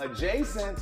Adjacent. 0.00 0.78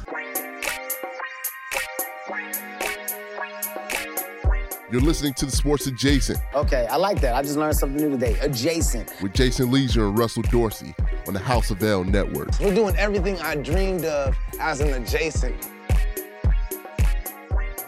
You're 4.92 5.00
listening 5.00 5.34
to 5.34 5.44
the 5.44 5.50
Sports 5.50 5.88
Adjacent 5.88 6.38
Okay, 6.54 6.86
I 6.86 6.96
like 6.96 7.20
that. 7.20 7.34
I 7.34 7.42
just 7.42 7.56
learned 7.56 7.76
something 7.76 8.00
new 8.00 8.16
today. 8.16 8.38
Adjacent. 8.40 9.12
with 9.20 9.34
Jason 9.34 9.72
Lieser 9.72 10.06
and 10.06 10.16
Russell 10.16 10.42
Dorsey 10.44 10.94
on 11.26 11.34
the 11.34 11.40
House 11.40 11.72
of 11.72 11.82
L 11.82 12.04
Network. 12.04 12.58
We're 12.60 12.72
doing 12.72 12.94
everything 12.94 13.40
I 13.40 13.56
dreamed 13.56 14.04
of 14.04 14.36
as 14.60 14.80
an 14.80 14.94
adjacent. 14.94 15.68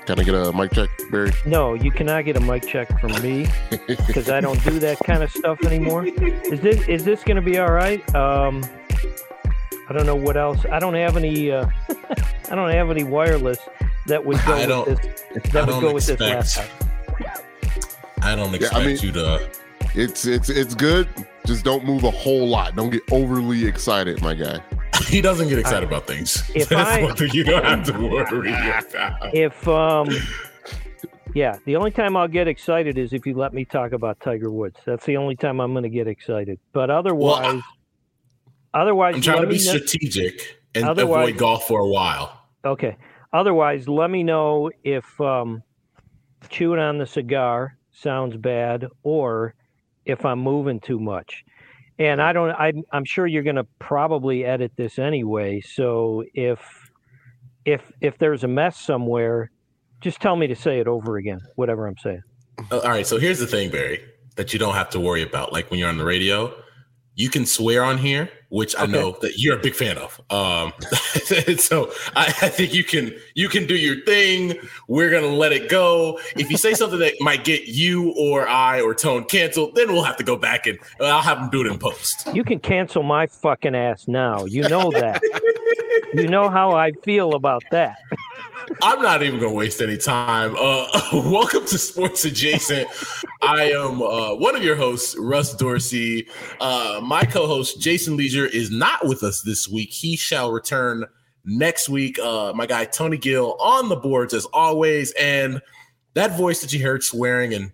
Can 0.06 0.18
I 0.18 0.24
get 0.24 0.34
a 0.34 0.52
mic 0.52 0.72
check, 0.72 0.90
Barry? 1.12 1.30
No, 1.46 1.74
you 1.74 1.92
cannot 1.92 2.24
get 2.24 2.36
a 2.36 2.40
mic 2.40 2.66
check 2.66 3.00
from 3.00 3.12
me 3.22 3.46
because 3.86 4.28
I 4.28 4.40
don't 4.40 4.62
do 4.64 4.80
that 4.80 4.98
kind 5.06 5.22
of 5.22 5.30
stuff 5.30 5.62
anymore. 5.64 6.06
Is 6.06 6.60
this 6.60 6.88
is 6.88 7.04
this 7.04 7.22
going 7.22 7.36
to 7.36 7.42
be 7.42 7.58
all 7.58 7.70
right? 7.70 8.02
Um, 8.16 8.64
I 9.90 9.92
don't 9.92 10.06
know 10.06 10.14
what 10.14 10.36
else. 10.36 10.64
I 10.70 10.78
don't 10.78 10.94
have 10.94 11.16
any. 11.16 11.50
Uh, 11.50 11.66
I 12.48 12.54
don't 12.54 12.70
have 12.70 12.90
any 12.90 13.02
wireless 13.04 13.58
that 14.06 14.24
would 14.24 14.38
go 14.46 14.52
I 14.54 14.64
don't- 14.66 14.88
with 14.88 15.02
this. 15.02 15.22
I 15.44 15.48
That 15.50 15.66
would 15.66 15.72
don't 15.72 15.80
go 15.80 15.92
with 15.94 16.06
this 16.06 16.20
expect- 16.20 16.56
laptop. 17.18 17.42
I 18.22 18.36
don't 18.36 18.50
Yeah, 18.50 18.56
expect 18.56 18.74
I 18.82 18.86
mean- 18.86 18.98
you 18.98 19.12
to. 19.12 19.50
It's 19.96 20.24
it's 20.26 20.48
it's 20.48 20.74
good. 20.76 21.08
Just 21.44 21.64
don't 21.64 21.84
move 21.84 22.04
a 22.04 22.10
whole 22.12 22.46
lot. 22.46 22.76
Don't 22.76 22.90
get 22.90 23.02
overly 23.10 23.66
excited, 23.66 24.22
my 24.22 24.34
guy. 24.34 24.60
He 25.08 25.20
doesn't 25.20 25.48
get 25.48 25.58
excited 25.58 25.88
about 25.88 26.06
things. 26.06 26.48
If 26.54 26.68
That's 26.68 26.88
I- 26.88 27.02
one 27.02 27.16
you 27.32 27.42
don't 27.42 27.64
have 27.64 27.82
to 27.86 27.92
worry 27.98 28.50
about. 28.52 29.34
If 29.34 29.66
um, 29.66 30.08
yeah, 31.34 31.56
the 31.64 31.74
only 31.74 31.90
time 31.90 32.16
I'll 32.16 32.28
get 32.28 32.46
excited 32.46 32.96
is 32.96 33.12
if 33.12 33.26
you 33.26 33.34
let 33.34 33.52
me 33.52 33.64
talk 33.64 33.90
about 33.92 34.20
Tiger 34.20 34.50
Woods. 34.52 34.78
That's 34.84 35.04
the 35.06 35.16
only 35.16 35.34
time 35.34 35.60
I'm 35.60 35.72
going 35.72 35.82
to 35.82 35.88
get 35.88 36.06
excited. 36.06 36.60
But 36.72 36.90
otherwise, 36.90 37.60
otherwise, 38.74 39.14
I'm 39.16 39.22
trying 39.22 39.42
to 39.42 39.46
be 39.46 39.54
know- 39.54 39.76
strategic 39.76 40.60
and 40.74 40.88
avoid 40.88 41.36
golf 41.36 41.66
for 41.66 41.80
a 41.80 41.88
while. 41.88 42.40
Okay. 42.64 42.96
Otherwise, 43.32 43.88
let 43.88 44.10
me 44.10 44.22
know 44.22 44.70
if 44.82 45.20
um, 45.20 45.62
chewing 46.48 46.80
on 46.80 46.98
the 46.98 47.06
cigar 47.06 47.76
sounds 47.92 48.36
bad 48.36 48.86
or 49.02 49.54
if 50.04 50.24
I'm 50.24 50.40
moving 50.40 50.80
too 50.80 50.98
much. 50.98 51.44
And 51.98 52.20
I 52.20 52.32
don't. 52.32 52.50
I, 52.50 52.72
I'm 52.92 53.04
sure 53.04 53.26
you're 53.26 53.42
going 53.42 53.56
to 53.56 53.66
probably 53.78 54.44
edit 54.44 54.72
this 54.74 54.98
anyway. 54.98 55.60
So 55.60 56.24
if 56.32 56.90
if 57.66 57.92
if 58.00 58.16
there's 58.18 58.42
a 58.42 58.48
mess 58.48 58.78
somewhere, 58.78 59.50
just 60.00 60.20
tell 60.20 60.34
me 60.34 60.46
to 60.46 60.56
say 60.56 60.80
it 60.80 60.88
over 60.88 61.18
again. 61.18 61.40
Whatever 61.56 61.86
I'm 61.86 61.98
saying. 61.98 62.22
All 62.72 62.80
right, 62.82 63.06
so 63.06 63.18
here's 63.18 63.38
the 63.38 63.46
thing, 63.46 63.70
Barry, 63.70 64.02
that 64.36 64.52
you 64.52 64.58
don't 64.58 64.74
have 64.74 64.90
to 64.90 65.00
worry 65.00 65.22
about. 65.22 65.52
Like 65.52 65.70
when 65.70 65.78
you're 65.78 65.88
on 65.88 65.98
the 65.98 66.04
radio, 66.04 66.54
you 67.16 67.28
can 67.28 67.44
swear 67.44 67.82
on 67.84 67.98
here, 67.98 68.30
which 68.48 68.74
I 68.76 68.84
Okay. 68.84 68.92
know 68.92 69.16
that 69.20 69.38
you're 69.38 69.56
a 69.58 69.60
big 69.60 69.74
fan 69.74 69.98
of. 69.98 70.20
Um, 70.30 70.72
so 71.58 71.92
I, 72.16 72.26
I 72.26 72.48
think 72.48 72.72
you 72.72 72.82
can 72.84 73.14
you 73.34 73.48
can 73.48 73.66
do 73.66 73.74
your 73.76 74.02
thing. 74.04 74.56
We're 74.88 75.10
gonna 75.10 75.26
let 75.34 75.52
it 75.52 75.68
go. 75.68 76.18
If 76.36 76.50
you 76.50 76.56
say 76.56 76.72
something 76.74 76.98
that 77.00 77.14
might 77.20 77.44
get 77.44 77.66
you 77.68 78.12
or 78.16 78.48
I 78.48 78.80
or 78.80 78.94
Tone 78.94 79.24
canceled, 79.24 79.74
then 79.74 79.92
we'll 79.92 80.04
have 80.04 80.16
to 80.18 80.24
go 80.24 80.36
back 80.36 80.66
and 80.66 80.78
uh, 81.00 81.04
I'll 81.06 81.20
have 81.22 81.38
them 81.38 81.50
do 81.50 81.60
it 81.62 81.66
in 81.66 81.78
post. 81.78 82.28
You 82.32 82.44
can 82.44 82.58
cancel 82.60 83.02
my 83.02 83.26
fucking 83.26 83.74
ass 83.74 84.06
now. 84.08 84.44
You 84.46 84.62
know 84.68 84.90
that. 84.92 85.20
you 86.14 86.28
know 86.28 86.48
how 86.48 86.72
I 86.72 86.92
feel 87.04 87.34
about 87.34 87.62
that. 87.70 87.96
I'm 88.82 89.02
not 89.02 89.22
even 89.22 89.40
to 89.40 89.50
waste 89.50 89.80
any 89.80 89.96
time. 89.96 90.54
Uh, 90.58 90.86
welcome 91.12 91.64
to 91.66 91.78
Sports 91.78 92.24
Adjacent. 92.24 92.88
I 93.42 93.72
am 93.72 94.00
uh, 94.00 94.34
one 94.34 94.56
of 94.56 94.62
your 94.62 94.76
hosts, 94.76 95.16
Russ 95.18 95.54
Dorsey. 95.54 96.28
Uh, 96.60 97.00
my 97.02 97.24
co 97.24 97.46
host, 97.46 97.80
Jason 97.80 98.16
Lieser, 98.16 98.46
is 98.46 98.70
not 98.70 99.06
with 99.06 99.22
us 99.22 99.42
this 99.42 99.68
week. 99.68 99.92
He 99.92 100.16
shall 100.16 100.52
return 100.52 101.04
next 101.44 101.88
week. 101.88 102.18
Uh, 102.18 102.52
my 102.54 102.66
guy, 102.66 102.84
Tony 102.84 103.18
Gill, 103.18 103.56
on 103.60 103.88
the 103.88 103.96
boards 103.96 104.34
as 104.34 104.46
always. 104.46 105.12
And 105.12 105.60
that 106.14 106.36
voice 106.36 106.60
that 106.60 106.72
you 106.72 106.82
heard 106.82 107.02
swearing, 107.02 107.54
and 107.54 107.72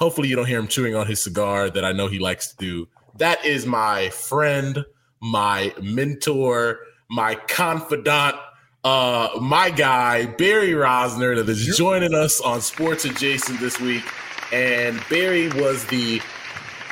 hopefully 0.00 0.28
you 0.28 0.36
don't 0.36 0.46
hear 0.46 0.58
him 0.58 0.68
chewing 0.68 0.94
on 0.94 1.06
his 1.06 1.22
cigar 1.22 1.70
that 1.70 1.84
I 1.84 1.92
know 1.92 2.08
he 2.08 2.18
likes 2.18 2.48
to 2.48 2.56
do, 2.56 2.88
that 3.18 3.44
is 3.44 3.64
my 3.64 4.10
friend, 4.10 4.84
my 5.20 5.72
mentor, 5.80 6.80
my 7.08 7.36
confidant 7.36 8.36
uh, 8.86 9.40
my 9.40 9.68
guy 9.68 10.26
Barry 10.26 10.70
Rozner 10.70 11.34
that 11.34 11.48
is 11.48 11.76
joining 11.76 12.14
us 12.14 12.40
on 12.40 12.60
Sports 12.60 13.04
Adjacent 13.04 13.58
this 13.58 13.80
week. 13.80 14.04
And 14.52 15.02
Barry 15.10 15.48
was 15.48 15.84
the 15.86 16.20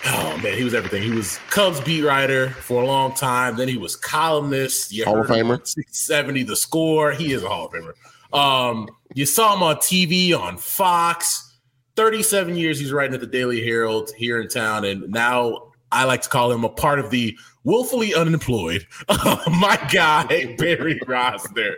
oh 0.06 0.36
man, 0.42 0.58
he 0.58 0.64
was 0.64 0.74
everything. 0.74 1.04
He 1.04 1.12
was 1.12 1.38
Cubs 1.50 1.80
beat 1.80 2.02
writer 2.02 2.50
for 2.50 2.82
a 2.82 2.86
long 2.86 3.14
time. 3.14 3.56
Then 3.56 3.68
he 3.68 3.76
was 3.76 3.94
columnist. 3.94 4.92
You 4.92 5.04
Hall 5.04 5.20
of 5.20 5.28
Famer. 5.28 5.60
on 5.60 5.64
670 5.64 6.42
the 6.42 6.56
score. 6.56 7.12
He 7.12 7.32
is 7.32 7.44
a 7.44 7.48
Hall 7.48 7.66
of 7.66 7.72
Famer. 7.72 8.36
Um, 8.36 8.88
you 9.14 9.24
saw 9.24 9.54
him 9.54 9.62
on 9.62 9.76
TV 9.76 10.36
on 10.36 10.56
Fox. 10.58 11.52
37 11.94 12.56
years 12.56 12.80
he's 12.80 12.92
writing 12.92 13.14
at 13.14 13.20
the 13.20 13.26
Daily 13.28 13.64
Herald 13.64 14.10
here 14.16 14.40
in 14.40 14.48
town, 14.48 14.84
and 14.84 15.08
now 15.10 15.73
I 15.94 16.04
like 16.04 16.22
to 16.22 16.28
call 16.28 16.50
him 16.50 16.64
a 16.64 16.68
part 16.68 16.98
of 16.98 17.10
the 17.10 17.36
willfully 17.62 18.14
unemployed. 18.14 18.86
my 19.08 19.78
guy 19.92 20.54
Barry 20.58 20.98
Rozner. 21.06 21.76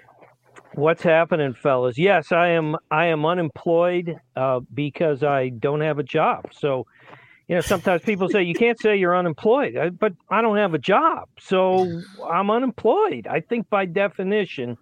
What's 0.74 1.02
happening, 1.02 1.54
fellas? 1.54 1.96
Yes, 1.96 2.32
I 2.32 2.48
am. 2.48 2.76
I 2.90 3.06
am 3.06 3.24
unemployed 3.24 4.16
uh, 4.34 4.60
because 4.74 5.22
I 5.22 5.50
don't 5.50 5.80
have 5.80 5.98
a 5.98 6.02
job. 6.02 6.46
So, 6.52 6.86
you 7.48 7.54
know, 7.54 7.60
sometimes 7.62 8.02
people 8.02 8.28
say 8.28 8.42
you 8.42 8.54
can't 8.54 8.78
say 8.80 8.96
you're 8.96 9.16
unemployed, 9.16 9.76
I- 9.76 9.90
but 9.90 10.12
I 10.30 10.42
don't 10.42 10.56
have 10.56 10.74
a 10.74 10.78
job, 10.78 11.28
so 11.38 12.02
I'm 12.30 12.50
unemployed. 12.50 13.26
I 13.26 13.40
think 13.40 13.70
by 13.70 13.86
definition, 13.86 14.76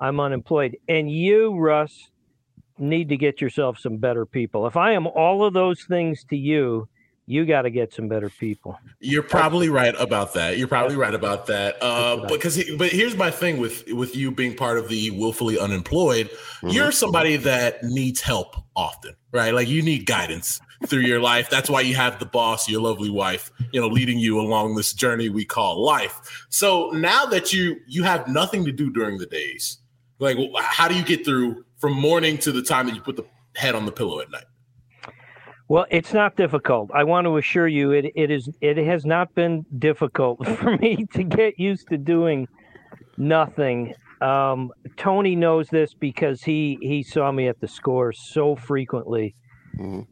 I'm 0.00 0.20
unemployed. 0.20 0.76
And 0.88 1.10
you, 1.10 1.54
Russ, 1.58 2.10
need 2.78 3.08
to 3.10 3.16
get 3.16 3.40
yourself 3.40 3.78
some 3.78 3.96
better 3.98 4.24
people. 4.26 4.66
If 4.66 4.76
I 4.76 4.92
am 4.92 5.06
all 5.06 5.44
of 5.44 5.52
those 5.54 5.84
things 5.84 6.24
to 6.30 6.36
you, 6.36 6.88
you 7.26 7.44
got 7.44 7.62
to 7.62 7.70
get 7.70 7.92
some 7.92 8.08
better 8.08 8.30
people. 8.30 8.78
You're 9.00 9.22
probably 9.24 9.68
right 9.68 9.94
about 9.98 10.34
that. 10.34 10.58
You're 10.58 10.68
probably 10.68 10.96
right 10.96 11.14
about 11.14 11.46
that. 11.46 11.76
Uh, 11.82 12.24
because, 12.28 12.54
he- 12.54 12.76
but 12.76 12.90
here's 12.90 13.16
my 13.16 13.30
thing 13.30 13.58
with 13.58 13.84
with 13.92 14.14
you 14.14 14.30
being 14.30 14.54
part 14.54 14.78
of 14.78 14.88
the 14.88 15.10
willfully 15.10 15.58
unemployed. 15.58 16.30
You're 16.62 16.92
somebody 16.92 17.36
that 17.36 17.82
needs 17.82 18.20
help 18.20 18.56
often, 18.76 19.14
right? 19.32 19.52
Like 19.52 19.68
you 19.68 19.82
need 19.82 20.06
guidance 20.06 20.60
through 20.86 21.00
your 21.00 21.20
life. 21.20 21.50
That's 21.50 21.68
why 21.68 21.80
you 21.80 21.94
have 21.96 22.18
the 22.18 22.26
boss, 22.26 22.68
your 22.68 22.80
lovely 22.80 23.10
wife, 23.10 23.50
you 23.72 23.80
know, 23.80 23.88
leading 23.88 24.18
you 24.18 24.38
along 24.40 24.76
this 24.76 24.92
journey 24.92 25.28
we 25.28 25.44
call 25.44 25.84
life. 25.84 26.46
So 26.50 26.90
now 26.90 27.26
that 27.26 27.52
you 27.52 27.76
you 27.88 28.04
have 28.04 28.28
nothing 28.28 28.64
to 28.66 28.72
do 28.72 28.90
during 28.90 29.18
the 29.18 29.26
days, 29.26 29.78
like 30.18 30.38
how 30.60 30.86
do 30.86 30.94
you 30.94 31.04
get 31.04 31.24
through 31.24 31.64
from 31.78 31.92
morning 31.94 32.38
to 32.38 32.52
the 32.52 32.62
time 32.62 32.86
that 32.86 32.94
you 32.94 33.00
put 33.00 33.16
the 33.16 33.24
head 33.56 33.74
on 33.74 33.84
the 33.84 33.92
pillow 33.92 34.20
at 34.20 34.30
night? 34.30 34.44
Well, 35.68 35.86
it's 35.90 36.12
not 36.12 36.36
difficult. 36.36 36.90
I 36.94 37.04
want 37.04 37.26
to 37.26 37.36
assure 37.38 37.66
you, 37.66 37.90
it, 37.90 38.06
it 38.14 38.30
is. 38.30 38.48
It 38.60 38.76
has 38.76 39.04
not 39.04 39.34
been 39.34 39.66
difficult 39.78 40.46
for 40.58 40.76
me 40.76 41.06
to 41.14 41.24
get 41.24 41.58
used 41.58 41.88
to 41.88 41.98
doing 41.98 42.46
nothing. 43.16 43.94
Um, 44.20 44.70
Tony 44.96 45.34
knows 45.36 45.68
this 45.68 45.92
because 45.94 46.42
he 46.42 46.78
he 46.80 47.02
saw 47.02 47.32
me 47.32 47.48
at 47.48 47.60
the 47.60 47.68
score 47.68 48.12
so 48.12 48.54
frequently. 48.56 49.34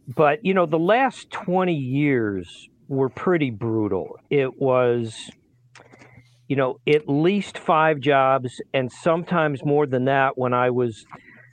But 0.09 0.45
you 0.45 0.55
know, 0.55 0.67
the 0.67 0.79
last 0.79 1.31
twenty 1.31 1.77
years 1.77 2.69
were 2.89 3.09
pretty 3.09 3.51
brutal. 3.51 4.19
It 4.31 4.61
was 4.61 5.31
you 6.49 6.57
know, 6.57 6.79
at 6.87 7.09
least 7.09 7.59
five 7.59 8.01
jobs 8.01 8.61
and 8.75 8.93
sometimes 8.93 9.65
more 9.65 9.87
than 9.87 10.05
that 10.05 10.37
when 10.37 10.53
I 10.53 10.71
was 10.71 11.07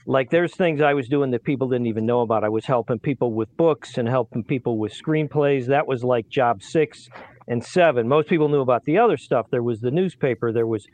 like 0.05 0.29
there's 0.29 0.55
things 0.55 0.81
I 0.81 0.93
was 0.93 1.07
doing 1.07 1.31
that 1.31 1.43
people 1.43 1.69
didn't 1.69 1.87
even 1.87 2.05
know 2.05 2.21
about. 2.21 2.43
I 2.43 2.49
was 2.49 2.65
helping 2.65 2.99
people 2.99 3.33
with 3.33 3.55
books 3.57 3.97
and 3.97 4.07
helping 4.07 4.43
people 4.43 4.77
with 4.77 4.93
screenplays. 4.93 5.67
That 5.67 5.87
was 5.87 6.03
like 6.03 6.27
job 6.29 6.63
6 6.63 7.09
and 7.47 7.63
7. 7.63 8.07
Most 8.07 8.27
people 8.27 8.49
knew 8.49 8.61
about 8.61 8.85
the 8.85 8.97
other 8.97 9.17
stuff. 9.17 9.47
There 9.51 9.63
was 9.63 9.79
the 9.79 9.91
newspaper, 9.91 10.51
there 10.51 10.67
was 10.67 10.87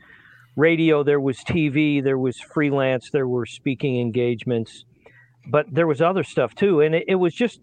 radio, 0.56 1.02
there 1.02 1.20
was 1.20 1.38
TV, 1.38 2.02
there 2.02 2.18
was 2.18 2.38
freelance, 2.38 3.10
there 3.10 3.28
were 3.28 3.46
speaking 3.46 4.00
engagements. 4.00 4.84
But 5.50 5.66
there 5.72 5.86
was 5.86 6.02
other 6.02 6.24
stuff 6.24 6.54
too 6.54 6.80
and 6.80 6.94
it, 6.94 7.04
it 7.08 7.14
was 7.14 7.34
just 7.34 7.60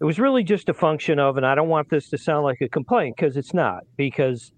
it 0.00 0.04
was 0.04 0.18
really 0.18 0.44
just 0.44 0.68
a 0.68 0.74
function 0.74 1.18
of 1.18 1.36
and 1.36 1.44
I 1.44 1.54
don't 1.54 1.68
want 1.68 1.90
this 1.90 2.08
to 2.10 2.18
sound 2.18 2.44
like 2.44 2.60
a 2.62 2.68
complaint 2.68 3.16
because 3.16 3.36
it's 3.36 3.52
not 3.52 3.82
because 3.96 4.52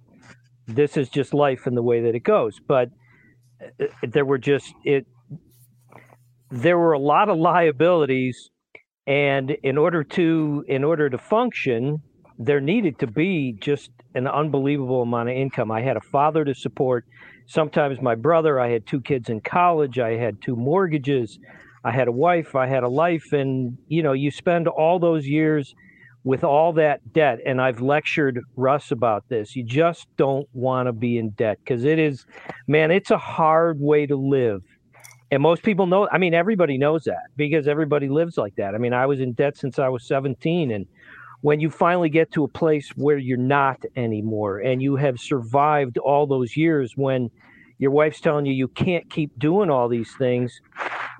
this 0.68 0.96
is 0.96 1.08
just 1.08 1.34
life 1.34 1.66
and 1.66 1.76
the 1.76 1.82
way 1.82 2.02
that 2.02 2.14
it 2.14 2.22
goes. 2.22 2.60
But 2.60 2.90
uh, 3.60 3.86
there 4.02 4.24
were 4.24 4.38
just 4.38 4.74
it. 4.84 5.06
There 6.50 6.78
were 6.78 6.92
a 6.92 6.98
lot 6.98 7.28
of 7.28 7.38
liabilities, 7.38 8.50
and 9.06 9.50
in 9.50 9.76
order 9.76 10.02
to 10.04 10.64
in 10.66 10.84
order 10.84 11.10
to 11.10 11.18
function, 11.18 12.02
there 12.38 12.60
needed 12.60 12.98
to 13.00 13.06
be 13.06 13.56
just 13.60 13.90
an 14.14 14.26
unbelievable 14.26 15.02
amount 15.02 15.28
of 15.28 15.36
income. 15.36 15.70
I 15.70 15.82
had 15.82 15.96
a 15.96 16.00
father 16.00 16.44
to 16.44 16.54
support, 16.54 17.04
sometimes 17.46 18.00
my 18.00 18.14
brother. 18.14 18.58
I 18.58 18.70
had 18.70 18.86
two 18.86 19.00
kids 19.00 19.28
in 19.28 19.40
college. 19.40 19.98
I 19.98 20.16
had 20.16 20.40
two 20.40 20.56
mortgages. 20.56 21.38
I 21.84 21.92
had 21.92 22.08
a 22.08 22.12
wife. 22.12 22.54
I 22.54 22.66
had 22.66 22.82
a 22.82 22.88
life, 22.88 23.32
and 23.32 23.76
you 23.88 24.02
know, 24.02 24.12
you 24.12 24.30
spend 24.30 24.68
all 24.68 24.98
those 24.98 25.26
years 25.26 25.74
with 26.24 26.44
all 26.44 26.72
that 26.74 27.12
debt, 27.12 27.38
and 27.46 27.60
I've 27.60 27.80
lectured 27.80 28.40
Russ 28.56 28.90
about 28.90 29.28
this, 29.28 29.56
you 29.56 29.64
just 29.64 30.06
don't 30.16 30.46
want 30.52 30.86
to 30.86 30.92
be 30.92 31.16
in 31.16 31.30
debt 31.30 31.58
because 31.64 31.84
it 31.84 31.98
is, 31.98 32.26
man, 32.66 32.90
it's 32.90 33.10
a 33.10 33.18
hard 33.18 33.80
way 33.80 34.06
to 34.06 34.16
live. 34.16 34.62
And 35.30 35.42
most 35.42 35.62
people 35.62 35.86
know, 35.86 36.08
I 36.10 36.18
mean, 36.18 36.32
everybody 36.34 36.78
knows 36.78 37.04
that 37.04 37.26
because 37.36 37.68
everybody 37.68 38.08
lives 38.08 38.38
like 38.38 38.56
that. 38.56 38.74
I 38.74 38.78
mean, 38.78 38.94
I 38.94 39.06
was 39.06 39.20
in 39.20 39.32
debt 39.32 39.56
since 39.56 39.78
I 39.78 39.88
was 39.88 40.04
17. 40.04 40.70
And 40.70 40.86
when 41.42 41.60
you 41.60 41.70
finally 41.70 42.08
get 42.08 42.32
to 42.32 42.44
a 42.44 42.48
place 42.48 42.90
where 42.96 43.18
you're 43.18 43.36
not 43.36 43.82
anymore 43.96 44.58
and 44.58 44.82
you 44.82 44.96
have 44.96 45.20
survived 45.20 45.98
all 45.98 46.26
those 46.26 46.56
years 46.56 46.96
when 46.96 47.30
your 47.78 47.90
wife's 47.90 48.20
telling 48.20 48.44
you 48.44 48.52
you 48.52 48.68
can't 48.68 49.08
keep 49.10 49.38
doing 49.38 49.70
all 49.70 49.88
these 49.88 50.12
things 50.18 50.60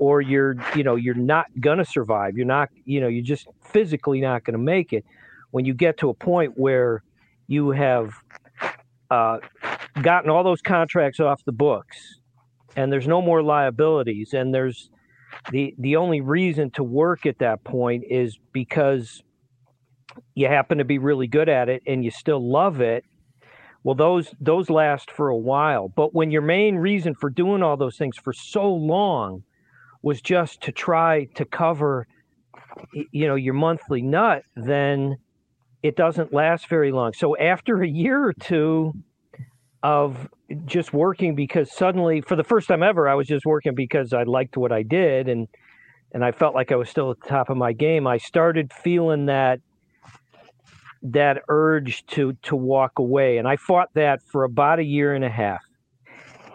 or 0.01 0.21
you're 0.21 0.57
you 0.75 0.83
know 0.83 0.97
you're 0.97 1.15
not 1.15 1.47
gonna 1.61 1.85
survive 1.85 2.37
you're 2.37 2.47
not 2.47 2.69
you 2.85 3.01
know 3.01 3.07
you're 3.07 3.25
just 3.25 3.47
physically 3.63 4.21
not 4.21 4.43
gonna 4.45 4.59
make 4.59 4.93
it 4.93 5.05
when 5.53 5.65
you 5.65 5.73
get 5.73 5.97
to 5.99 6.09
a 6.09 6.15
point 6.15 6.53
where 6.57 7.05
you 7.47 7.71
have 7.71 8.13
uh, 9.11 9.39
gotten 10.03 10.31
all 10.31 10.43
those 10.43 10.61
contracts 10.61 11.21
off 11.21 11.45
the 11.45 11.53
books 11.53 12.18
and 12.76 12.93
there's 12.93 13.09
no 13.09 13.23
more 13.23 13.43
liabilities. 13.43 14.32
And 14.32 14.55
there's 14.55 14.91
the 15.50 15.75
the 15.79 15.97
only 15.97 16.20
reason 16.20 16.70
to 16.73 16.82
work 16.82 17.26
at 17.26 17.38
that 17.38 17.65
point 17.65 18.05
is 18.09 18.38
because 18.53 19.23
you 20.35 20.49
happen 20.49 20.79
to 20.79 20.85
be 20.85 20.99
really 20.99 21.26
good 21.26 21.49
at 21.49 21.69
it 21.69 21.82
and 21.87 22.05
you 22.05 22.11
still 22.11 22.50
love 22.50 22.81
it. 22.81 23.05
Well 23.85 23.94
those 23.94 24.35
those 24.41 24.70
last 24.70 25.11
for 25.11 25.29
a 25.29 25.37
while. 25.37 25.88
But 25.88 26.15
when 26.15 26.31
your 26.31 26.43
main 26.43 26.76
reason 26.76 27.15
for 27.15 27.31
doing 27.31 27.62
all 27.62 27.76
those 27.76 27.97
things 27.97 28.17
for 28.17 28.32
so 28.32 28.73
long 28.73 29.44
was 30.03 30.21
just 30.21 30.61
to 30.62 30.73
try 30.73 31.26
to 31.35 31.44
cover 31.44 32.06
you 33.12 33.26
know 33.26 33.35
your 33.35 33.55
monthly 33.55 34.03
nut 34.03 34.43
then 34.56 35.17
it 35.82 35.97
doesn't 35.97 36.32
last 36.32 36.69
very 36.69 36.91
long. 36.91 37.12
So 37.12 37.37
after 37.37 37.82
a 37.82 37.88
year 37.88 38.25
or 38.25 38.32
two 38.32 38.93
of 39.83 40.29
just 40.65 40.93
working 40.93 41.35
because 41.35 41.73
suddenly 41.73 42.21
for 42.21 42.37
the 42.37 42.45
first 42.45 42.69
time 42.69 42.83
ever 42.83 43.09
i 43.09 43.15
was 43.15 43.27
just 43.27 43.47
working 43.47 43.75
because 43.75 44.13
i 44.13 44.23
liked 44.25 44.57
what 44.57 44.73
i 44.73 44.83
did 44.83 45.29
and 45.29 45.47
and 46.13 46.25
i 46.25 46.33
felt 46.33 46.55
like 46.55 46.73
i 46.73 46.77
was 46.77 46.89
still 46.89 47.11
at 47.11 47.21
the 47.21 47.29
top 47.29 47.49
of 47.49 47.57
my 47.57 47.73
game 47.73 48.07
i 48.07 48.17
started 48.17 48.73
feeling 48.73 49.27
that 49.27 49.61
that 51.03 51.43
urge 51.49 52.05
to 52.07 52.33
to 52.43 52.57
walk 52.57 52.99
away 52.99 53.39
and 53.39 53.47
i 53.47 53.57
fought 53.57 53.89
that 53.95 54.21
for 54.23 54.43
about 54.43 54.81
a 54.81 54.85
year 54.85 55.15
and 55.15 55.25
a 55.25 55.29
half 55.29 55.63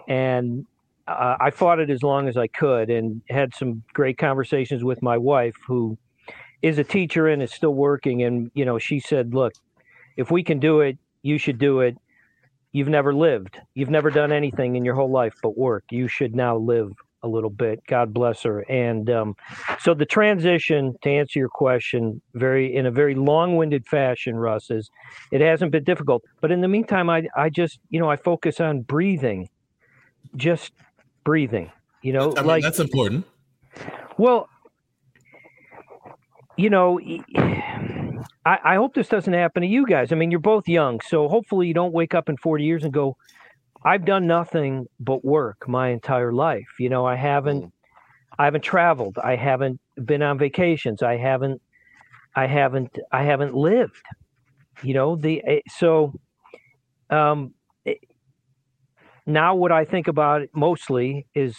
and 0.08 0.66
uh, 1.08 1.36
I 1.40 1.52
fought 1.52 1.80
it 1.80 1.90
as 1.90 2.02
long 2.04 2.28
as 2.28 2.38
I 2.38 2.48
could 2.48 2.90
and 2.90 3.22
had 3.30 3.54
some 3.54 3.84
great 3.94 4.18
conversations 4.18 4.84
with 4.84 5.02
my 5.02 5.18
wife, 5.18 5.56
who 5.68 5.98
is 6.62 6.78
a 6.78 6.84
teacher 6.84 7.28
and 7.28 7.42
is 7.42 7.52
still 7.52 7.74
working. 7.74 8.24
And, 8.24 8.52
you 8.54 8.66
know, 8.66 8.80
she 8.80 9.00
said, 9.00 9.34
look, 9.34 9.54
if 10.16 10.32
we 10.32 10.44
can 10.44 10.60
do 10.60 10.82
it, 10.82 10.98
you 11.22 11.38
should 11.38 11.58
do 11.58 11.82
it. 11.82 11.98
You've 12.74 12.90
never 12.90 13.14
lived. 13.14 13.60
You've 13.76 13.90
never 13.90 14.10
done 14.10 14.32
anything 14.32 14.76
in 14.76 14.84
your 14.84 14.96
whole 14.96 15.12
life 15.12 15.36
but 15.42 15.58
work. 15.58 15.86
You 15.92 16.08
should 16.08 16.36
now 16.36 16.58
live 16.58 16.92
a 17.22 17.28
little 17.28 17.50
bit. 17.50 17.82
God 17.88 18.14
bless 18.14 18.44
her. 18.44 18.62
And 18.70 19.10
um, 19.10 19.36
so 19.80 19.94
the 19.94 20.06
transition, 20.06 20.96
to 21.04 21.10
answer 21.10 21.40
your 21.40 21.50
question, 21.50 22.22
very 22.34 22.76
in 22.76 22.86
a 22.86 22.92
very 22.92 23.16
long-winded 23.16 23.86
fashion, 23.86 24.36
Russ, 24.36 24.70
is 24.70 24.90
it 25.32 25.40
hasn't 25.40 25.72
been 25.72 25.84
difficult. 25.84 26.24
But 26.42 26.52
in 26.52 26.62
the 26.62 26.68
meantime, 26.68 27.10
I 27.10 27.28
I 27.36 27.50
just 27.50 27.80
you 27.90 28.00
know 28.00 28.10
I 28.10 28.18
focus 28.18 28.60
on 28.60 28.82
breathing, 28.82 29.50
just 30.36 30.74
breathing. 31.24 31.72
You 32.02 32.14
know, 32.14 32.34
I 32.36 32.42
mean, 32.42 32.48
like 32.48 32.64
that's 32.64 32.80
important. 32.80 33.26
Well, 34.18 34.50
you 36.58 36.70
know, 36.70 37.00
I, 38.46 38.60
I 38.64 38.76
hope 38.76 38.94
this 38.94 39.08
doesn't 39.08 39.34
happen 39.34 39.62
to 39.62 39.68
you 39.68 39.86
guys. 39.86 40.12
I 40.12 40.16
mean, 40.16 40.32
you're 40.32 40.40
both 40.40 40.68
young, 40.68 41.00
so 41.02 41.28
hopefully 41.28 41.68
you 41.68 41.74
don't 41.74 41.94
wake 41.94 42.14
up 42.14 42.30
in 42.30 42.38
40 42.38 42.64
years 42.64 42.84
and 42.84 42.94
go, 42.94 43.18
"I've 43.86 44.06
done 44.06 44.28
nothing 44.28 44.88
but 45.00 45.24
work 45.24 45.68
my 45.68 45.90
entire 45.90 46.32
life." 46.34 46.68
You 46.80 46.90
know, 46.90 47.06
I 47.06 47.16
haven't, 47.16 47.72
I 48.38 48.46
haven't 48.46 48.64
traveled, 48.64 49.18
I 49.24 49.36
haven't 49.36 49.80
been 50.06 50.22
on 50.22 50.38
vacations, 50.38 51.02
I 51.04 51.18
haven't, 51.18 51.62
I 52.36 52.48
haven't, 52.48 52.98
I 53.12 53.24
haven't 53.24 53.56
lived. 53.56 54.04
You 54.84 54.94
know, 54.96 55.16
the 55.16 55.44
eh, 55.46 55.62
so, 55.70 56.14
um, 57.10 57.54
now 59.26 59.56
what 59.56 59.72
I 59.72 59.86
think 59.86 60.08
about 60.08 60.44
mostly 60.54 61.28
is 61.34 61.56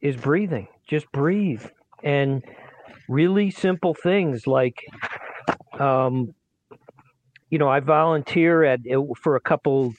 is 0.00 0.16
breathing. 0.16 0.68
Just 0.86 1.10
breathe 1.12 1.64
and 2.02 2.44
really 3.08 3.50
simple 3.50 3.94
things 3.94 4.46
like 4.46 4.76
um, 5.80 6.34
you 7.50 7.58
know, 7.58 7.68
I 7.68 7.80
volunteer 7.80 8.64
at 8.64 8.80
for 9.16 9.36
a 9.36 9.40
couple 9.40 9.94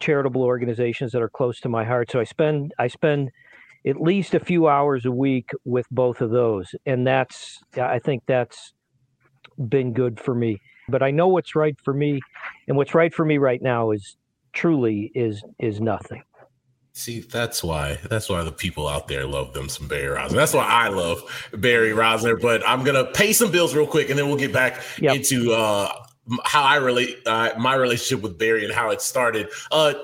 charitable 0.00 0.42
organizations 0.42 1.12
that 1.12 1.22
are 1.22 1.28
close 1.28 1.60
to 1.60 1.68
my 1.68 1.84
heart. 1.84 2.10
So 2.10 2.20
I 2.20 2.24
spend 2.24 2.74
I 2.78 2.88
spend 2.88 3.30
at 3.86 4.00
least 4.00 4.34
a 4.34 4.40
few 4.40 4.68
hours 4.68 5.06
a 5.06 5.10
week 5.10 5.50
with 5.64 5.86
both 5.90 6.20
of 6.20 6.30
those, 6.30 6.74
and 6.86 7.06
that's 7.06 7.60
I 7.80 7.98
think 7.98 8.24
that's 8.26 8.72
been 9.68 9.92
good 9.92 10.20
for 10.20 10.34
me. 10.34 10.58
But 10.88 11.02
I 11.02 11.10
know 11.10 11.28
what's 11.28 11.54
right 11.54 11.76
for 11.84 11.94
me, 11.94 12.20
and 12.68 12.76
what's 12.76 12.94
right 12.94 13.14
for 13.14 13.24
me 13.24 13.38
right 13.38 13.62
now 13.62 13.92
is 13.92 14.16
truly 14.52 15.12
is 15.14 15.42
is 15.58 15.80
nothing. 15.80 16.22
See, 16.92 17.20
that's 17.20 17.62
why 17.62 17.98
that's 18.08 18.28
why 18.28 18.42
the 18.42 18.52
people 18.52 18.88
out 18.88 19.08
there 19.08 19.24
love 19.24 19.52
them 19.52 19.68
some 19.68 19.86
Barry 19.86 20.16
Rozner. 20.16 20.34
That's 20.34 20.52
why 20.52 20.64
I 20.64 20.88
love 20.88 21.22
Barry 21.52 21.92
Rozner. 21.92 22.40
But 22.40 22.66
I'm 22.68 22.82
gonna 22.82 23.04
pay 23.04 23.32
some 23.32 23.50
bills 23.50 23.74
real 23.74 23.86
quick, 23.86 24.10
and 24.10 24.18
then 24.18 24.28
we'll 24.28 24.38
get 24.38 24.52
back 24.52 24.82
yep. 24.98 25.16
into 25.16 25.52
uh, 25.52 25.92
how 26.44 26.62
I 26.62 26.76
relate 26.76 27.18
uh, 27.26 27.52
my 27.58 27.74
relationship 27.74 28.22
with 28.22 28.38
Barry 28.38 28.64
and 28.64 28.74
how 28.74 28.90
it 28.90 29.00
started. 29.00 29.48
Uh, 29.70 29.94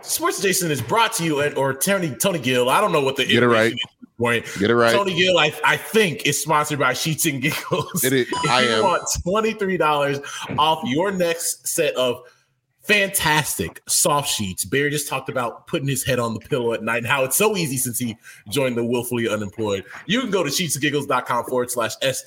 Sports 0.00 0.40
Jason 0.40 0.70
is 0.70 0.80
brought 0.80 1.12
to 1.14 1.24
you, 1.24 1.40
at, 1.40 1.56
or 1.56 1.74
Tony 1.74 2.14
Tony 2.14 2.38
Gill. 2.38 2.68
I 2.70 2.80
don't 2.80 2.92
know 2.92 3.02
what 3.02 3.16
the 3.16 3.26
get 3.26 3.42
it 3.42 3.48
right. 3.48 3.74
Point. 4.18 4.46
Get 4.58 4.70
it 4.70 4.74
right. 4.74 4.92
Tony 4.92 5.14
Gill, 5.14 5.38
I, 5.38 5.52
I 5.64 5.76
think, 5.76 6.26
is 6.26 6.42
sponsored 6.42 6.80
by 6.80 6.92
Sheets 6.92 7.24
and 7.26 7.40
Giggles. 7.42 8.02
It 8.02 8.12
is. 8.12 8.28
If 8.28 8.34
I 8.50 8.62
you 8.62 8.70
am. 8.70 8.82
want 8.84 9.02
twenty 9.22 9.52
three 9.52 9.76
dollars 9.76 10.18
off 10.56 10.82
your 10.84 11.12
next 11.12 11.68
set 11.68 11.94
of 11.94 12.22
fantastic 12.88 13.80
soft 13.86 14.28
sheets. 14.28 14.64
Barry 14.64 14.90
just 14.90 15.08
talked 15.08 15.28
about 15.28 15.66
putting 15.66 15.86
his 15.86 16.04
head 16.04 16.18
on 16.18 16.34
the 16.34 16.40
pillow 16.40 16.72
at 16.72 16.82
night 16.82 16.98
and 16.98 17.06
how 17.06 17.22
it's 17.24 17.36
so 17.36 17.56
easy 17.56 17.76
since 17.76 17.98
he 17.98 18.16
joined 18.50 18.76
the 18.76 18.84
willfully 18.84 19.28
unemployed. 19.28 19.84
You 20.06 20.20
can 20.20 20.30
go 20.30 20.42
to 20.42 20.50
sheetsandgiggles.com 20.50 21.44
forward 21.44 21.70
slash 21.70 21.92
SA 22.00 22.24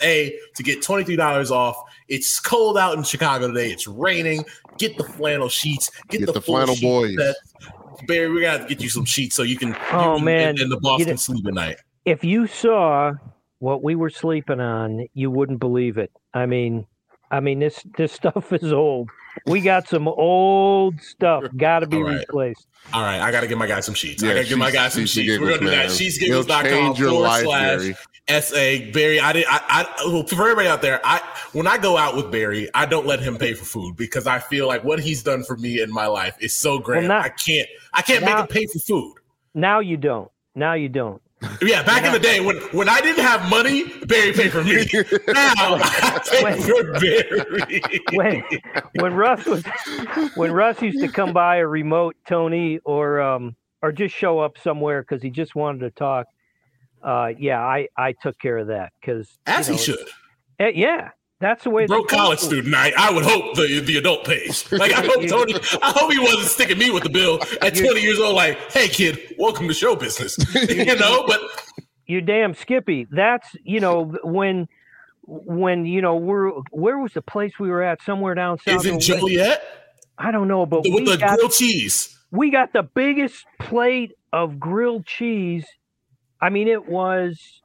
to 0.56 0.64
get 0.64 0.82
$23 0.82 1.52
off. 1.52 1.76
It's 2.08 2.40
cold 2.40 2.78
out 2.78 2.98
in 2.98 3.04
Chicago 3.04 3.48
today. 3.48 3.72
It's 3.72 3.88
raining. 3.88 4.46
Get 4.78 4.98
the 4.98 5.04
flannel 5.04 5.50
sheets. 5.50 5.90
Get, 6.10 6.20
Get 6.20 6.26
the, 6.28 6.34
the 6.34 6.42
flannel 6.42 6.76
boys. 6.80 7.16
set. 7.18 7.36
Barry, 8.08 8.30
we're 8.32 8.42
gonna 8.42 8.68
get 8.68 8.82
you 8.82 8.90
some 8.90 9.06
sheets 9.06 9.36
so 9.36 9.44
you 9.44 9.58
can 9.58 9.76
Oh, 9.92 10.12
you 10.12 10.16
and- 10.16 10.26
man. 10.26 10.50
and, 10.50 10.60
and 10.60 10.72
the 10.72 10.80
boss 10.80 11.00
You 11.00 11.06
can 11.06 11.14
know- 11.14 11.18
sleep 11.18 11.46
at 11.48 11.54
night. 11.54 11.78
if 12.06 12.24
you 12.24 12.48
saw 12.48 13.14
what 13.60 13.84
we 13.84 13.96
were 13.96 14.10
sleeping 14.10 14.60
on, 14.60 15.06
you 15.14 15.30
wouldn't 15.30 15.60
believe 15.60 15.98
it. 16.00 16.12
I 16.34 16.46
mean, 16.48 16.88
I 17.32 17.40
mean, 17.40 17.60
this 17.60 17.84
this 17.98 18.12
stuff 18.12 18.52
is 18.54 18.72
old. 18.74 19.10
We 19.46 19.62
got 19.62 19.88
some 19.88 20.08
old 20.08 21.02
stuff. 21.02 21.46
Got 21.56 21.80
to 21.80 21.88
be 21.88 21.98
All 21.98 22.04
right. 22.04 22.20
replaced. 22.20 22.68
All 22.94 23.02
right, 23.02 23.20
I 23.22 23.32
got 23.32 23.42
to 23.42 23.48
give 23.48 23.58
my 23.58 23.68
guy 23.68 23.80
some 23.80 23.94
sheets. 23.96 24.22
I 24.24 24.34
got 24.34 24.42
to 24.42 24.50
give 24.50 24.58
my 24.58 24.66
sheets- 24.68 24.76
guy 24.78 24.90
some 24.90 25.06
sheets 25.06 25.18
and 25.18 25.26
sheets. 25.28 25.40
We're 25.40 25.48
gonna 25.58 25.60
do 25.62 25.70
that. 25.70 25.88
man. 25.88 25.90
Sheetsgiggles.com 25.90 26.66
He'll 26.66 26.96
your 26.98 27.10
forward 27.12 27.24
life, 27.28 27.44
slash 27.44 27.78
Barry. 28.28 28.42
SA 28.42 28.92
Barry. 28.94 29.20
I 29.20 29.34
did. 29.34 29.46
I, 29.50 29.62
I 30.00 30.06
well, 30.08 30.24
for 30.28 30.42
everybody 30.44 30.68
out 30.68 30.82
there. 30.82 31.00
I 31.04 31.22
when 31.54 31.68
I 31.68 31.78
go 31.78 31.98
out 31.98 32.16
with 32.16 32.32
Barry, 32.32 32.70
I 32.74 32.86
don't 32.86 33.06
let 33.08 33.20
him 33.20 33.38
pay 33.38 33.54
for 33.54 33.66
food 33.66 33.96
because 33.98 34.28
I 34.28 34.40
feel 34.40 34.68
like 34.68 34.84
what 34.84 35.00
he's 35.00 35.24
done 35.24 35.44
for 35.44 35.56
me 35.58 35.82
in 35.82 35.92
my 35.92 36.08
life 36.08 36.36
is 36.40 36.54
so 36.54 36.78
great. 36.80 37.06
now- 37.08 37.20
I 37.22 37.30
can't. 37.30 37.68
I 37.94 38.02
can't 38.02 38.24
make 38.26 38.36
him 38.38 38.48
pay 38.48 38.66
for 38.68 38.80
food. 38.80 39.16
Now 39.54 39.80
you 39.80 39.98
don't. 39.98 40.30
Now 40.56 40.74
you 40.74 40.90
don't. 40.90 41.22
Yeah, 41.62 41.82
back 41.84 42.06
in 42.06 42.12
the 42.14 42.20
day 42.20 42.40
when 42.40 42.58
when 42.72 42.88
I 42.90 43.02
didn't 43.02 43.24
have 43.24 43.50
money, 43.50 43.86
Barry 44.06 44.32
paid 44.34 44.52
for 44.52 44.64
me. 44.64 44.86
now 45.28 45.80
I 45.80 46.22
pay 46.30 46.44
Wait. 46.44 46.64
for 46.64 47.00
Barry. 47.00 47.82
when 48.14 48.44
when 49.00 49.14
Russ 49.14 49.46
was 49.46 49.64
when 50.36 50.52
Russ 50.52 50.82
used 50.82 51.00
to 51.00 51.08
come 51.08 51.34
by 51.34 51.58
a 51.58 51.68
remote 51.68 52.16
Tony 52.28 52.80
or 52.86 53.22
um 53.22 53.56
or 53.82 53.92
just 53.92 54.16
show 54.16 54.40
up 54.40 54.58
somewhere 54.60 55.02
because 55.02 55.22
he 55.24 55.30
just 55.32 55.56
wanted 55.56 55.80
to 55.80 55.92
talk. 55.92 56.28
Uh, 57.04 57.32
yeah, 57.38 57.60
I 57.60 57.88
I 57.98 58.12
took 58.14 58.38
care 58.38 58.58
of 58.60 58.68
that 58.68 58.94
because 59.02 59.40
As 59.48 59.68
he 59.68 59.78
should. 59.78 59.98
yeah, 60.60 61.10
that's 61.42 61.64
the 61.64 61.70
way. 61.70 61.86
broke 61.88 62.10
the- 62.10 62.16
college 62.16 62.40
student. 62.40 62.74
I, 62.74 62.94
I 62.98 63.12
would 63.12 63.26
hope 63.26 63.56
the 63.56 63.82
the 63.82 63.98
adult 63.98 64.26
pays. 64.26 64.66
Like 64.72 64.94
I 64.94 65.06
hope 65.06 65.28
Tony, 65.28 65.56
I 65.82 65.92
hope 65.92 66.12
he 66.12 66.20
wasn't 66.20 66.48
sticking 66.48 66.78
me 66.78 66.92
with 66.92 67.04
the 67.04 67.10
bill 67.10 67.40
at 67.62 67.76
20 67.76 68.00
years 68.02 68.20
old. 68.20 68.36
Like, 68.36 68.72
hey 68.72 68.88
kid, 68.88 69.36
welcome 69.38 69.68
to 69.68 69.74
show 69.74 69.96
business. 69.96 70.38
you 70.70 70.96
know, 70.96 71.26
but 71.28 71.42
you're 72.08 72.22
damn 72.22 72.54
Skippy. 72.54 73.08
That's 73.12 73.48
you 73.64 73.80
know 73.80 74.16
when 74.24 74.68
when 75.24 75.86
you 75.86 76.02
know 76.02 76.16
we're 76.16 76.52
where 76.72 76.98
was 76.98 77.14
the 77.14 77.22
place 77.22 77.60
we 77.60 77.70
were 77.70 77.84
at 77.84 78.02
somewhere 78.02 78.36
down 78.36 78.58
south. 78.60 78.86
is 78.86 78.86
it 78.86 79.00
Joliet 79.00 79.64
I 80.18 80.32
don't 80.32 80.48
know, 80.48 80.66
but 80.66 80.82
with 80.84 81.06
the 81.06 81.18
got 81.18 81.38
grilled 81.38 81.52
cheese? 81.52 82.18
we 82.32 82.50
got 82.52 82.74
the 82.74 82.84
biggest 82.84 83.46
plate 83.60 84.14
of 84.34 84.60
grilled 84.60 85.06
cheese. 85.06 85.66
I 86.42 86.50
mean, 86.50 86.68
it 86.68 86.88
was. 86.88 87.62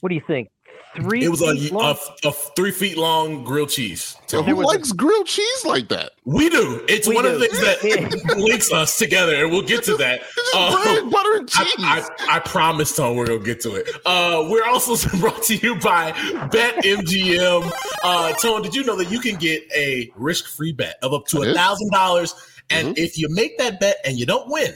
What 0.00 0.08
do 0.08 0.14
you 0.14 0.22
think? 0.26 0.48
Three. 0.96 1.22
It 1.24 1.28
was 1.28 1.40
feet 1.40 1.70
a, 1.70 1.74
long? 1.74 1.96
a, 2.24 2.28
a 2.28 2.32
three 2.32 2.72
feet 2.72 2.96
long 2.98 3.44
grilled 3.44 3.68
cheese. 3.70 4.16
So 4.26 4.42
who 4.42 4.54
likes 4.64 4.90
grilled 4.92 5.26
cheese 5.26 5.64
like 5.64 5.88
that? 5.90 6.12
We 6.24 6.50
do. 6.50 6.84
It's 6.88 7.06
We 7.06 7.14
one 7.14 7.26
of 7.26 7.38
the 7.38 7.46
things 7.46 7.60
that 7.60 8.36
links 8.38 8.72
us 8.72 8.98
together, 8.98 9.34
and 9.36 9.50
we'll 9.52 9.62
get 9.62 9.84
to 9.84 9.96
that. 9.98 10.20
It's 10.22 10.34
just 10.52 10.56
Uh, 10.56 10.82
bread, 11.00 11.10
butter, 11.10 11.36
and 11.36 11.48
cheese. 11.48 11.74
I, 11.78 12.08
I, 12.28 12.36
I 12.36 12.38
promise, 12.40 12.96
Tone, 12.96 13.16
we're 13.16 13.26
gonna 13.26 13.38
get 13.38 13.60
to 13.60 13.74
it. 13.76 13.88
Uh, 14.04 14.46
we're 14.50 14.64
also 14.66 14.96
brought 15.20 15.42
to 15.44 15.56
you 15.56 15.76
by 15.76 16.12
BetMGM. 16.12 17.70
Uh, 18.02 18.32
Tone, 18.34 18.62
did 18.62 18.74
you 18.74 18.84
know 18.84 18.96
that 18.96 19.10
you 19.10 19.20
can 19.20 19.36
get 19.36 19.62
a 19.74 20.10
risk-free 20.16 20.72
bet 20.72 20.96
of 21.02 21.12
up 21.12 21.26
to 21.28 21.38
I 21.38 21.42
a 21.42 21.44
did. 21.46 21.56
thousand 21.56 21.90
dollars, 21.90 22.34
and 22.70 22.88
Mhm. 22.88 22.98
if 22.98 23.18
you 23.18 23.28
make 23.30 23.58
that 23.58 23.80
bet 23.80 23.98
and 24.04 24.18
you 24.18 24.26
don't 24.26 24.48
win, 24.48 24.74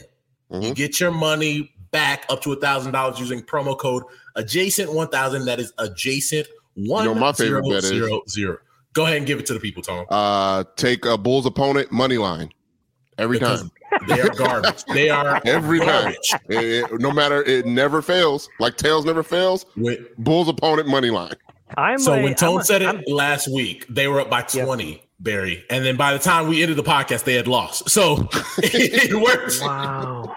you 0.51 0.59
Mhm. 0.71 0.75
get 0.75 0.99
your 0.99 1.11
money 1.11 1.71
back 1.91 2.25
up 2.29 2.41
to 2.43 2.51
a 2.53 2.55
thousand 2.55 2.91
dollars 2.91 3.19
using 3.19 3.41
promo 3.41 3.77
code 3.77 4.03
adjacent 4.35 4.93
one 4.93 5.07
thousand. 5.09 5.45
That 5.45 5.59
is 5.59 5.73
adjacent 5.77 6.47
one 6.75 7.05
know 7.05 7.15
my 7.15 7.31
favorite 7.33 7.63
bet 7.63 7.77
is- 7.77 7.85
zero 7.85 8.21
zero. 8.29 8.57
Go 8.93 9.03
ahead 9.05 9.17
and 9.17 9.25
give 9.27 9.39
it 9.39 9.45
to 9.47 9.53
the 9.53 9.59
people, 9.59 9.83
Tom. 9.83 10.05
uh, 10.09 10.63
take 10.77 11.05
a 11.05 11.17
Bulls 11.17 11.45
opponent 11.45 11.91
money 11.91 12.17
line 12.17 12.49
every 13.17 13.37
Because 13.39 13.61
time. 13.61 13.71
They 14.07 14.21
are 14.21 14.29
garbage. 14.29 14.83
They 14.93 15.09
are 15.09 15.41
Every 15.45 15.79
time. 15.79 15.87
garbage. 16.13 16.33
It- 16.49 16.91
it- 16.91 16.99
no 17.01 17.11
matter, 17.11 17.43
it 17.43 17.65
never 17.65 18.01
fails. 18.01 18.47
Like 18.59 18.77
tails 18.77 19.03
never 19.05 19.21
fails. 19.23 19.65
With- 19.75 19.99
Bulls 20.17 20.47
opponent 20.49 20.87
money 20.87 21.09
line. 21.09 21.33
I'm 21.77 21.97
So 21.99 22.13
a- 22.13 22.23
when 22.23 22.35
Tone 22.35 22.55
I'm 22.55 22.61
a- 22.61 22.63
said 22.63 22.81
it 22.83 22.87
I'm- 22.87 23.03
last 23.07 23.47
week, 23.53 23.85
they 23.89 24.07
were 24.07 24.21
up 24.21 24.29
by 24.29 24.41
20, 24.43 25.01
Barry. 25.19 25.63
And 25.69 25.85
then 25.85 25.97
by 25.97 26.13
the 26.13 26.19
time 26.19 26.47
we 26.47 26.61
ended 26.61 26.77
the 26.77 26.83
podcast, 26.83 27.23
they 27.25 27.35
had 27.35 27.47
lost. 27.47 27.89
So 27.89 28.29
it 28.57 29.13
works. 29.13 29.61
Wow. 29.61 30.35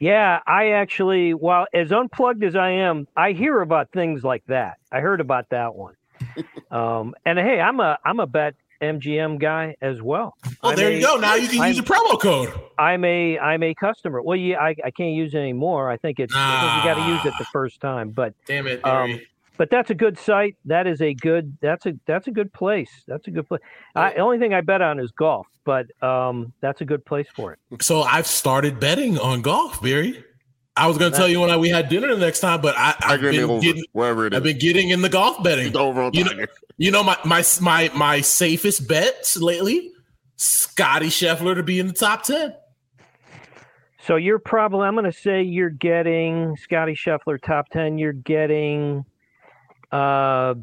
Yeah, 0.00 0.40
I 0.46 0.70
actually, 0.70 1.34
while 1.34 1.66
as 1.74 1.90
unplugged 1.92 2.44
as 2.44 2.54
I 2.56 2.70
am, 2.70 3.08
I 3.16 3.32
hear 3.32 3.60
about 3.60 3.90
things 3.92 4.22
like 4.24 4.44
that. 4.46 4.78
I 4.92 5.00
heard 5.00 5.20
about 5.20 5.48
that 5.50 5.74
one. 5.74 5.94
Um, 6.70 7.14
and 7.24 7.38
hey, 7.38 7.60
I'm 7.62 7.80
a 7.80 7.96
I'm 8.04 8.20
a 8.20 8.26
bet 8.26 8.54
MGM 8.82 9.40
guy 9.40 9.74
as 9.80 10.02
well. 10.02 10.34
Oh, 10.62 10.70
I'm 10.70 10.76
there 10.76 10.90
a- 10.90 10.94
you 10.96 11.00
go. 11.00 11.16
Now 11.16 11.34
you 11.34 11.48
can 11.48 11.60
I'm- 11.60 11.68
use 11.70 11.78
a 11.78 11.82
promo 11.82 12.20
code. 12.20 12.52
I'm 12.76 13.04
a 13.06 13.38
I'm 13.38 13.62
a 13.62 13.74
customer. 13.74 14.20
Well, 14.20 14.36
yeah, 14.36 14.58
I, 14.60 14.74
I 14.84 14.90
can't 14.90 15.14
use 15.14 15.32
it 15.32 15.38
anymore. 15.38 15.90
I 15.90 15.96
think 15.96 16.20
it's 16.20 16.34
think 16.34 16.44
you 16.44 16.84
got 16.84 16.94
to 17.02 17.10
use 17.10 17.24
it 17.24 17.32
the 17.38 17.46
first 17.46 17.80
time. 17.80 18.10
But 18.10 18.34
Damn 18.44 18.66
it, 18.66 18.84
Um. 18.84 19.18
But 19.58 19.68
that's 19.70 19.90
a 19.90 19.94
good 19.94 20.18
site. 20.18 20.56
That 20.64 20.86
is 20.86 21.02
a 21.02 21.12
good. 21.12 21.58
That's 21.60 21.84
a 21.84 21.92
that's 22.06 22.28
a 22.28 22.30
good 22.30 22.52
place. 22.52 22.90
That's 23.06 23.26
a 23.26 23.30
good 23.30 23.46
place. 23.46 23.60
I, 23.94 24.14
the 24.14 24.20
only 24.20 24.38
thing 24.38 24.54
I 24.54 24.62
bet 24.62 24.80
on 24.80 24.98
is 25.00 25.10
golf, 25.10 25.46
but 25.64 25.86
um, 26.02 26.52
that's 26.62 26.80
a 26.80 26.84
good 26.84 27.04
place 27.04 27.26
for 27.34 27.52
it. 27.52 27.82
so 27.82 28.02
I've 28.02 28.26
started 28.26 28.80
betting 28.80 29.18
on 29.18 29.42
golf, 29.42 29.82
Barry. 29.82 30.24
I 30.76 30.86
was 30.86 30.96
going 30.96 31.10
to 31.10 31.18
tell 31.18 31.26
you 31.26 31.40
when 31.40 31.50
I, 31.50 31.56
we 31.56 31.68
had 31.68 31.88
dinner 31.88 32.06
the 32.14 32.20
next 32.20 32.38
time, 32.38 32.60
but 32.60 32.76
I, 32.78 32.90
I've 33.00 33.20
Tiger 33.20 33.32
been 33.32 33.60
getting 33.60 33.82
wherever 33.92 34.26
it 34.26 34.32
is. 34.32 34.36
I've 34.36 34.44
been 34.44 34.58
getting 34.60 34.90
in 34.90 35.02
the 35.02 35.08
golf 35.08 35.42
betting. 35.42 35.66
It's 35.66 35.76
over 35.76 36.00
on 36.00 36.12
You 36.14 36.22
know, 36.22 36.30
Tiger. 36.30 36.48
you 36.76 36.92
know 36.92 37.02
my 37.02 37.18
my 37.24 37.44
my 37.60 37.90
my 37.94 38.20
safest 38.20 38.88
bets 38.88 39.36
lately. 39.36 39.90
Scotty 40.36 41.08
Scheffler 41.08 41.56
to 41.56 41.64
be 41.64 41.80
in 41.80 41.88
the 41.88 41.92
top 41.92 42.22
ten. 42.22 42.54
So 44.06 44.14
you're 44.14 44.38
probably 44.38 44.86
I'm 44.86 44.94
going 44.94 45.04
to 45.04 45.12
say 45.12 45.42
you're 45.42 45.68
getting 45.68 46.56
Scotty 46.56 46.94
Scheffler 46.94 47.42
top 47.42 47.70
ten. 47.70 47.98
You're 47.98 48.12
getting 48.12 49.04
uh, 49.92 50.54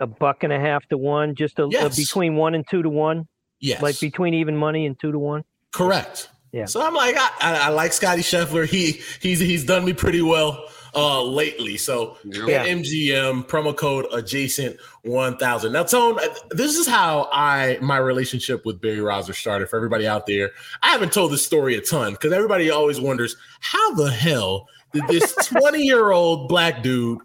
a 0.00 0.06
buck 0.06 0.42
and 0.42 0.52
a 0.52 0.58
half 0.60 0.86
to 0.88 0.98
one, 0.98 1.34
just 1.34 1.58
a, 1.58 1.64
a 1.64 1.90
between 1.90 2.36
one 2.36 2.54
and 2.54 2.66
two 2.68 2.82
to 2.82 2.88
one, 2.88 3.26
Yes, 3.60 3.80
like 3.82 3.98
between 4.00 4.34
even 4.34 4.56
money 4.56 4.86
and 4.86 4.98
two 4.98 5.12
to 5.12 5.18
one. 5.18 5.44
Correct. 5.72 6.28
Yeah. 6.52 6.66
So 6.66 6.80
I'm 6.80 6.94
like, 6.94 7.16
I, 7.16 7.30
I, 7.40 7.54
I 7.66 7.68
like 7.70 7.92
Scotty 7.92 8.22
Scheffler. 8.22 8.66
He 8.66 9.00
he's 9.20 9.40
he's 9.40 9.64
done 9.64 9.84
me 9.84 9.92
pretty 9.92 10.22
well 10.22 10.68
uh 10.94 11.20
lately. 11.20 11.76
So 11.76 12.16
Yeah. 12.24 12.64
MGM 12.66 13.48
promo 13.48 13.76
code 13.76 14.06
adjacent 14.12 14.78
one 15.02 15.36
thousand. 15.36 15.72
Now, 15.72 15.82
Tone, 15.82 16.18
uh, 16.20 16.28
this 16.50 16.76
is 16.76 16.86
how 16.86 17.28
I 17.32 17.78
my 17.82 17.96
relationship 17.96 18.64
with 18.64 18.80
Barry 18.80 18.98
Rozner 18.98 19.34
started. 19.34 19.68
For 19.68 19.76
everybody 19.76 20.06
out 20.06 20.26
there, 20.26 20.52
I 20.80 20.90
haven't 20.92 21.12
told 21.12 21.32
this 21.32 21.44
story 21.44 21.74
a 21.74 21.80
ton 21.80 22.12
because 22.12 22.32
everybody 22.32 22.70
always 22.70 23.00
wonders 23.00 23.34
how 23.58 23.94
the 23.94 24.10
hell 24.12 24.68
did 24.92 25.08
this 25.08 25.34
20 25.46 25.82
year 25.82 26.12
old 26.12 26.48
black 26.48 26.84
dude 26.84 27.18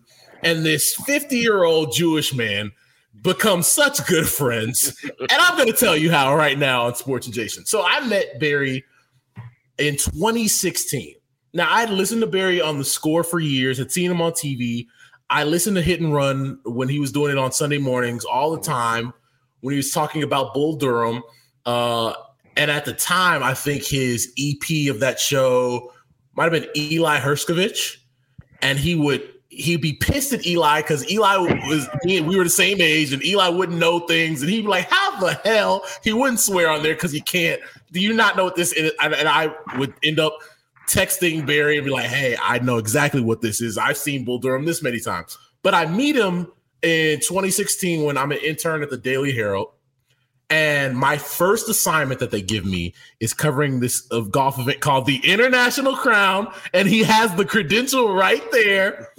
and 0.43 0.65
this 0.65 0.95
50 1.05 1.37
year 1.37 1.63
old 1.63 1.93
Jewish 1.93 2.33
man 2.33 2.71
become 3.21 3.63
such 3.63 4.05
good 4.07 4.27
friends. 4.27 4.95
And 5.19 5.31
I'm 5.31 5.57
going 5.57 5.71
to 5.71 5.77
tell 5.77 5.97
you 5.97 6.11
how 6.11 6.35
right 6.35 6.57
now 6.57 6.85
on 6.85 6.95
Sports 6.95 7.27
Adjacent. 7.27 7.67
So 7.67 7.83
I 7.85 8.05
met 8.05 8.39
Barry 8.39 8.85
in 9.77 9.95
2016. 9.95 11.15
Now 11.53 11.67
I'd 11.69 11.89
listened 11.89 12.21
to 12.21 12.27
Barry 12.27 12.61
on 12.61 12.77
the 12.77 12.85
score 12.85 13.23
for 13.23 13.39
years, 13.39 13.77
had 13.77 13.91
seen 13.91 14.11
him 14.11 14.21
on 14.21 14.31
TV. 14.33 14.87
I 15.29 15.43
listened 15.43 15.75
to 15.75 15.81
Hit 15.81 16.01
and 16.01 16.13
Run 16.13 16.59
when 16.63 16.89
he 16.89 16.99
was 16.99 17.11
doing 17.11 17.31
it 17.31 17.37
on 17.37 17.51
Sunday 17.51 17.77
mornings 17.77 18.25
all 18.25 18.51
the 18.51 18.61
time 18.61 19.13
when 19.61 19.73
he 19.73 19.77
was 19.77 19.91
talking 19.91 20.23
about 20.23 20.53
Bull 20.53 20.75
Durham. 20.75 21.21
Uh, 21.65 22.13
and 22.57 22.71
at 22.71 22.85
the 22.85 22.93
time, 22.93 23.43
I 23.43 23.53
think 23.53 23.83
his 23.83 24.33
EP 24.39 24.89
of 24.89 24.99
that 25.01 25.19
show 25.19 25.93
might 26.35 26.51
have 26.51 26.61
been 26.61 26.69
Eli 26.75 27.19
Hershkovich. 27.19 27.97
And 28.61 28.77
he 28.77 28.95
would 28.95 29.27
he'd 29.59 29.81
be 29.81 29.93
pissed 29.93 30.33
at 30.33 30.45
Eli 30.45 30.81
because 30.81 31.09
Eli 31.09 31.37
was 31.37 31.87
we 32.05 32.21
were 32.21 32.43
the 32.43 32.49
same 32.49 32.81
age, 32.81 33.13
and 33.13 33.23
Eli 33.23 33.49
wouldn't 33.49 33.77
know 33.77 33.99
things, 33.99 34.41
and 34.41 34.49
he'd 34.49 34.61
be 34.61 34.67
like, 34.67 34.89
"How 34.89 35.19
the 35.19 35.33
hell?" 35.43 35.85
He 36.03 36.13
wouldn't 36.13 36.39
swear 36.39 36.69
on 36.69 36.83
there 36.83 36.93
because 36.93 37.11
he 37.11 37.21
can't. 37.21 37.61
Do 37.91 37.99
you 37.99 38.13
not 38.13 38.37
know 38.37 38.43
what 38.45 38.55
this 38.55 38.71
is? 38.73 38.91
And 39.01 39.13
and 39.13 39.27
I 39.27 39.53
would 39.77 39.93
end 40.03 40.19
up 40.19 40.37
texting 40.87 41.45
Barry 41.45 41.77
and 41.77 41.85
be 41.85 41.91
like, 41.91 42.07
"Hey, 42.07 42.35
I 42.41 42.59
know 42.59 42.77
exactly 42.77 43.21
what 43.21 43.41
this 43.41 43.61
is. 43.61 43.77
I've 43.77 43.97
seen 43.97 44.25
Bull 44.25 44.39
Durham 44.39 44.65
this 44.65 44.81
many 44.81 44.99
times." 44.99 45.37
But 45.61 45.73
I 45.73 45.85
meet 45.85 46.15
him 46.15 46.51
in 46.81 47.19
2016 47.19 48.03
when 48.03 48.17
I'm 48.17 48.31
an 48.31 48.39
intern 48.39 48.81
at 48.81 48.89
the 48.89 48.97
Daily 48.97 49.33
Herald. 49.33 49.69
And 50.51 50.97
my 50.97 51.17
first 51.17 51.69
assignment 51.69 52.19
that 52.21 52.31
they 52.31 52.41
give 52.41 52.65
me 52.65 52.95
is 53.19 53.35
covering 53.35 53.81
this 53.81 54.07
of 54.07 54.31
golf 54.31 54.57
event 54.57 54.79
called 54.79 55.05
the 55.05 55.17
International 55.17 55.95
Crown, 55.95 56.51
and 56.73 56.87
he 56.87 57.03
has 57.03 57.33
the 57.35 57.45
credential 57.45 58.15
right 58.15 58.43
there. 58.51 59.09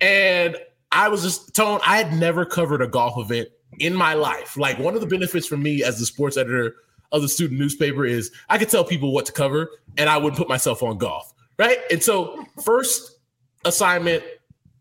And 0.00 0.56
I 0.92 1.08
was 1.08 1.22
just 1.22 1.54
told 1.54 1.80
I 1.84 1.96
had 1.96 2.12
never 2.12 2.44
covered 2.44 2.82
a 2.82 2.88
golf 2.88 3.18
event 3.18 3.48
in 3.78 3.94
my 3.94 4.14
life. 4.14 4.56
Like 4.56 4.78
one 4.78 4.94
of 4.94 5.00
the 5.00 5.06
benefits 5.06 5.46
for 5.46 5.56
me 5.56 5.82
as 5.82 5.98
the 5.98 6.06
sports 6.06 6.36
editor 6.36 6.76
of 7.12 7.22
the 7.22 7.28
student 7.28 7.58
newspaper 7.58 8.04
is 8.04 8.30
I 8.48 8.58
could 8.58 8.68
tell 8.68 8.84
people 8.84 9.12
what 9.12 9.26
to 9.26 9.32
cover, 9.32 9.70
and 9.96 10.08
I 10.08 10.16
wouldn't 10.16 10.36
put 10.36 10.48
myself 10.48 10.82
on 10.82 10.98
golf, 10.98 11.32
right? 11.58 11.78
And 11.90 12.02
so 12.02 12.44
first 12.62 13.18
assignment 13.64 14.22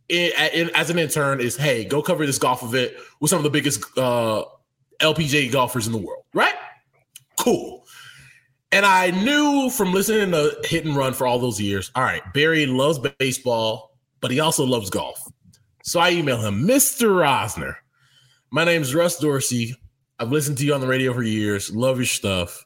in, 0.10 0.32
in, 0.54 0.70
as 0.76 0.90
an 0.90 1.00
intern 1.00 1.40
is 1.40 1.56
hey, 1.56 1.86
go 1.86 2.02
cover 2.02 2.26
this 2.26 2.38
golf 2.38 2.64
event 2.64 2.94
with 3.20 3.30
some 3.30 3.38
of 3.38 3.44
the 3.44 3.50
biggest 3.50 3.84
uh, 3.98 4.44
LPGA 5.02 5.52
golfers 5.52 5.88
in 5.88 5.94
the 5.94 6.00
world, 6.00 6.24
right? 6.34 6.56
Cool. 7.38 7.86
And 8.72 8.86
I 8.86 9.12
knew 9.12 9.70
from 9.70 9.94
listening 9.94 10.32
to 10.32 10.58
Hit 10.66 10.86
and 10.86 10.96
Run 10.96 11.14
for 11.14 11.26
all 11.26 11.40
those 11.40 11.60
years, 11.60 11.90
all 11.96 12.04
right, 12.04 12.22
Barry 12.34 12.66
loves 12.66 13.00
baseball, 13.18 13.87
but 14.22 14.32
he 14.32 14.40
also 14.40 14.66
loves 14.66 14.90
golf. 14.90 15.20
So 15.84 16.00
I 16.00 16.12
email 16.12 16.40
him, 16.42 16.68
Mr. 16.68 17.10
Rozner. 17.10 17.76
My 18.52 18.64
name's 18.64 18.94
Russ 18.94 19.18
Dorsey. 19.20 19.76
I've 20.20 20.32
listened 20.32 20.58
to 20.58 20.66
you 20.66 20.74
on 20.74 20.82
the 20.82 20.88
radio 20.88 21.14
for 21.14 21.24
years. 21.24 21.74
Love 21.74 21.98
your 21.98 22.06
stuff. 22.06 22.66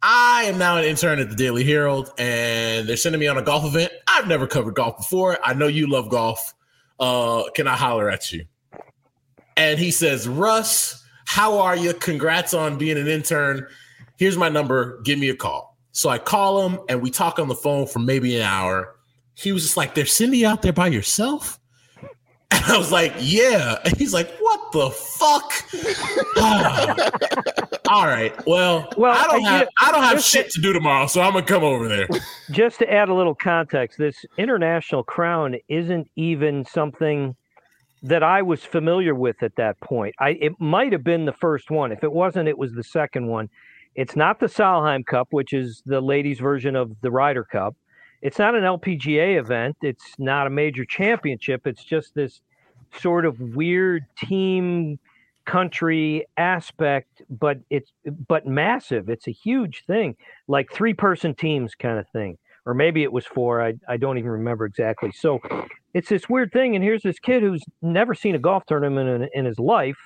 I 0.00 0.44
am 0.44 0.58
now 0.58 0.76
an 0.76 0.84
intern 0.84 1.18
at 1.18 1.28
the 1.28 1.36
Daily 1.36 1.64
Herald, 1.64 2.12
and 2.18 2.88
they're 2.88 2.96
sending 2.96 3.20
me 3.20 3.26
on 3.26 3.36
a 3.36 3.42
golf 3.42 3.64
event. 3.64 3.92
I've 4.06 4.28
never 4.28 4.46
covered 4.46 4.74
golf 4.74 4.96
before. 4.96 5.38
I 5.44 5.54
know 5.54 5.66
you 5.66 5.88
love 5.88 6.08
golf. 6.08 6.54
Uh, 7.00 7.44
can 7.54 7.66
I 7.66 7.76
holler 7.76 8.08
at 8.08 8.32
you? 8.32 8.44
And 9.56 9.78
he 9.78 9.90
says, 9.90 10.28
Russ, 10.28 11.04
how 11.26 11.58
are 11.58 11.76
you? 11.76 11.92
Congrats 11.94 12.54
on 12.54 12.78
being 12.78 12.96
an 12.96 13.08
intern. 13.08 13.66
Here's 14.16 14.36
my 14.36 14.48
number. 14.48 15.00
Give 15.02 15.18
me 15.18 15.30
a 15.30 15.36
call. 15.36 15.76
So 15.92 16.08
I 16.08 16.18
call 16.18 16.68
him, 16.68 16.78
and 16.88 17.02
we 17.02 17.10
talk 17.10 17.40
on 17.40 17.48
the 17.48 17.56
phone 17.56 17.86
for 17.86 17.98
maybe 17.98 18.36
an 18.36 18.42
hour. 18.42 18.94
He 19.38 19.52
was 19.52 19.62
just 19.62 19.76
like, 19.76 19.94
They're 19.94 20.06
sending 20.06 20.40
you 20.40 20.46
out 20.48 20.62
there 20.62 20.72
by 20.72 20.88
yourself? 20.88 21.58
And 22.50 22.64
I 22.64 22.78
was 22.78 22.90
like, 22.90 23.12
yeah. 23.18 23.78
And 23.84 23.94
he's 23.98 24.14
like, 24.14 24.30
what 24.38 24.72
the 24.72 24.90
fuck? 24.90 25.52
All 27.90 28.06
right. 28.06 28.34
Well, 28.46 28.88
Well, 28.96 29.12
I 29.12 29.24
don't 29.26 29.42
have 29.44 29.60
get- 29.60 29.68
I 29.80 29.92
don't 29.92 30.02
have 30.02 30.22
shit 30.22 30.50
to 30.52 30.60
do 30.60 30.72
tomorrow, 30.72 31.06
so 31.06 31.20
I'm 31.20 31.32
gonna 31.34 31.44
come 31.44 31.62
over 31.62 31.88
there. 31.88 32.08
just 32.50 32.78
to 32.78 32.90
add 32.92 33.10
a 33.10 33.14
little 33.14 33.34
context, 33.34 33.98
this 33.98 34.24
international 34.38 35.02
crown 35.02 35.56
isn't 35.68 36.10
even 36.16 36.64
something 36.64 37.36
that 38.02 38.22
I 38.22 38.40
was 38.42 38.64
familiar 38.64 39.14
with 39.14 39.42
at 39.42 39.54
that 39.56 39.78
point. 39.80 40.14
I 40.18 40.30
it 40.40 40.52
might 40.58 40.92
have 40.92 41.04
been 41.04 41.26
the 41.26 41.32
first 41.34 41.70
one. 41.70 41.92
If 41.92 42.02
it 42.02 42.12
wasn't, 42.12 42.48
it 42.48 42.56
was 42.56 42.72
the 42.72 42.84
second 42.84 43.26
one. 43.26 43.50
It's 43.94 44.16
not 44.16 44.40
the 44.40 44.46
Solheim 44.46 45.04
Cup, 45.04 45.28
which 45.32 45.52
is 45.52 45.82
the 45.84 46.00
ladies' 46.00 46.40
version 46.40 46.76
of 46.76 46.98
the 47.02 47.10
Ryder 47.10 47.44
Cup. 47.44 47.74
It's 48.22 48.38
not 48.38 48.54
an 48.54 48.62
LPGA 48.62 49.38
event. 49.38 49.76
It's 49.82 50.04
not 50.18 50.46
a 50.46 50.50
major 50.50 50.84
championship. 50.84 51.66
It's 51.66 51.84
just 51.84 52.14
this 52.14 52.40
sort 52.98 53.24
of 53.24 53.38
weird 53.40 54.04
team 54.16 54.98
country 55.44 56.26
aspect, 56.36 57.22
but 57.30 57.58
it's 57.70 57.92
but 58.26 58.46
massive. 58.46 59.08
It's 59.08 59.26
a 59.28 59.32
huge 59.32 59.84
thing, 59.86 60.16
like 60.46 60.70
three 60.70 60.94
person 60.94 61.34
teams 61.34 61.74
kind 61.74 61.98
of 61.98 62.06
thing, 62.08 62.36
or 62.66 62.74
maybe 62.74 63.02
it 63.02 63.12
was 63.12 63.24
four. 63.24 63.62
I 63.62 63.74
I 63.88 63.96
don't 63.96 64.18
even 64.18 64.30
remember 64.30 64.66
exactly. 64.66 65.12
So 65.12 65.40
it's 65.94 66.08
this 66.08 66.28
weird 66.28 66.52
thing, 66.52 66.74
and 66.74 66.84
here's 66.84 67.02
this 67.02 67.18
kid 67.18 67.42
who's 67.42 67.64
never 67.80 68.14
seen 68.14 68.34
a 68.34 68.38
golf 68.38 68.66
tournament 68.66 69.08
in, 69.08 69.28
in 69.32 69.44
his 69.46 69.58
life, 69.58 69.98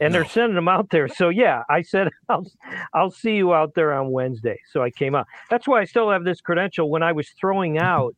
and 0.00 0.14
they're 0.14 0.24
sending 0.24 0.54
them 0.54 0.68
out 0.68 0.90
there. 0.90 1.08
So 1.08 1.28
yeah, 1.28 1.62
I 1.68 1.82
said 1.82 2.08
I'll 2.28 2.46
I'll 2.94 3.10
see 3.10 3.36
you 3.36 3.54
out 3.54 3.74
there 3.74 3.92
on 3.92 4.10
Wednesday. 4.10 4.60
So 4.72 4.82
I 4.82 4.90
came 4.90 5.14
out. 5.14 5.26
That's 5.50 5.66
why 5.66 5.80
I 5.80 5.84
still 5.84 6.10
have 6.10 6.24
this 6.24 6.40
credential. 6.40 6.90
When 6.90 7.02
I 7.02 7.12
was 7.12 7.28
throwing 7.40 7.78
out 7.78 8.14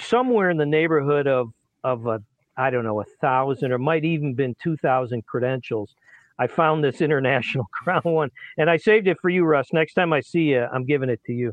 somewhere 0.00 0.50
in 0.50 0.56
the 0.56 0.66
neighborhood 0.66 1.26
of 1.26 1.50
of 1.82 2.06
a 2.06 2.22
I 2.56 2.70
don't 2.70 2.84
know 2.84 3.00
a 3.00 3.04
thousand 3.20 3.72
or 3.72 3.78
might 3.78 4.04
even 4.04 4.34
been 4.34 4.54
two 4.62 4.76
thousand 4.76 5.26
credentials. 5.26 5.94
I 6.36 6.48
found 6.48 6.82
this 6.82 7.00
international 7.00 7.66
crown 7.72 8.02
one, 8.04 8.30
and 8.58 8.68
I 8.68 8.76
saved 8.76 9.06
it 9.06 9.18
for 9.20 9.28
you, 9.28 9.44
Russ. 9.44 9.68
Next 9.72 9.94
time 9.94 10.12
I 10.12 10.20
see 10.20 10.50
you, 10.50 10.66
I'm 10.72 10.84
giving 10.84 11.08
it 11.08 11.20
to 11.26 11.32
you. 11.32 11.52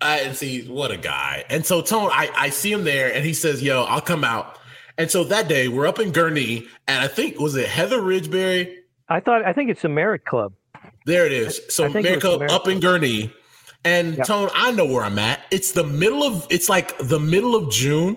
I 0.00 0.32
see 0.32 0.68
what 0.68 0.90
a 0.90 0.96
guy. 0.96 1.44
And 1.48 1.64
so 1.64 1.80
Tone, 1.80 2.10
I, 2.12 2.30
I 2.36 2.50
see 2.50 2.70
him 2.70 2.84
there 2.84 3.14
and 3.14 3.24
he 3.24 3.32
says, 3.32 3.62
Yo, 3.62 3.84
I'll 3.84 4.00
come 4.00 4.24
out. 4.24 4.58
And 4.98 5.10
so 5.10 5.24
that 5.24 5.48
day 5.48 5.68
we're 5.68 5.86
up 5.86 5.98
in 5.98 6.12
Gurnee, 6.12 6.66
and 6.88 7.02
I 7.04 7.08
think 7.08 7.38
was 7.38 7.54
it 7.54 7.68
Heather 7.68 7.98
Ridgeberry? 8.00 8.74
I 9.08 9.20
thought 9.20 9.44
I 9.44 9.52
think 9.52 9.70
it's 9.70 9.82
the 9.82 9.88
Merit 9.88 10.24
Club. 10.24 10.52
There 11.04 11.26
it 11.26 11.32
is. 11.32 11.60
So 11.68 11.84
I 11.84 11.92
think 11.92 12.06
it 12.06 12.16
was 12.16 12.24
America 12.24 12.44
America. 12.44 12.54
up 12.54 12.68
in 12.68 12.80
Gurnee. 12.80 13.32
And 13.84 14.16
Yep. 14.16 14.26
Tone, 14.26 14.48
I 14.52 14.72
know 14.72 14.84
where 14.84 15.04
I'm 15.04 15.18
at. 15.18 15.42
It's 15.52 15.72
the 15.72 15.84
middle 15.84 16.24
of 16.24 16.46
it's 16.50 16.68
like 16.68 16.98
the 16.98 17.20
middle 17.20 17.54
of 17.54 17.70
June. 17.70 18.16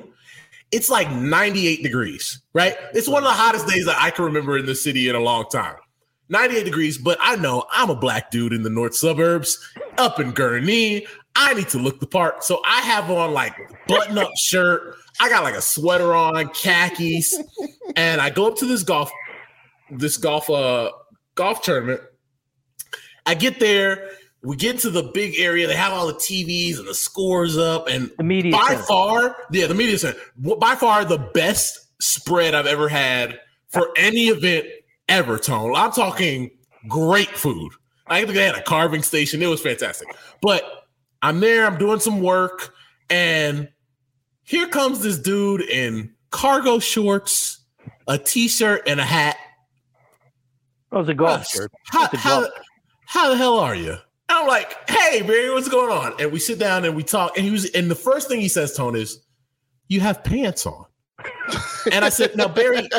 It's 0.72 0.90
like 0.90 1.12
98 1.12 1.84
degrees, 1.84 2.42
right? 2.54 2.76
It's 2.94 3.08
one 3.08 3.24
of 3.24 3.30
the 3.30 3.36
hottest 3.36 3.68
days 3.68 3.86
that 3.86 3.98
I 4.00 4.12
can 4.12 4.26
remember 4.26 4.58
in 4.58 4.66
the 4.66 4.76
city 4.76 5.10
in 5.10 5.16
a 5.16 5.20
long 5.20 5.46
time. 5.52 5.76
98 6.30 6.64
degrees, 6.64 6.98
but 6.98 7.18
I 7.22 7.36
know 7.38 7.66
I'm 7.72 7.90
a 7.90 7.96
black 7.96 8.30
dude 8.30 8.54
in 8.54 8.62
the 8.62 8.70
north 8.70 8.96
suburbs, 8.96 9.58
up 9.98 10.20
in 10.20 10.32
Gurnee. 10.32 11.08
I 11.36 11.54
need 11.56 11.70
to 11.70 11.80
look 11.80 12.00
the 12.00 12.08
part. 12.08 12.44
So 12.44 12.62
I 12.66 12.82
have 12.82 13.10
on 13.10 13.34
like 13.34 13.56
button 13.88 14.18
up 14.18 14.30
shirt. 14.38 14.96
I 15.20 15.30
got 15.30 15.44
like 15.44 15.56
a 15.56 15.62
sweater 15.62 16.14
on, 16.16 16.50
khakis, 16.50 17.38
and 17.96 18.22
I 18.22 18.30
go 18.30 18.48
up 18.48 18.56
to 18.58 18.66
this 18.66 18.84
golf, 18.84 19.12
this 19.92 20.18
golf, 20.18 20.50
uh, 20.50 20.92
golf 21.36 21.62
tournament. 21.62 22.02
I 23.26 23.34
get 23.34 23.60
there. 23.60 24.10
We 24.42 24.56
get 24.56 24.76
into 24.76 24.90
the 24.90 25.04
big 25.14 25.38
area. 25.38 25.68
They 25.68 25.76
have 25.76 25.92
all 25.92 26.08
the 26.08 26.14
TVs 26.14 26.80
and 26.80 26.88
the 26.88 26.94
scores 26.94 27.58
up, 27.58 27.88
and 27.90 28.10
The 28.18 28.24
media 28.24 28.52
by 28.54 28.68
center. 28.70 28.84
far, 28.84 29.36
yeah, 29.52 29.68
the 29.68 29.76
media 29.76 29.98
center. 29.98 30.18
By 30.38 30.76
far, 30.76 31.04
the 31.04 31.30
best 31.34 31.78
spread 32.02 32.56
I've 32.56 32.66
ever 32.66 32.88
had 32.88 33.38
for 33.68 33.90
any 33.98 34.28
event 34.28 34.68
ever. 35.10 35.38
Tone. 35.38 35.76
I'm 35.76 35.92
talking 35.92 36.52
great 36.88 37.30
food. 37.30 37.74
I 38.08 38.22
think 38.22 38.34
they 38.34 38.46
had 38.46 38.56
a 38.56 38.64
carving 38.64 39.04
station. 39.04 39.42
It 39.42 39.48
was 39.48 39.62
fantastic. 39.62 40.08
But 40.42 40.64
I'm 41.22 41.42
there. 41.42 41.66
I'm 41.66 41.78
doing 41.78 42.00
some 42.00 42.22
work, 42.22 42.74
and 43.10 43.68
here 44.50 44.68
comes 44.68 45.02
this 45.02 45.20
dude 45.20 45.62
in 45.62 46.12
cargo 46.32 46.80
shorts, 46.80 47.60
a 48.08 48.18
t-shirt, 48.18 48.82
and 48.88 49.00
a 49.00 49.06
hat. 49.06 49.38
Oh, 50.92 50.98
it 50.98 51.00
was 51.02 51.10
a 51.10 51.14
golf 51.14 51.48
shirt. 51.48 51.72
How, 51.86 52.10
It's 52.12 52.24
how, 52.24 52.48
how 53.06 53.30
the 53.30 53.38
hell 53.38 53.60
are 53.60 53.76
you? 53.76 53.92
And 53.92 54.00
I'm 54.30 54.48
like, 54.48 54.90
hey, 54.90 55.22
Barry, 55.22 55.52
what's 55.54 55.70
going 55.70 55.96
on? 55.96 56.20
And 56.20 56.32
we 56.32 56.40
sit 56.40 56.58
down 56.58 56.84
and 56.84 56.96
we 56.96 57.04
talk. 57.04 57.38
And 57.38 57.46
he 57.46 57.52
was, 57.52 57.70
and 57.76 57.92
the 57.92 57.96
first 57.96 58.28
thing 58.28 58.42
he 58.42 58.48
says, 58.48 58.76
Tone, 58.76 58.96
is, 58.96 59.24
you 59.88 60.00
have 60.00 60.24
pants 60.24 60.66
on. 60.66 60.86
and 61.92 62.04
I 62.04 62.10
said, 62.10 62.36
now, 62.36 62.48
Barry, 62.48 62.90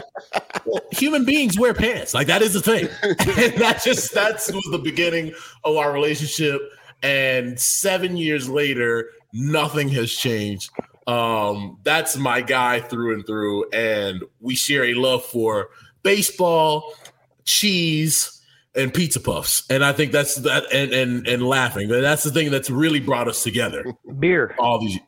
well, 0.64 0.82
human 0.92 1.24
beings 1.24 1.58
wear 1.58 1.74
pants. 1.74 2.14
Like 2.14 2.28
that 2.28 2.42
is 2.42 2.54
the 2.54 2.60
thing. 2.60 2.86
and 3.02 3.60
that 3.60 3.80
just, 3.84 4.14
that 4.14 4.34
was 4.34 4.68
the 4.70 4.80
beginning 4.80 5.32
of 5.64 5.76
our 5.76 5.92
relationship. 5.92 6.60
And 7.02 7.58
seven 7.58 8.16
years 8.16 8.48
later, 8.48 9.10
nothing 9.32 9.88
has 9.88 10.12
changed. 10.12 10.70
Um, 11.06 11.78
that's 11.82 12.16
my 12.16 12.40
guy 12.40 12.80
through 12.80 13.14
and 13.14 13.26
through. 13.26 13.68
And 13.70 14.22
we 14.40 14.54
share 14.54 14.84
a 14.84 14.94
love 14.94 15.24
for 15.24 15.70
baseball, 16.02 16.94
cheese, 17.44 18.40
and 18.74 18.92
pizza 18.94 19.20
puffs. 19.20 19.64
And 19.70 19.84
I 19.84 19.92
think 19.92 20.12
that's 20.12 20.36
that 20.36 20.72
and 20.72 20.92
and 20.92 21.26
and 21.26 21.42
laughing. 21.42 21.88
That's 21.88 22.22
the 22.22 22.30
thing 22.30 22.50
that's 22.50 22.70
really 22.70 23.00
brought 23.00 23.28
us 23.28 23.42
together. 23.42 23.84
beer. 24.18 24.54
All 24.58 24.78
these 24.80 24.98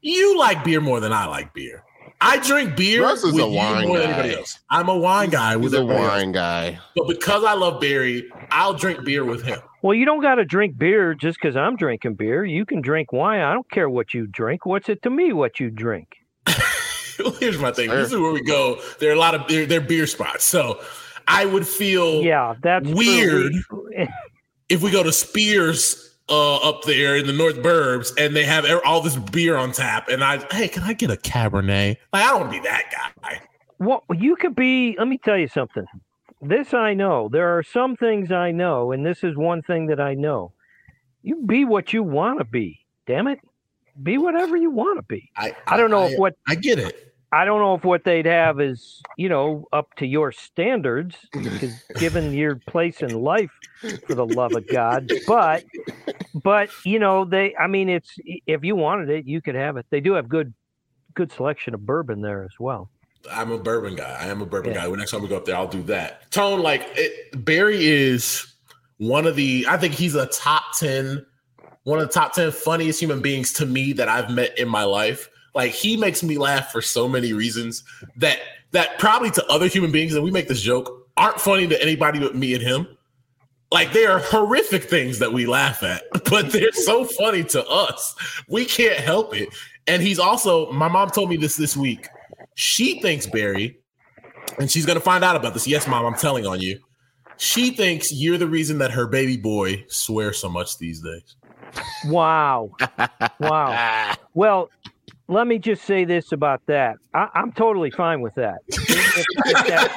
you 0.00 0.38
like 0.38 0.64
beer 0.64 0.80
more 0.80 1.00
than 1.00 1.12
I 1.12 1.26
like 1.26 1.52
beer. 1.54 1.84
I 2.20 2.36
drink 2.38 2.76
beer 2.76 3.02
Russ 3.02 3.24
is 3.24 3.32
with 3.32 3.42
a 3.42 3.48
you 3.48 3.54
wine 3.54 3.88
more 3.88 3.98
than 3.98 4.10
anybody 4.10 4.34
else. 4.36 4.60
I'm 4.70 4.88
a 4.88 4.96
wine 4.96 5.30
guy 5.30 5.54
He's 5.56 5.64
with 5.64 5.74
a 5.74 5.78
everybody 5.78 6.00
else. 6.04 6.10
wine 6.12 6.32
guy. 6.32 6.78
But 6.94 7.08
because 7.08 7.42
I 7.42 7.54
love 7.54 7.80
Barry, 7.80 8.30
I'll 8.52 8.74
drink 8.74 9.04
beer 9.04 9.24
with 9.24 9.42
him. 9.44 9.58
Well, 9.82 9.94
you 9.94 10.04
don't 10.04 10.22
got 10.22 10.36
to 10.36 10.44
drink 10.44 10.78
beer 10.78 11.12
just 11.12 11.38
because 11.40 11.56
I'm 11.56 11.76
drinking 11.76 12.14
beer. 12.14 12.44
You 12.44 12.64
can 12.64 12.80
drink 12.80 13.12
wine. 13.12 13.40
I 13.40 13.52
don't 13.52 13.68
care 13.68 13.90
what 13.90 14.14
you 14.14 14.28
drink. 14.28 14.64
What's 14.64 14.88
it 14.88 15.02
to 15.02 15.10
me 15.10 15.32
what 15.32 15.58
you 15.58 15.70
drink? 15.70 16.08
well, 17.18 17.32
Here's 17.40 17.58
my 17.58 17.72
thing. 17.72 17.88
Sure. 17.88 17.98
This 17.98 18.12
is 18.12 18.18
where 18.18 18.32
we 18.32 18.42
go. 18.42 18.80
There 19.00 19.10
are 19.10 19.14
a 19.14 19.18
lot 19.18 19.34
of 19.34 19.48
there, 19.48 19.80
beer 19.80 20.06
spots. 20.06 20.44
So 20.44 20.80
I 21.26 21.46
would 21.46 21.66
feel 21.66 22.22
Yeah, 22.22 22.54
that's. 22.62 22.88
Weird. 22.88 23.52
If 24.68 24.80
we 24.80 24.90
go 24.90 25.02
to 25.02 25.12
Spears 25.12 26.16
uh, 26.30 26.56
up 26.66 26.84
there 26.84 27.16
in 27.16 27.26
the 27.26 27.32
North 27.34 27.56
Burbs 27.56 28.10
and 28.16 28.34
they 28.34 28.44
have 28.44 28.64
all 28.86 29.02
this 29.02 29.16
beer 29.16 29.54
on 29.54 29.72
tap, 29.72 30.08
and 30.08 30.24
I, 30.24 30.38
hey, 30.50 30.66
can 30.66 30.82
I 30.82 30.94
get 30.94 31.10
a 31.10 31.16
Cabernet? 31.16 31.98
Like, 32.10 32.24
I 32.24 32.30
don't 32.30 32.40
want 32.40 32.52
to 32.54 32.58
be 32.58 32.66
that 32.66 32.84
guy. 32.90 33.42
Well, 33.78 34.02
you 34.14 34.34
could 34.36 34.54
be. 34.54 34.96
Let 34.96 35.08
me 35.08 35.18
tell 35.18 35.36
you 35.36 35.48
something. 35.48 35.84
This 36.42 36.74
I 36.74 36.92
know. 36.94 37.28
There 37.30 37.56
are 37.56 37.62
some 37.62 37.96
things 37.96 38.32
I 38.32 38.50
know, 38.50 38.90
and 38.90 39.06
this 39.06 39.22
is 39.22 39.36
one 39.36 39.62
thing 39.62 39.86
that 39.86 40.00
I 40.00 40.14
know. 40.14 40.52
You 41.22 41.36
be 41.46 41.64
what 41.64 41.92
you 41.92 42.02
want 42.02 42.40
to 42.40 42.44
be. 42.44 42.80
Damn 43.06 43.28
it, 43.28 43.38
be 44.02 44.18
whatever 44.18 44.56
you 44.56 44.70
want 44.70 44.98
to 44.98 45.02
be. 45.02 45.30
I, 45.36 45.54
I 45.68 45.76
don't 45.76 45.90
know 45.90 46.06
if 46.06 46.18
what 46.18 46.34
I 46.48 46.56
get 46.56 46.80
it. 46.80 47.14
I 47.30 47.44
don't 47.46 47.60
know 47.60 47.74
if 47.74 47.84
what 47.84 48.04
they'd 48.04 48.26
have 48.26 48.60
is 48.60 49.00
you 49.16 49.28
know 49.28 49.66
up 49.72 49.94
to 49.96 50.06
your 50.06 50.32
standards, 50.32 51.16
given 51.96 52.34
your 52.34 52.56
place 52.56 53.02
in 53.02 53.22
life, 53.22 53.52
for 54.06 54.14
the 54.16 54.26
love 54.26 54.52
of 54.54 54.66
God. 54.66 55.12
But 55.28 55.64
but 56.34 56.70
you 56.84 56.98
know 56.98 57.24
they. 57.24 57.54
I 57.54 57.68
mean, 57.68 57.88
it's 57.88 58.16
if 58.24 58.64
you 58.64 58.74
wanted 58.74 59.10
it, 59.10 59.26
you 59.26 59.40
could 59.40 59.54
have 59.54 59.76
it. 59.76 59.86
They 59.90 60.00
do 60.00 60.14
have 60.14 60.28
good 60.28 60.52
good 61.14 61.30
selection 61.30 61.74
of 61.74 61.86
bourbon 61.86 62.20
there 62.20 62.42
as 62.42 62.58
well. 62.58 62.90
I'm 63.30 63.52
a 63.52 63.58
bourbon 63.58 63.94
guy. 63.96 64.16
I 64.20 64.26
am 64.26 64.40
a 64.42 64.46
bourbon 64.46 64.72
Yeah. 64.72 64.80
guy. 64.82 64.88
When 64.88 64.98
next 64.98 65.10
time 65.12 65.22
we 65.22 65.28
go 65.28 65.36
up 65.36 65.44
there, 65.44 65.56
I'll 65.56 65.68
do 65.68 65.82
that. 65.84 66.30
Tone, 66.30 66.60
like 66.60 66.86
it, 66.96 67.44
Barry 67.44 67.84
is 67.86 68.46
one 68.98 69.26
of 69.26 69.36
the. 69.36 69.66
I 69.68 69.76
think 69.76 69.94
he's 69.94 70.14
a 70.14 70.26
top 70.26 70.76
ten, 70.78 71.24
one 71.84 71.98
of 72.00 72.08
the 72.08 72.12
top 72.12 72.32
ten 72.34 72.50
funniest 72.50 73.00
human 73.00 73.20
beings 73.20 73.52
to 73.54 73.66
me 73.66 73.92
that 73.94 74.08
I've 74.08 74.30
met 74.30 74.58
in 74.58 74.68
my 74.68 74.84
life. 74.84 75.28
Like 75.54 75.72
he 75.72 75.96
makes 75.96 76.22
me 76.22 76.38
laugh 76.38 76.72
for 76.72 76.80
so 76.82 77.08
many 77.08 77.32
reasons 77.32 77.84
that 78.16 78.38
that 78.72 78.98
probably 78.98 79.30
to 79.32 79.46
other 79.48 79.66
human 79.68 79.92
beings, 79.92 80.14
and 80.14 80.24
we 80.24 80.30
make 80.30 80.48
this 80.48 80.62
joke, 80.62 80.90
aren't 81.16 81.40
funny 81.40 81.66
to 81.68 81.80
anybody 81.82 82.18
but 82.18 82.34
me 82.34 82.54
and 82.54 82.62
him. 82.62 82.86
Like 83.70 83.92
they 83.92 84.04
are 84.06 84.18
horrific 84.18 84.84
things 84.84 85.18
that 85.20 85.32
we 85.32 85.46
laugh 85.46 85.82
at, 85.82 86.02
but 86.30 86.50
they're 86.52 86.72
so 86.72 87.04
funny 87.04 87.44
to 87.44 87.66
us. 87.66 88.14
We 88.48 88.64
can't 88.64 88.98
help 88.98 89.34
it. 89.36 89.48
And 89.86 90.00
he's 90.02 90.18
also, 90.18 90.70
my 90.72 90.88
mom 90.88 91.10
told 91.10 91.28
me 91.28 91.36
this 91.36 91.56
this 91.56 91.76
week. 91.76 92.06
She 92.54 93.00
thinks 93.00 93.26
Barry, 93.26 93.78
and 94.58 94.70
she's 94.70 94.86
gonna 94.86 95.00
find 95.00 95.24
out 95.24 95.36
about 95.36 95.54
this. 95.54 95.66
Yes, 95.66 95.86
mom, 95.86 96.04
I'm 96.04 96.14
telling 96.14 96.46
on 96.46 96.60
you. 96.60 96.78
She 97.38 97.70
thinks 97.70 98.12
you're 98.12 98.38
the 98.38 98.46
reason 98.46 98.78
that 98.78 98.90
her 98.92 99.06
baby 99.06 99.36
boy 99.36 99.84
swears 99.88 100.38
so 100.38 100.48
much 100.48 100.78
these 100.78 101.00
days. 101.00 101.36
Wow. 102.06 102.70
wow. 103.40 104.14
Well, 104.34 104.70
let 105.28 105.46
me 105.46 105.58
just 105.58 105.84
say 105.84 106.04
this 106.04 106.32
about 106.32 106.62
that. 106.66 106.96
I, 107.14 107.28
I'm 107.34 107.52
totally 107.52 107.90
fine 107.90 108.20
with 108.20 108.34
that. 108.34 108.58
If, 108.68 108.90
if, 109.46 109.66
that, 109.66 109.92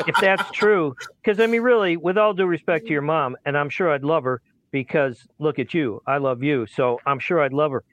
if, 0.00 0.08
if 0.08 0.14
that's 0.20 0.50
true, 0.50 0.94
because 1.22 1.40
I 1.40 1.46
mean, 1.46 1.62
really, 1.62 1.96
with 1.96 2.18
all 2.18 2.34
due 2.34 2.46
respect 2.46 2.86
to 2.86 2.92
your 2.92 3.02
mom, 3.02 3.36
and 3.46 3.56
I'm 3.56 3.70
sure 3.70 3.90
I'd 3.90 4.04
love 4.04 4.24
her 4.24 4.42
because 4.70 5.26
look 5.38 5.58
at 5.58 5.72
you, 5.72 6.02
I 6.06 6.18
love 6.18 6.42
you, 6.42 6.66
so 6.66 7.00
I'm 7.06 7.18
sure 7.18 7.40
I'd 7.40 7.52
love 7.52 7.72
her. 7.72 7.84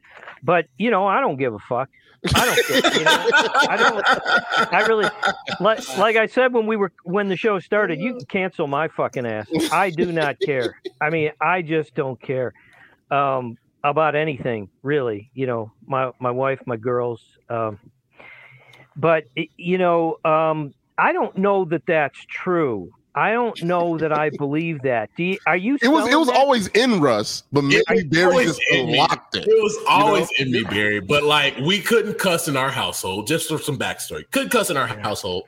But 0.44 0.68
you 0.78 0.92
know, 0.92 1.06
I 1.06 1.20
don't 1.20 1.38
give 1.38 1.54
a 1.54 1.60
fuck. 1.60 1.90
I 2.36 2.46
don't 2.46 2.66
care. 2.68 3.00
You 3.00 3.04
know? 3.04 3.28
I 3.70 3.78
don't. 3.78 4.74
I 4.74 4.86
really 4.88 5.10
like. 5.60 5.98
Like 5.98 6.16
I 6.16 6.28
said 6.28 6.54
when 6.54 6.68
we 6.68 6.76
were 6.76 6.92
when 7.04 7.30
the 7.30 7.36
show 7.36 7.60
started, 7.60 8.00
you 8.00 8.16
can 8.16 8.26
cancel 8.26 8.68
my 8.68 8.88
fucking 8.88 9.26
ass. 9.26 9.48
I 9.72 9.90
do 9.90 10.12
not 10.12 10.40
care. 10.40 10.76
I 11.00 11.10
mean, 11.10 11.32
I 11.42 11.62
just 11.62 11.96
don't 11.96 12.22
care 12.22 12.54
um, 13.10 13.58
about 13.84 14.16
anything 14.16 14.70
really. 14.84 15.32
You 15.34 15.48
know, 15.48 15.72
my 15.86 16.12
my 16.20 16.32
wife, 16.32 16.60
my 16.66 16.78
girls. 16.78 17.24
Um, 17.50 17.80
but 18.96 19.26
you 19.58 19.78
know, 19.78 20.18
um, 20.26 20.74
I 20.98 21.14
don't 21.14 21.38
know 21.38 21.66
that 21.66 21.86
that's 21.88 22.24
true. 22.26 22.92
I 23.14 23.34
don't 23.34 23.62
know 23.64 23.98
that 23.98 24.18
I 24.18 24.30
believe 24.30 24.82
that. 24.84 25.10
Do 25.18 25.24
you, 25.24 25.38
are 25.46 25.58
you? 25.58 25.78
It 25.82 25.90
was 25.90 26.08
it 26.08 26.16
was 26.16 26.28
that? 26.28 26.38
always 26.38 26.68
in 26.68 27.02
Russ, 27.02 27.44
but 27.52 27.64
maybe 27.64 27.84
was 27.90 28.04
Barry 28.06 28.46
just 28.46 28.62
unlocked 28.72 29.36
it. 29.36 29.48
It 29.48 29.64
was 29.64 29.78
always 29.88 30.30
know? 30.40 30.46
in 30.46 30.52
me, 30.52 30.64
Barry. 30.64 31.02
But 31.02 31.24
like 31.24 31.58
we 31.58 31.82
couldn't 31.82 32.18
cuss 32.20 32.48
in 32.48 32.56
our 32.56 32.70
household, 32.72 33.28
just 33.28 33.50
for 33.50 33.58
some 33.58 33.78
backstory. 33.78 34.30
Couldn't 34.32 34.50
cuss 34.50 34.70
in 34.70 34.78
our 34.78 34.88
household. 34.88 35.44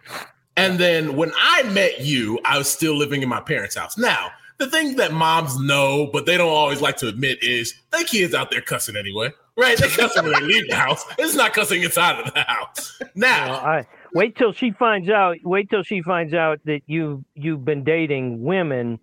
And 0.58 0.78
then 0.78 1.16
when 1.16 1.32
I 1.36 1.64
met 1.64 2.02
you, 2.02 2.40
I 2.46 2.58
was 2.58 2.70
still 2.70 2.96
living 2.96 3.24
in 3.24 3.30
my 3.30 3.40
parents' 3.40 3.76
house. 3.76 3.98
Now, 3.98 4.32
the 4.58 4.70
thing 4.70 4.98
that 4.98 5.12
moms 5.12 5.60
know, 5.60 6.10
but 6.14 6.26
they 6.26 6.38
don't 6.38 6.50
always 6.50 6.82
like 6.82 6.98
to 6.98 7.08
admit 7.08 7.42
is 7.42 7.74
their 7.92 8.04
kids 8.04 8.34
out 8.34 8.52
there 8.52 8.62
cussing 8.62 8.96
anyway. 8.96 9.32
Right? 9.56 9.78
They 9.78 9.88
cussing 9.88 10.24
when 10.24 10.34
they 10.34 10.42
leave 10.42 10.68
the 10.68 10.76
house. 10.76 11.06
It's 11.18 11.36
not 11.36 11.54
cussing 11.54 11.84
inside 11.84 12.20
of 12.20 12.34
the 12.34 12.42
house. 12.42 13.00
Now 13.16 13.52
Well, 13.52 13.60
I 13.60 13.88
wait 14.14 14.36
till 14.38 14.54
she 14.54 14.72
finds 14.72 15.10
out. 15.10 15.38
Wait 15.44 15.70
till 15.70 15.84
she 15.84 16.02
finds 16.02 16.34
out 16.34 16.60
that 16.66 16.82
you 16.88 17.24
you've 17.36 17.66
been 17.66 17.84
dating 17.84 18.44
women, 18.44 19.00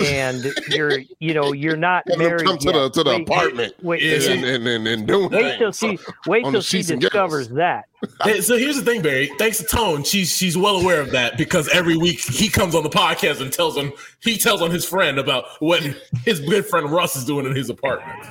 and 0.00 0.44
you're 0.68 1.00
you 1.18 1.34
know 1.34 1.52
you're 1.52 1.76
not 1.76 2.04
married. 2.16 2.46
come 2.46 2.58
to 2.58 2.72
the 2.72 2.90
to 2.90 3.02
the 3.02 3.10
Wait, 3.10 3.22
apartment 3.22 3.74
Wait, 3.82 4.02
Yeah, 4.02 4.12
wait, 4.12 4.28
and, 4.28 4.44
and, 4.44 4.68
and, 4.68 4.86
and 4.86 5.06
doing 5.06 5.30
wait 5.30 5.58
till 5.58 5.72
she 5.72 5.98
wait 6.26 6.44
till 6.44 6.60
she 6.60 6.82
discovers 6.82 7.48
that. 7.50 7.84
Hey, 8.22 8.40
so 8.40 8.56
here's 8.56 8.76
the 8.76 8.82
thing, 8.82 9.02
Barry. 9.02 9.30
Thanks 9.38 9.58
to 9.58 9.64
Tone, 9.64 10.04
she's 10.04 10.34
she's 10.34 10.56
well 10.56 10.76
aware 10.76 11.00
of 11.02 11.10
that 11.10 11.36
because 11.36 11.68
every 11.68 11.98
week 11.98 12.20
he 12.20 12.48
comes 12.48 12.74
on 12.74 12.82
the 12.82 12.88
podcast 12.88 13.42
and 13.42 13.52
tells 13.52 13.76
him 13.76 13.92
he 14.20 14.38
tells 14.38 14.62
on 14.62 14.70
his 14.70 14.86
friend 14.86 15.18
about 15.18 15.44
what 15.58 15.82
his 16.24 16.40
good 16.40 16.64
friend 16.64 16.90
Russ 16.90 17.14
is 17.14 17.24
doing 17.26 17.44
in 17.46 17.54
his 17.54 17.68
apartment. 17.68 18.24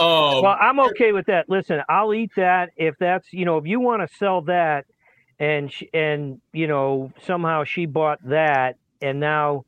Um, 0.00 0.42
Well, 0.42 0.56
I'm 0.60 0.80
okay 0.80 1.12
with 1.12 1.26
that. 1.26 1.48
Listen, 1.48 1.82
I'll 1.88 2.12
eat 2.12 2.32
that 2.34 2.70
if 2.76 2.96
that's 2.98 3.32
you 3.32 3.44
know 3.44 3.58
if 3.58 3.66
you 3.66 3.78
want 3.78 4.08
to 4.08 4.16
sell 4.16 4.40
that, 4.42 4.86
and 5.38 5.72
sh- 5.72 5.84
and 5.92 6.40
you 6.52 6.66
know 6.66 7.12
somehow 7.26 7.64
she 7.64 7.86
bought 7.86 8.18
that, 8.28 8.76
and 9.00 9.20
now 9.20 9.64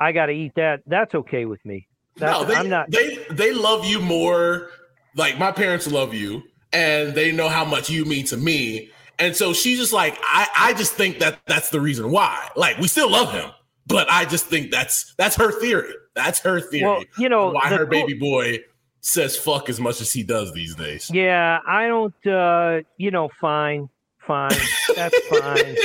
I 0.00 0.12
got 0.12 0.26
to 0.26 0.32
eat 0.32 0.54
that. 0.56 0.82
That's 0.86 1.14
okay 1.14 1.44
with 1.44 1.64
me. 1.64 1.86
That's, 2.16 2.40
no, 2.40 2.46
they, 2.46 2.54
I'm 2.54 2.68
not. 2.68 2.90
They 2.90 3.24
they 3.30 3.52
love 3.52 3.84
you 3.84 4.00
more. 4.00 4.70
Like 5.16 5.38
my 5.38 5.52
parents 5.52 5.86
love 5.90 6.14
you, 6.14 6.42
and 6.72 7.14
they 7.14 7.32
know 7.32 7.48
how 7.48 7.64
much 7.64 7.88
you 7.90 8.04
mean 8.04 8.26
to 8.26 8.36
me. 8.36 8.90
And 9.18 9.36
so 9.36 9.52
she's 9.52 9.78
just 9.78 9.92
like, 9.92 10.18
I 10.22 10.48
I 10.56 10.72
just 10.74 10.94
think 10.94 11.20
that 11.20 11.38
that's 11.46 11.70
the 11.70 11.80
reason 11.80 12.10
why. 12.10 12.48
Like 12.56 12.78
we 12.78 12.88
still 12.88 13.10
love 13.10 13.32
him, 13.32 13.50
but 13.86 14.10
I 14.10 14.24
just 14.24 14.46
think 14.46 14.70
that's 14.72 15.14
that's 15.16 15.36
her 15.36 15.52
theory. 15.52 15.92
That's 16.14 16.40
her 16.40 16.60
theory. 16.60 16.84
Well, 16.84 17.04
you 17.18 17.28
know, 17.28 17.50
why 17.50 17.68
her 17.68 17.86
baby 17.86 18.14
boy 18.14 18.60
says 19.00 19.36
fuck 19.36 19.68
as 19.68 19.78
much 19.78 20.00
as 20.00 20.12
he 20.12 20.22
does 20.22 20.52
these 20.52 20.74
days. 20.74 21.10
Yeah, 21.12 21.60
I 21.66 21.86
don't. 21.86 22.26
uh 22.26 22.80
You 22.96 23.10
know, 23.12 23.28
fine, 23.40 23.88
fine. 24.26 24.50
That's 24.94 25.18
fine. 25.28 25.76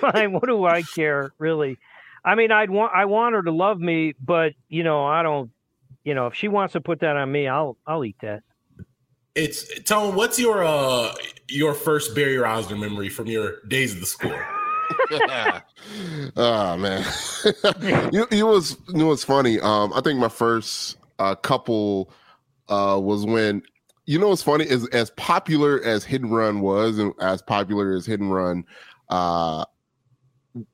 fine. 0.12 0.32
What 0.32 0.46
do 0.46 0.64
I 0.64 0.82
care, 0.82 1.32
really? 1.38 1.78
I 2.24 2.34
mean, 2.34 2.50
I'd 2.50 2.70
want 2.70 2.92
I 2.94 3.04
want 3.04 3.34
her 3.34 3.42
to 3.42 3.52
love 3.52 3.78
me, 3.78 4.14
but 4.24 4.52
you 4.68 4.82
know, 4.82 5.04
I 5.04 5.22
don't. 5.22 5.50
You 6.04 6.14
know, 6.14 6.26
if 6.26 6.34
she 6.34 6.48
wants 6.48 6.72
to 6.72 6.80
put 6.80 7.00
that 7.00 7.16
on 7.16 7.30
me, 7.30 7.48
I'll 7.48 7.76
I'll 7.86 8.04
eat 8.04 8.16
that. 8.22 8.42
It's 9.34 9.82
Tone. 9.84 10.14
What's 10.14 10.38
your 10.38 10.64
uh 10.64 11.14
your 11.48 11.74
first 11.74 12.14
Barry 12.14 12.36
Rozner 12.36 12.78
memory 12.78 13.08
from 13.08 13.26
your 13.26 13.60
days 13.68 13.94
at 13.94 14.00
the 14.00 14.06
school? 14.06 14.38
oh 16.36 16.76
man, 16.78 17.04
you, 18.12 18.26
you 18.30 18.46
was 18.46 18.76
you 18.88 18.94
know 18.94 19.06
what's 19.06 19.24
funny? 19.24 19.60
Um, 19.60 19.92
I 19.94 20.00
think 20.00 20.18
my 20.18 20.28
first 20.28 20.96
uh, 21.18 21.34
couple 21.34 22.10
uh, 22.68 22.98
was 23.00 23.24
when 23.24 23.62
you 24.08 24.18
know 24.18 24.28
what's 24.30 24.42
funny 24.42 24.64
is 24.64 24.88
as 24.88 25.10
popular 25.10 25.82
as 25.84 26.02
Hit 26.02 26.22
and 26.22 26.34
Run 26.34 26.60
was, 26.60 26.98
and 26.98 27.12
as 27.20 27.42
popular 27.42 27.92
as 27.92 28.06
Hit 28.06 28.20
and 28.20 28.32
Run 28.32 28.64
uh, 29.10 29.66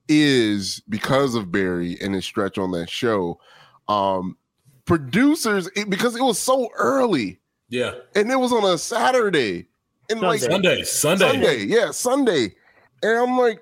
is 0.09 0.81
because 0.89 1.35
of 1.35 1.51
Barry 1.51 1.99
and 2.01 2.15
his 2.15 2.25
stretch 2.25 2.59
on 2.59 2.71
that 2.71 2.89
show. 2.89 3.41
Um, 3.89 4.37
producers, 4.85 5.69
it, 5.75 5.91
because 5.91 6.15
it 6.15 6.23
was 6.23 6.39
so 6.39 6.69
early 6.77 7.41
Yeah, 7.69 7.95
and 8.15 8.31
it 8.31 8.37
was 8.37 8.53
on 8.53 8.65
a 8.65 8.79
Saturday, 8.79 9.67
and 10.09 10.21
like 10.21 10.39
Sunday. 10.39 10.85
Sunday, 10.85 10.85
Sunday. 10.85 11.27
Sunday, 11.27 11.65
yeah, 11.65 11.91
Sunday. 11.91 12.55
And 13.03 13.19
I'm 13.19 13.37
like, 13.37 13.61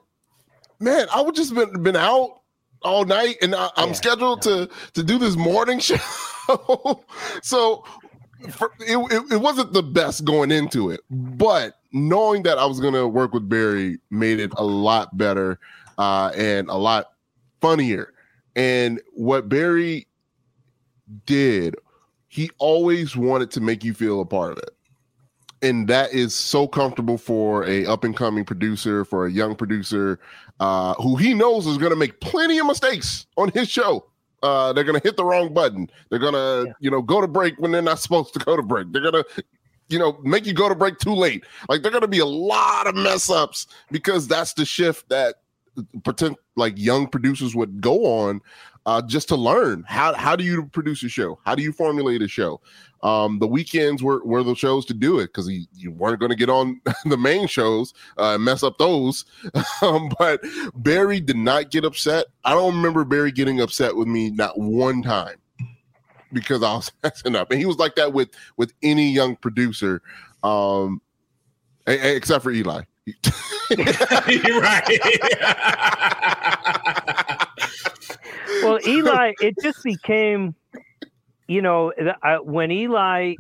man, 0.81 1.07
I 1.15 1.23
would 1.23 1.35
just 1.35 1.55
been 1.55 1.83
been 1.83 1.97
out 1.97 2.43
all 2.83 3.07
night, 3.07 3.37
and 3.41 3.55
I, 3.55 3.71
I'm 3.77 3.89
Yeah, 3.89 3.95
scheduled 3.95 4.43
to 4.43 4.69
to 4.93 5.03
do 5.03 5.17
this 5.19 5.37
morning 5.37 5.79
show. 5.81 5.97
so 7.43 7.85
for, 8.51 8.73
it, 8.81 8.97
it 8.97 9.33
it 9.33 9.41
wasn't 9.41 9.73
the 9.73 9.83
best 9.83 10.25
going 10.25 10.51
into 10.51 10.91
it, 10.91 11.01
but 11.11 11.79
knowing 11.93 12.43
that 12.45 12.59
I 12.59 12.67
was 12.67 12.81
gonna 12.81 13.07
work 13.07 13.33
with 13.33 13.49
Barry 13.49 13.99
made 14.11 14.41
it 14.41 14.53
a 14.57 14.65
lot 14.65 15.17
better 15.17 15.59
uh, 15.99 16.33
and 16.37 16.69
a 16.69 16.77
lot 16.77 17.13
funnier. 17.61 18.13
And 18.55 19.01
what 19.13 19.49
Barry 19.49 20.07
did, 21.27 21.77
he 22.29 22.51
always 22.59 23.17
wanted 23.17 23.51
to 23.53 23.61
make 23.61 23.85
you 23.85 23.95
feel 23.95 24.21
a 24.21 24.27
part 24.27 24.53
of 24.53 24.59
it 24.59 24.71
and 25.63 25.87
that 25.89 26.13
is 26.13 26.35
so 26.35 26.67
comfortable 26.67 27.17
for 27.17 27.65
a 27.67 27.87
up 27.87 28.05
and 28.05 28.17
coming 28.17 28.45
producer 28.45 29.05
for 29.05 29.27
a 29.27 29.31
young 29.31 29.55
producer 29.55 30.19
uh, 30.61 30.95
who 30.95 31.17
he 31.17 31.33
knows 31.33 31.67
is 31.67 31.79
going 31.79 31.91
to 31.91 31.97
make 31.97 32.21
plenty 32.21 32.59
of 32.59 32.67
mistakes 32.67 33.27
on 33.37 33.49
his 33.51 33.71
show 33.71 34.05
uh, 34.43 34.73
they're 34.73 34.85
going 34.85 34.99
to 35.01 35.07
hit 35.07 35.17
the 35.17 35.25
wrong 35.25 35.53
button. 35.55 35.89
They're 36.11 36.19
going 36.19 36.35
to 36.35 36.65
Yeah. 36.69 36.73
you 36.81 36.91
know 36.91 37.03
go 37.03 37.21
to 37.21 37.29
break 37.29 37.59
when 37.59 37.71
they're 37.71 37.83
not 37.83 38.01
supposed 38.01 38.33
to 38.35 38.39
go 38.41 38.57
to 38.57 38.63
break. 38.63 38.93
They're 38.93 39.03
going 39.11 39.23
to 39.25 39.45
you 39.89 39.99
know 39.99 40.19
make 40.23 40.47
you 40.47 40.53
go 40.55 40.69
to 40.69 40.75
break 40.75 40.99
too 40.99 41.15
late. 41.15 41.45
Like 41.69 41.83
they're 41.83 41.91
going 41.91 42.03
to 42.03 42.09
be 42.09 42.21
a 42.21 42.27
lot 42.27 42.87
of 42.87 42.95
mess 42.95 43.31
ups 43.31 43.67
because 43.91 44.27
that's 44.29 44.53
the 44.55 44.65
shift 44.65 45.09
that 45.11 45.37
pretend 46.05 46.37
like 46.57 46.75
young 46.77 47.07
producers 47.07 47.55
would 47.57 47.81
go 47.81 48.05
on 48.05 48.41
uh, 48.87 49.03
just 49.03 49.29
to 49.29 49.37
learn 49.37 49.85
how 49.87 50.13
how 50.15 50.35
do 50.35 50.45
you 50.45 50.67
produce 50.67 51.03
a 51.03 51.09
show 51.09 51.39
how 51.45 51.55
do 51.55 51.63
you 51.63 51.73
formulate 51.73 52.23
a 52.23 52.29
show 52.29 52.61
um, 53.03 53.39
the 53.41 53.49
weekends 53.49 54.03
were, 54.03 54.25
were 54.25 54.43
the 54.43 54.55
shows 54.55 54.85
to 54.87 54.95
do 54.95 55.19
it 55.19 55.27
because 55.27 55.49
you, 55.49 55.91
weren't 55.91 56.21
going 56.21 56.31
to 56.31 56.37
get 56.37 56.49
on 56.49 56.81
the 57.05 57.17
main 57.17 57.49
shows 57.49 57.93
uh, 58.17 58.39
mess 58.39 58.63
up 58.63 58.79
those. 58.79 59.25
um, 59.83 60.11
but 60.19 60.41
Barry 60.77 61.19
did 61.21 61.37
not 61.37 61.71
get 61.71 61.85
upset. 61.85 62.27
I 62.45 62.53
don't 62.55 62.77
remember 62.77 63.05
Barry 63.05 63.33
getting 63.33 63.61
upset 63.61 63.97
with 63.97 64.07
me 64.07 64.31
not 64.31 64.59
one 64.59 65.03
time 65.03 65.37
because 66.33 66.63
I 66.63 66.75
was 66.75 66.93
messing 67.03 67.35
up. 67.35 67.51
And 67.51 67.59
he 67.59 67.67
was 67.67 67.79
like 67.79 67.97
that 67.97 68.13
with 68.13 68.31
with 68.57 68.73
any 68.83 69.11
young 69.11 69.37
producer, 69.37 70.01
um, 70.45 71.03
e- 71.89 71.93
e- 71.93 72.17
except 72.17 72.45
for 72.45 72.53
Eli. 72.53 72.83
You're 73.07 74.61
right. 74.61 74.87
Well, 78.63 78.79
Eli, 78.87 79.33
it 79.41 79.55
just 79.63 79.83
became, 79.83 80.55
you 81.49 81.63
know, 81.63 81.93
I, 82.23 82.39
when 82.39 82.71
Eli 82.71 83.35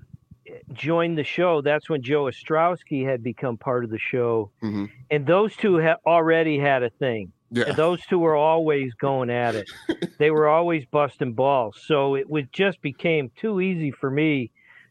joined 0.72 1.16
the 1.16 1.24
show, 1.24 1.60
that's 1.62 1.88
when 1.88 2.02
Joe 2.02 2.24
Ostrowski 2.24 3.06
had 3.08 3.22
become 3.22 3.56
part 3.56 3.84
of 3.84 3.90
the 3.90 3.98
show, 3.98 4.50
Mhm. 4.62 4.90
and 5.10 5.26
those 5.26 5.54
two 5.56 5.76
had 5.76 5.96
already 6.06 6.58
had 6.58 6.82
a 6.82 6.90
thing. 6.90 7.32
Yeah. 7.50 7.72
Those 7.72 8.00
two 8.06 8.18
were 8.18 8.34
always 8.34 8.94
going 8.94 9.28
at 9.30 9.54
it. 9.54 9.70
they 10.18 10.30
were 10.30 10.48
always 10.48 10.84
busting 10.86 11.34
balls. 11.34 11.80
So 11.84 12.14
it 12.14 12.28
was 12.28 12.44
just 12.50 12.80
became 12.80 13.30
too 13.36 13.60
easy 13.60 13.90
for 13.90 14.10
me 14.10 14.50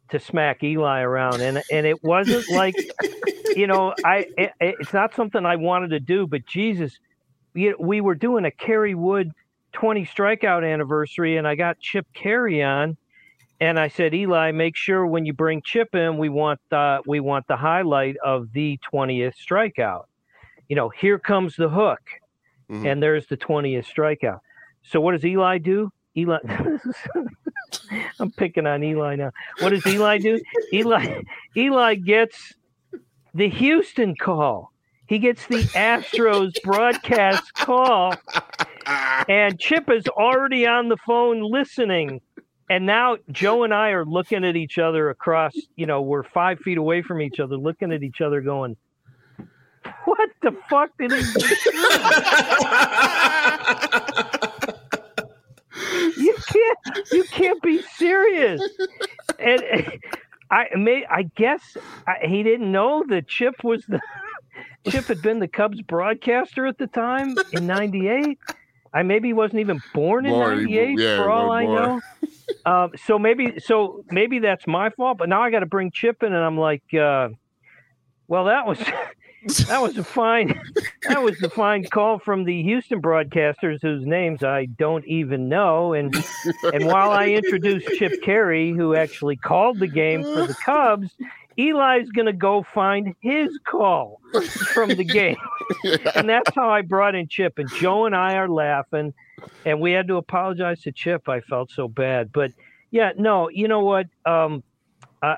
to 0.10 0.20
smack 0.20 0.64
Eli 0.64 1.02
around, 1.02 1.42
and 1.42 1.62
and 1.72 1.86
it 1.88 2.04
wasn't 2.04 2.48
like, 2.52 2.76
you 3.56 3.66
know, 3.66 3.94
I 4.06 4.28
it, 4.38 4.52
it's 4.60 4.94
not 4.94 5.16
something 5.16 5.46
I 5.46 5.56
wanted 5.56 5.90
to 5.92 6.00
do, 6.00 6.28
but 6.28 6.46
Jesus, 6.46 6.98
we, 7.56 7.74
we 7.80 8.00
were 8.02 8.16
doing 8.16 8.46
a 8.46 8.52
Kerry 8.52 8.94
Wood 8.94 9.32
20 9.74 10.06
strikeout 10.06 10.70
anniversary, 10.70 11.38
and 11.38 11.48
I 11.48 11.56
got 11.56 11.80
Chip 11.80 12.08
Caray 12.14 12.62
on. 12.64 12.98
And 13.60 13.80
I 13.80 13.90
said, 13.90 14.14
Eli, 14.16 14.52
make 14.52 14.76
sure 14.76 15.06
when 15.06 15.26
you 15.26 15.34
bring 15.34 15.62
Chip 15.64 15.94
in, 15.94 16.18
we 16.18 16.30
want 16.30 16.60
the 16.70 17.02
we 17.06 17.20
want 17.20 17.46
the 17.48 17.58
highlight 17.58 18.18
of 18.24 18.52
the 18.54 18.80
20th 18.92 19.34
strikeout. 19.36 20.06
You 20.68 20.76
know, 20.76 20.90
here 20.90 21.20
comes 21.20 21.56
the 21.56 21.70
hook. 21.70 22.02
Mhm. 22.72 22.86
and 22.90 23.04
there's 23.04 23.28
the 23.28 23.36
20th 23.36 23.86
strikeout. 23.86 24.40
So 24.84 25.02
what 25.02 25.12
does 25.12 25.26
Eli 25.26 25.58
do? 25.58 25.92
Eli, 26.16 26.38
I'm 28.20 28.32
picking 28.32 28.66
on 28.66 28.82
Eli 28.84 29.16
now. 29.18 29.32
What 29.60 29.70
does 29.72 29.86
Eli 29.86 30.18
do? 30.20 30.40
Eli, 30.74 31.22
Eli 31.58 31.96
gets 31.96 32.54
the 33.34 33.50
Houston 33.50 34.16
call. 34.16 34.72
He 35.08 35.20
gets 35.20 35.46
the 35.48 35.64
Astros 35.76 36.54
broadcast 36.64 37.54
call, 37.56 38.14
Ah. 38.86 39.24
and 39.30 39.60
Chip 39.60 39.90
is 39.90 40.08
already 40.08 40.68
on 40.68 40.90
the 40.90 40.98
phone 40.98 41.42
listening. 41.42 42.22
And 42.70 42.86
now 42.86 43.18
Joe 43.32 43.64
and 43.64 43.74
I 43.74 43.90
are 43.90 44.06
looking 44.06 44.46
at 44.46 44.56
each 44.56 44.78
other 44.78 45.10
across, 45.10 45.54
you 45.76 45.86
know, 45.86 46.02
we're 46.02 46.24
five 46.24 46.60
feet 46.60 46.78
away 46.78 47.02
from 47.02 47.22
each 47.22 47.40
other, 47.40 47.58
looking 47.58 47.92
at 47.92 48.02
each 48.02 48.22
other, 48.22 48.42
going, 48.42 48.78
What 50.06 50.30
the 50.42 50.56
fuck 50.70 50.92
did 50.98 51.12
he 51.12 51.18
you 56.18 56.36
can't 56.48 57.12
you 57.12 57.24
can't 57.26 57.62
be 57.62 57.82
serious. 57.82 58.62
And 59.40 59.62
and 59.64 60.00
i 60.52 60.68
may 60.76 61.06
i 61.10 61.24
guess 61.24 61.78
I, 62.08 62.28
he 62.28 62.44
didn't 62.44 62.72
know 62.72 63.04
that 63.10 63.28
chip 63.28 63.64
was 63.64 63.86
the 63.86 64.00
chip 64.90 65.06
had 65.06 65.22
been 65.22 65.40
the 65.40 65.48
cubs 65.48 65.82
broadcaster 65.82 66.68
at 66.68 66.78
the 66.78 66.88
time 66.88 67.36
in 67.54 67.66
98 67.66 68.38
i 68.94 69.04
maybe 69.04 69.34
wasn't 69.34 69.60
even 69.60 69.82
born 69.94 70.26
in 70.26 70.32
Born, 70.32 70.58
98 70.64 71.00
yeah, 71.00 71.18
for 71.18 71.30
all 71.30 71.52
i 71.52 71.66
know. 71.66 72.02
Um, 72.66 72.92
so 73.06 73.18
maybe 73.18 73.60
so 73.60 74.04
maybe 74.12 74.40
that's 74.40 74.68
my 74.68 74.90
fault 74.90 75.18
but 75.18 75.30
now 75.30 75.42
i 75.42 75.50
got 75.50 75.62
to 75.62 75.66
bring 75.66 75.90
chip 75.90 76.22
in 76.22 76.34
and 76.34 76.44
i'm 76.44 76.58
like 76.58 76.84
uh, 76.94 77.30
well 78.28 78.46
that 78.46 78.68
was 78.68 78.78
that 79.68 79.82
was 79.82 79.98
a 79.98 80.04
fine 80.04 80.60
that 81.08 81.22
was 81.24 81.38
the 81.40 81.50
fine 81.50 81.84
call 81.86 82.20
from 82.20 82.44
the 82.44 82.62
Houston 82.62 83.02
broadcasters 83.02 83.82
whose 83.82 84.06
names 84.06 84.44
I 84.44 84.66
don't 84.66 85.06
even 85.06 85.50
know. 85.50 85.94
And 85.94 86.14
and 86.74 86.86
while 86.86 87.10
I 87.10 87.30
introduced 87.30 87.88
Chip 87.98 88.22
Caray 88.24 88.72
who 88.72 88.94
actually 88.96 89.38
called 89.38 89.80
the 89.80 89.88
game 89.88 90.22
for 90.24 90.46
the 90.46 90.56
Cubs 90.64 91.10
Eli's 91.58 92.10
going 92.12 92.26
to 92.28 92.34
go 92.34 92.64
find 92.74 93.14
his 93.22 93.50
call 93.68 94.22
from 94.74 94.90
the 94.90 95.04
game 95.04 95.36
and 96.16 96.28
that's 96.30 96.54
how 96.56 96.70
I 96.70 96.82
brought 96.82 97.16
in 97.16 97.28
Chip 97.28 97.58
and 97.60 97.70
Joe 97.74 98.06
and 98.06 98.16
I 98.16 98.36
are 98.36 98.50
laughing 98.50 99.14
and 99.66 99.80
we 99.82 99.92
had 99.92 100.08
to 100.08 100.18
apologize 100.18 100.82
to 100.84 100.92
Chip 100.92 101.28
I 101.30 101.42
felt 101.42 101.72
so 101.72 101.88
bad 101.88 102.32
but 102.32 102.52
yeah 102.92 103.12
no 103.18 103.50
you 103.50 103.68
know 103.68 103.82
what 103.82 104.08
um 104.26 104.64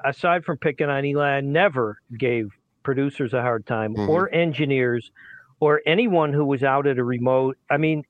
aside 0.05 0.45
from 0.45 0.57
picking 0.57 0.89
on 0.89 1.03
Eli 1.05 1.37
I 1.37 1.41
never 1.41 1.99
gave 2.17 2.49
producers 2.83 3.33
a 3.33 3.41
hard 3.41 3.65
time 3.65 3.95
Mhm. 3.95 4.07
or 4.09 4.33
engineers 4.33 5.11
or 5.59 5.81
anyone 5.85 6.33
who 6.33 6.43
was 6.45 6.61
out 6.63 6.85
at 6.87 6.97
a 6.97 7.03
remote. 7.03 7.57
I 7.69 7.77
mean, 7.77 8.03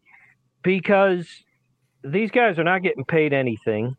because 0.64 1.28
these 2.04 2.32
guys 2.32 2.58
are 2.58 2.64
not 2.64 2.82
getting 2.82 3.06
paid 3.06 3.34
anything. 3.34 3.96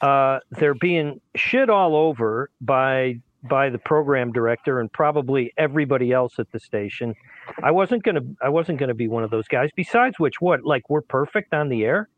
Uh, 0.00 0.38
they're 0.52 0.74
being 0.74 1.20
shit 1.34 1.68
all 1.70 1.96
over 1.96 2.50
by 2.60 3.20
by 3.48 3.68
the 3.70 3.78
program 3.78 4.32
director 4.32 4.80
and 4.80 4.92
probably 4.92 5.52
everybody 5.58 6.12
else 6.12 6.38
at 6.38 6.50
the 6.52 6.58
station. 6.60 7.14
I 7.62 7.70
wasn't 7.70 8.02
gonna 8.02 8.22
I 8.42 8.48
wasn't 8.48 8.78
gonna 8.78 8.94
be 8.94 9.08
one 9.08 9.22
of 9.24 9.30
those 9.30 9.48
guys. 9.48 9.70
Besides 9.76 10.18
which, 10.18 10.40
what 10.40 10.64
like 10.64 10.88
we're 10.90 11.02
perfect 11.02 11.52
on 11.54 11.68
the 11.68 11.84
air? 11.84 12.08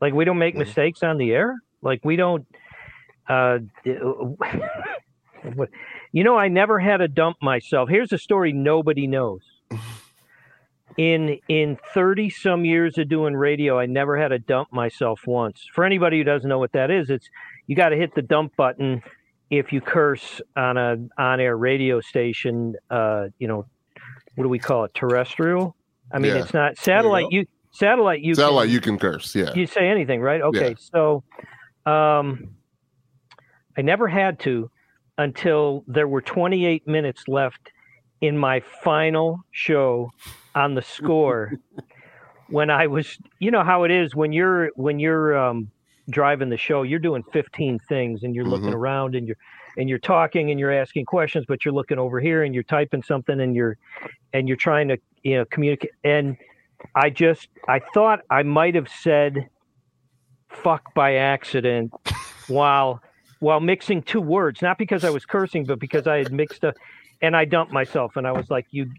Like 0.00 0.14
we 0.14 0.24
don't 0.24 0.38
make 0.38 0.54
Mhm. 0.54 0.60
mistakes 0.60 1.02
on 1.02 1.18
the 1.18 1.32
air? 1.32 1.56
Like 1.82 2.00
we 2.04 2.16
don't. 2.16 2.46
Uh, 3.28 3.58
what, 5.54 5.68
you 6.12 6.24
know, 6.24 6.36
I 6.36 6.48
never 6.48 6.78
had 6.78 6.98
to 6.98 7.08
dump 7.08 7.36
myself. 7.40 7.88
Here's 7.88 8.12
a 8.12 8.18
story 8.18 8.52
nobody 8.52 9.06
knows. 9.06 9.42
In 10.96 11.38
in 11.48 11.78
30 11.94 12.28
some 12.30 12.64
years 12.64 12.98
of 12.98 13.08
doing 13.08 13.34
radio, 13.34 13.78
I 13.78 13.86
never 13.86 14.18
had 14.18 14.28
to 14.28 14.38
dump 14.40 14.72
myself 14.72 15.20
once. 15.24 15.64
For 15.72 15.84
anybody 15.84 16.18
who 16.18 16.24
doesn't 16.24 16.48
know 16.48 16.58
what 16.58 16.72
that 16.72 16.90
is, 16.90 17.10
it's 17.10 17.30
you 17.68 17.76
got 17.76 17.90
to 17.90 17.96
hit 17.96 18.14
the 18.16 18.22
dump 18.22 18.56
button 18.56 19.00
if 19.50 19.72
you 19.72 19.80
curse 19.80 20.40
on 20.56 20.76
a 20.76 20.96
on-air 21.18 21.56
radio 21.56 22.00
station, 22.00 22.74
uh, 22.90 23.26
you 23.38 23.48
know, 23.48 23.66
what 24.36 24.44
do 24.44 24.48
we 24.48 24.58
call 24.58 24.84
it? 24.84 24.94
Terrestrial? 24.94 25.74
I 26.12 26.18
mean, 26.18 26.34
Yeah. 26.34 26.42
it's 26.42 26.54
not 26.54 26.76
satellite. 26.78 27.24
go. 27.24 27.28
You 27.38 27.46
satellite. 27.72 28.20
You 28.20 28.34
Sound 28.34 28.56
can- 28.58 28.70
you 28.70 28.80
can 28.80 28.98
curse. 28.98 29.34
Yeah. 29.34 29.52
you 29.54 29.66
say 29.66 29.88
anything, 29.88 30.20
right? 30.20 30.40
Okay, 30.40 30.74
so 30.78 31.22
um, 31.86 32.54
I 33.76 33.82
never 33.82 34.08
had 34.08 34.38
to 34.40 34.70
until 35.18 35.84
there 35.86 36.08
were 36.08 36.22
28 36.22 36.86
minutes 36.86 37.24
left 37.28 37.70
in 38.20 38.36
my 38.38 38.60
final 38.60 39.40
show 39.50 40.10
on 40.54 40.74
the 40.74 40.82
score 40.82 41.52
when 42.48 42.70
I 42.70 42.86
was, 42.86 43.18
you 43.38 43.50
know 43.50 43.62
how 43.64 43.84
it 43.84 43.90
is 43.90 44.14
when 44.14 44.32
you're 44.32 44.70
when 44.76 44.98
you're 44.98 45.36
um, 45.36 45.70
driving 46.10 46.48
the 46.48 46.56
show, 46.56 46.82
you're 46.82 46.98
doing 46.98 47.22
15 47.32 47.78
things 47.78 48.22
and 48.24 48.34
you're 48.34 48.44
looking 48.44 48.70
Mhm. 48.70 48.74
around 48.74 49.14
and 49.14 49.26
you're 49.26 49.36
and 49.76 49.88
you're 49.88 49.98
talking 50.00 50.50
and 50.50 50.58
you're 50.58 50.72
asking 50.72 51.04
questions, 51.04 51.44
but 51.46 51.64
you're 51.64 51.72
looking 51.72 51.96
over 51.98 52.18
here 52.18 52.42
and 52.42 52.52
you're 52.54 52.64
typing 52.64 53.02
something 53.02 53.40
and 53.40 53.54
you're 53.54 53.76
and 54.32 54.48
you're 54.48 54.56
trying 54.56 54.88
to 54.88 54.98
you 55.22 55.36
know 55.36 55.44
communicate 55.46 55.92
and 56.04 56.36
I 56.94 57.10
just 57.10 57.48
I 57.68 57.80
thought 57.94 58.20
I 58.30 58.42
might 58.42 58.74
have 58.74 58.88
said 58.88 59.48
fuck 60.48 60.92
by 60.94 61.14
accident 61.16 61.92
while 62.48 63.00
while 63.38 63.60
mixing 63.60 64.02
two 64.02 64.20
words, 64.20 64.60
not 64.60 64.76
because 64.76 65.02
I 65.04 65.10
was 65.10 65.24
cursing, 65.24 65.64
but 65.64 65.78
because 65.78 66.06
I 66.06 66.18
had 66.18 66.32
mixed 66.32 66.64
up 66.64 66.74
and 67.22 67.34
I 67.36 67.44
dumped 67.46 67.72
myself 67.72 68.16
and 68.16 68.26
I 68.26 68.32
was 68.32 68.50
like, 68.50 68.66
you 68.70 68.90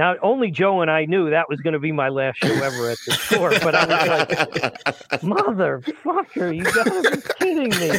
now 0.00 0.16
only 0.22 0.50
Joe 0.50 0.80
and 0.80 0.90
I 0.90 1.04
knew 1.04 1.28
that 1.30 1.48
was 1.50 1.60
going 1.60 1.74
to 1.74 1.78
be 1.78 1.92
my 1.92 2.08
last 2.08 2.38
show 2.38 2.48
ever 2.48 2.88
at 2.90 2.96
the 3.06 3.12
store, 3.12 3.50
but 3.62 3.74
I 3.74 3.84
was 3.84 4.08
like, 4.08 4.30
motherfucker, 5.22 6.56
you 6.56 6.64
gotta 6.64 7.10
be 7.10 7.20
kidding 7.38 7.68
me. 7.78 7.98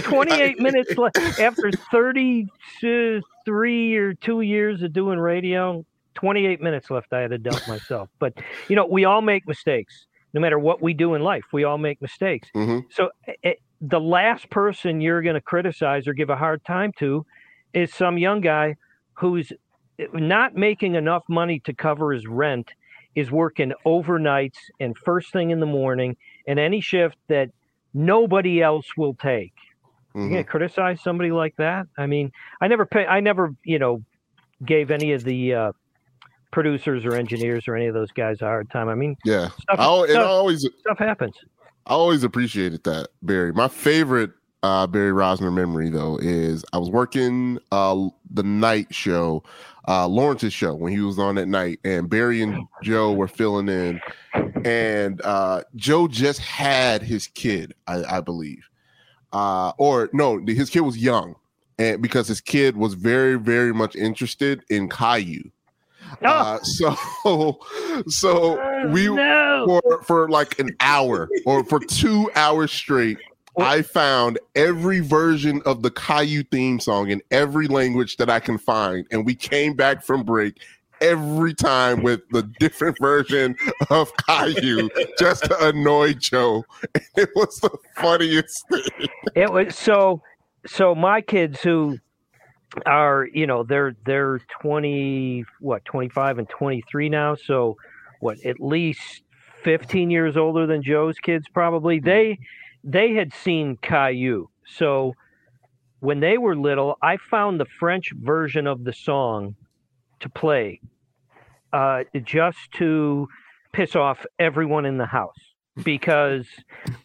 28 0.02 0.58
minutes 0.58 0.96
left 0.96 1.18
after 1.38 1.70
33 1.90 3.96
or 3.96 4.14
two 4.14 4.40
years 4.40 4.82
of 4.82 4.92
doing 4.92 5.18
radio 5.18 5.84
28 6.14 6.60
minutes 6.60 6.90
left 6.90 7.12
i 7.12 7.20
had 7.20 7.30
to 7.30 7.38
dump 7.38 7.66
myself 7.68 8.08
but 8.18 8.32
you 8.68 8.74
know 8.76 8.86
we 8.86 9.04
all 9.04 9.22
make 9.22 9.46
mistakes 9.46 10.06
no 10.34 10.40
matter 10.40 10.58
what 10.58 10.82
we 10.82 10.92
do 10.94 11.14
in 11.14 11.22
life 11.22 11.44
we 11.52 11.64
all 11.64 11.78
make 11.78 12.00
mistakes 12.02 12.48
Mhm. 12.56 12.84
so 12.90 13.10
eh, 13.44 13.54
the 13.80 14.00
last 14.00 14.50
person 14.50 15.00
you're 15.00 15.22
going 15.22 15.34
to 15.34 15.40
criticize 15.40 16.08
or 16.08 16.12
give 16.12 16.30
a 16.30 16.36
hard 16.36 16.64
time 16.64 16.92
to 16.98 17.24
is 17.72 17.92
some 17.94 18.18
young 18.18 18.40
guy 18.40 18.74
who's 19.14 19.52
eh, 19.52 19.54
not 20.12 20.54
making 20.54 20.94
enough 20.94 21.24
money 21.28 21.60
to 21.60 21.72
cover 21.74 22.12
his 22.12 22.26
rent 22.26 22.70
is 23.14 23.30
working 23.30 23.72
overnights 23.86 24.58
and 24.80 24.96
first 24.96 25.32
thing 25.32 25.50
in 25.50 25.60
the 25.60 25.66
morning 25.66 26.16
and 26.46 26.58
any 26.58 26.80
shift 26.80 27.16
that 27.28 27.50
nobody 27.94 28.62
else 28.62 28.86
will 28.96 29.14
take 29.14 29.52
you're 30.14 30.24
Mhm. 30.24 30.30
gonna 30.30 30.44
criticize 30.44 31.00
somebody 31.02 31.30
like 31.32 31.54
that 31.56 31.86
i 31.96 32.06
mean 32.06 32.30
i 32.60 32.68
never 32.68 32.84
pay 32.86 33.06
i 33.06 33.20
never 33.20 33.54
you 33.64 33.78
know 33.78 34.02
gave 34.64 34.90
any 34.90 35.12
of 35.12 35.24
the 35.24 35.54
uh 35.54 35.72
producers 36.50 37.04
or 37.04 37.14
engineers 37.14 37.66
or 37.68 37.76
any 37.76 37.86
of 37.86 37.94
those 37.94 38.10
guys 38.12 38.40
a 38.40 38.44
hard 38.44 38.68
time 38.70 38.88
i 38.88 38.94
mean 38.94 39.16
Yeah. 39.24 39.48
stuff, 39.60 39.78
I, 39.78 40.06
stuff, 40.08 40.26
always 40.26 40.66
stuff 40.80 40.98
happens 40.98 41.34
I 41.86 41.92
always 41.92 42.22
appreciated 42.22 42.84
that, 42.84 43.08
Barry. 43.22 43.50
My 43.52 43.66
favorite 43.68 44.32
uh, 44.62 44.86
Barry 44.86 45.10
Rozner 45.10 45.50
memory, 45.52 45.88
though, 45.88 46.18
is 46.20 46.62
I 46.74 46.78
was 46.78 46.90
working 46.90 47.58
uh, 47.72 48.08
the 48.30 48.42
night 48.42 48.94
show, 48.94 49.42
uh, 49.88 50.06
Laurence's 50.06 50.52
show, 50.52 50.74
when 50.74 50.92
he 50.92 51.00
was 51.00 51.18
on 51.18 51.38
at 51.38 51.48
night, 51.48 51.80
and 51.82 52.10
Barry 52.10 52.42
and 52.42 52.66
Joe 52.82 53.12
were 53.12 53.26
filling 53.26 53.68
in. 53.68 54.00
And 54.64 55.22
uh, 55.22 55.62
Joe 55.76 56.06
just 56.06 56.40
had 56.40 57.02
his 57.02 57.26
kid, 57.28 57.74
I, 57.86 58.18
I 58.18 58.20
believe. 58.20 58.68
Uh, 59.32 59.72
or 59.78 60.10
no, 60.12 60.38
his 60.46 60.68
kid 60.68 60.80
was 60.80 60.98
young. 60.98 61.34
And 61.78 62.02
because 62.02 62.28
his 62.28 62.40
kid 62.40 62.76
was 62.76 62.94
very, 62.94 63.36
very 63.36 63.72
much 63.72 63.96
interested 63.96 64.62
in 64.68 64.88
Caillou. 64.88 65.50
Uh, 66.22 66.58
so, 66.62 66.96
so 68.08 68.88
we 68.88 69.06
no 69.06 69.64
for 69.66 70.02
for 70.02 70.28
like 70.28 70.58
an 70.58 70.74
hour 70.80 71.28
or 71.44 71.64
for 71.64 71.78
two 71.78 72.30
hours 72.34 72.72
straight. 72.72 73.18
I 73.58 73.82
found 73.82 74.38
every 74.54 75.00
version 75.00 75.62
of 75.66 75.82
the 75.82 75.90
Caillou 75.90 76.44
theme 76.44 76.80
song 76.80 77.10
in 77.10 77.20
every 77.30 77.66
language 77.66 78.16
that 78.18 78.30
I 78.30 78.40
can 78.40 78.58
find, 78.58 79.06
and 79.10 79.26
we 79.26 79.34
came 79.34 79.74
back 79.74 80.04
from 80.04 80.22
break 80.22 80.60
every 81.00 81.54
time 81.54 82.02
with 82.02 82.22
the 82.30 82.42
different 82.42 82.96
version 83.00 83.56
of 83.90 84.12
Caillou 84.16 84.88
just 85.18 85.44
to 85.44 85.68
annoy 85.68 86.14
Joe. 86.14 86.64
It 87.16 87.30
was 87.34 87.58
the 87.58 87.76
funniest 87.96 88.64
thing. 88.68 89.08
it 89.34 89.52
was 89.52 89.76
so 89.76 90.22
so 90.66 90.94
my 90.94 91.20
kids 91.20 91.60
who 91.60 91.98
are 92.86 93.26
you 93.32 93.44
know 93.46 93.64
they're 93.64 93.96
they're 94.04 94.38
20 94.60 95.44
what 95.58 95.84
25 95.84 96.38
and 96.38 96.48
23 96.48 97.08
now 97.08 97.34
so 97.34 97.76
what 98.20 98.38
at 98.44 98.60
least 98.60 99.22
15 99.64 100.10
years 100.10 100.36
older 100.36 100.66
than 100.66 100.80
joe's 100.82 101.18
kids 101.18 101.46
probably 101.52 101.98
they 101.98 102.38
they 102.84 103.14
had 103.14 103.32
seen 103.32 103.76
caillou 103.82 104.46
so 104.66 105.14
when 106.00 106.20
they 106.20 106.38
were 106.38 106.56
little 106.56 106.96
i 107.02 107.16
found 107.16 107.58
the 107.60 107.66
french 107.78 108.12
version 108.16 108.66
of 108.66 108.84
the 108.84 108.92
song 108.92 109.54
to 110.20 110.28
play 110.28 110.80
uh 111.72 112.02
just 112.24 112.58
to 112.72 113.28
piss 113.72 113.94
off 113.94 114.24
everyone 114.38 114.84
in 114.86 114.98
the 114.98 115.06
house 115.06 115.36
because 115.84 116.46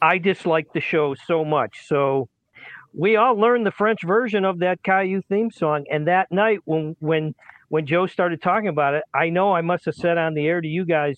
I 0.02 0.18
disliked 0.18 0.74
the 0.74 0.82
show 0.82 1.14
so 1.14 1.46
much. 1.46 1.86
So 1.86 2.30
we 2.94 3.16
all 3.16 3.36
learned 3.36 3.66
the 3.66 3.72
French 3.72 4.00
version 4.04 4.46
of 4.46 4.60
that 4.60 4.84
Caillou 4.84 5.22
theme 5.30 5.52
song. 5.52 5.86
And 5.92 6.08
that 6.08 6.32
night 6.32 6.60
when 6.66 6.96
when 7.00 7.36
when 7.70 7.86
Joe 7.86 8.08
started 8.08 8.42
talking 8.42 8.70
about 8.70 8.94
it, 8.94 9.04
I 9.14 9.30
know 9.30 9.54
I 9.54 9.62
must 9.62 9.86
have 9.86 9.96
said 9.96 10.18
on 10.18 10.34
the 10.34 10.46
air 10.48 10.62
to 10.62 10.68
you 10.68 10.86
guys, 10.86 11.18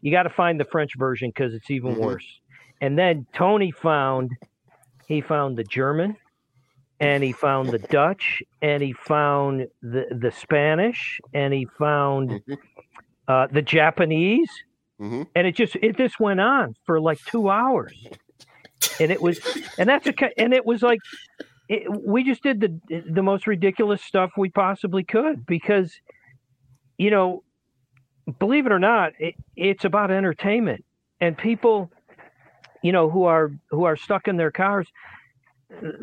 you 0.00 0.12
got 0.12 0.24
to 0.24 0.30
find 0.30 0.58
the 0.58 0.64
French 0.64 0.92
version 0.96 1.30
because 1.30 1.54
it's 1.54 1.70
even 1.70 1.94
Mhm. 1.94 1.98
worse. 1.98 2.40
And 2.80 2.98
then 2.98 3.26
Tony 3.32 3.70
found 3.70 4.30
he 5.06 5.20
found 5.20 5.56
the 5.56 5.64
German 5.64 6.16
and 7.00 7.22
he 7.22 7.32
found 7.32 7.70
the 7.70 7.78
Dutch 7.78 8.42
and 8.62 8.82
he 8.82 8.92
found 8.92 9.66
the 9.82 10.06
the 10.10 10.30
Spanish 10.30 11.20
and 11.34 11.52
he 11.54 11.66
found 11.78 12.30
Mhm. 12.30 12.58
uh, 13.28 13.46
the 13.50 13.62
Japanese 13.62 14.50
Mhm. 15.00 15.26
and 15.34 15.46
it 15.46 15.54
just 15.56 15.76
it 15.76 15.96
just 15.96 16.18
went 16.20 16.40
on 16.40 16.74
for 16.84 17.00
like 17.00 17.18
two 17.26 17.48
hours 17.50 18.06
and 19.00 19.10
it 19.12 19.20
was 19.20 19.40
and 19.78 19.88
that's 19.88 20.06
a 20.06 20.40
and 20.40 20.52
it 20.54 20.64
was 20.64 20.82
like 20.82 21.00
it, 21.68 21.82
we 22.06 22.24
just 22.24 22.42
did 22.42 22.60
the 22.60 23.02
the 23.10 23.22
most 23.22 23.46
ridiculous 23.46 24.02
stuff 24.02 24.30
we 24.36 24.48
possibly 24.50 25.04
could 25.04 25.44
because 25.46 26.00
you 26.98 27.10
know 27.10 27.42
believe 28.38 28.66
it 28.66 28.72
or 28.72 28.78
not 28.78 29.12
it, 29.18 29.34
it's 29.56 29.84
about 29.84 30.10
entertainment 30.10 30.84
and 31.20 31.36
people 31.36 31.90
you 32.86 32.92
know 32.92 33.06
who 33.10 33.24
are 33.24 33.50
who 33.70 33.84
are 33.84 33.96
stuck 33.96 34.28
in 34.28 34.36
their 34.36 34.52
cars 34.62 34.88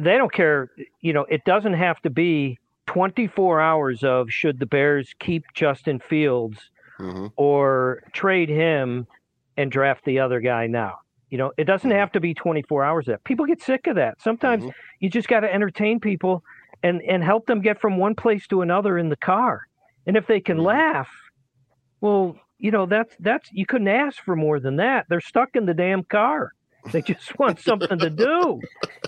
they 0.08 0.18
don't 0.18 0.34
care 0.34 0.70
you 1.02 1.14
know 1.14 1.26
it 1.38 1.44
doesn't 1.46 1.74
have 1.88 2.00
to 2.02 2.10
be 2.10 2.58
24 2.88 3.62
hours 3.62 4.04
of 4.04 4.30
should 4.40 4.60
the 4.60 4.66
bears 4.66 5.08
keep 5.20 5.44
justin 5.54 6.00
fields 6.00 6.60
Mhm. 7.00 7.32
or 7.38 8.04
trade 8.14 8.50
him 8.50 9.08
and 9.58 9.72
draft 9.72 10.06
the 10.06 10.20
other 10.20 10.40
guy 10.40 10.68
now. 10.68 10.94
You 11.30 11.38
know, 11.40 11.52
it 11.58 11.66
doesn't 11.66 11.92
have 11.92 12.12
to 12.14 12.20
be 12.20 12.34
24 12.34 12.84
hours 12.84 13.08
of 13.08 13.14
that. 13.14 13.24
People 13.24 13.46
get 13.46 13.62
sick 13.62 13.88
of 13.88 13.96
that. 13.96 14.22
Sometimes 14.22 14.66
Mhm. 14.66 14.74
you 15.00 15.10
just 15.10 15.28
got 15.28 15.42
to 15.42 15.54
entertain 15.54 16.00
people 16.00 16.44
and 16.84 17.02
and 17.04 17.24
help 17.24 17.46
them 17.48 17.62
get 17.62 17.80
from 17.82 17.98
one 17.98 18.16
place 18.16 18.48
to 18.48 18.62
another 18.62 18.98
in 18.98 19.10
the 19.10 19.16
car. 19.18 19.62
And 20.06 20.16
if 20.18 20.28
they 20.28 20.40
can 20.40 20.58
Mhm. 20.58 20.64
laugh, 20.64 21.12
well, 22.02 22.36
you 22.60 22.72
know, 22.72 22.86
that's 22.86 23.16
that's 23.20 23.50
you 23.52 23.66
couldn't 23.66 23.88
ask 23.88 24.24
for 24.24 24.36
more 24.36 24.60
than 24.60 24.76
that. 24.78 25.06
They're 25.10 25.22
stuck 25.34 25.56
in 25.56 25.66
the 25.66 25.74
damn 25.74 26.04
car. 26.04 26.52
They 26.92 27.02
just 27.02 27.38
want 27.40 27.60
something 27.60 27.98
to 28.00 28.10
do. 28.10 28.60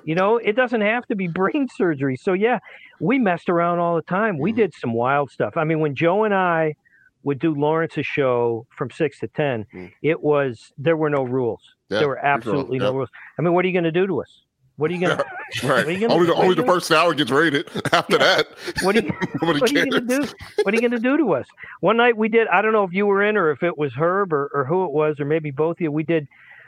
You 0.03 0.15
know, 0.15 0.37
it 0.37 0.55
doesn't 0.55 0.81
have 0.81 1.05
to 1.07 1.15
be 1.15 1.27
brain 1.27 1.67
surgery. 1.75 2.15
So 2.17 2.33
yeah, 2.33 2.59
we 2.99 3.19
messed 3.19 3.49
around 3.49 3.79
all 3.79 3.95
the 3.95 4.01
time. 4.03 4.37
We 4.37 4.53
Mhm. 4.53 4.55
did 4.57 4.73
some 4.75 4.93
wild 4.93 5.31
stuff. 5.31 5.57
I 5.57 5.63
mean, 5.63 5.79
when 5.79 5.95
Joe 5.95 6.23
and 6.23 6.33
I 6.33 6.75
would 7.23 7.39
do 7.39 7.55
Laurence's 7.55 8.05
show 8.05 8.67
from 8.77 8.91
six 8.91 9.19
to 9.19 9.27
ten, 9.27 9.65
Mm. 9.73 9.91
it 10.03 10.21
was 10.21 10.71
there 10.77 10.95
were 10.95 11.09
no 11.09 11.23
rules. 11.23 11.61
Yeah, 11.89 11.99
there 11.99 12.07
were 12.07 12.23
absolutely 12.23 12.77
no 12.79 12.85
Yep. 12.85 12.93
rules. 12.93 13.09
I 13.37 13.41
mean, 13.41 13.53
what 13.53 13.65
are 13.65 13.67
you 13.67 13.73
going 13.73 13.83
to 13.85 13.91
do 13.91 14.05
to 14.07 14.21
us? 14.21 14.41
What 14.77 14.91
are 14.91 14.93
you 14.93 15.07
going 15.07 15.17
to? 15.61 15.67
Right. 15.67 15.99
Gonna- 15.99 16.13
only 16.13 16.27
the, 16.27 16.33
only 16.35 16.53
the 16.55 16.63
first 16.65 16.91
hour 16.91 17.13
gets 17.13 17.31
rated. 17.31 17.67
After 17.93 18.17
that, 18.17 18.47
What 18.83 18.95
are 18.95 19.01
you? 19.01 19.11
what 19.39 19.55
are 19.61 19.67
you 19.67 19.85
going 19.89 19.91
to 19.91 20.01
do? 20.01 20.27
What 20.63 20.73
are 20.73 20.75
you 20.75 20.81
going 20.81 20.91
to 20.91 20.99
do 20.99 21.17
to 21.17 21.33
us? 21.33 21.47
One 21.79 21.97
night 21.97 22.15
we 22.17 22.27
did. 22.29 22.47
I 22.49 22.61
don't 22.61 22.73
know 22.73 22.83
if 22.83 22.91
you 22.93 23.05
were 23.05 23.23
in 23.23 23.37
or 23.37 23.51
if 23.51 23.63
it 23.63 23.77
was 23.77 23.93
Herb 23.93 24.33
or, 24.33 24.49
or 24.53 24.65
who 24.65 24.83
it 24.85 24.91
was 24.91 25.19
or 25.19 25.25
maybe 25.25 25.49
both 25.51 25.77
of 25.77 25.81
you. 25.81 25.91
We 25.91 26.03
did. 26.03 26.27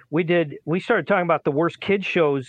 We 0.10 0.24
did. 0.24 0.56
We 0.66 0.80
started 0.80 1.08
talking 1.08 1.24
about 1.26 1.44
the 1.44 1.52
worst 1.52 1.80
kid 1.82 2.06
shows 2.06 2.48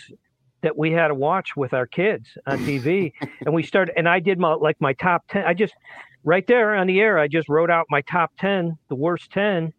that 0.63 0.77
we 0.77 0.93
had 0.93 1.09
to 1.09 1.15
watch 1.15 1.57
with 1.57 1.73
our 1.73 1.87
kids 1.87 2.37
on 2.47 2.59
TV, 2.59 3.13
and 3.45 3.55
we 3.55 3.63
started. 3.63 3.95
And 3.97 4.09
I 4.09 4.21
did 4.21 4.39
my 4.39 4.55
like 4.55 4.77
my 4.81 4.93
top 4.95 5.25
ten. 5.29 5.45
I 5.45 5.55
just 5.55 5.75
right 6.25 6.47
there 6.47 6.75
on 6.75 6.87
the 6.87 7.01
air. 7.01 7.19
I 7.19 7.29
just 7.29 7.49
wrote 7.49 7.71
out 7.71 7.87
my 7.91 8.03
top 8.03 8.33
ten, 8.39 8.77
the 8.89 8.95
worst 8.97 9.31
ten, 9.33 9.73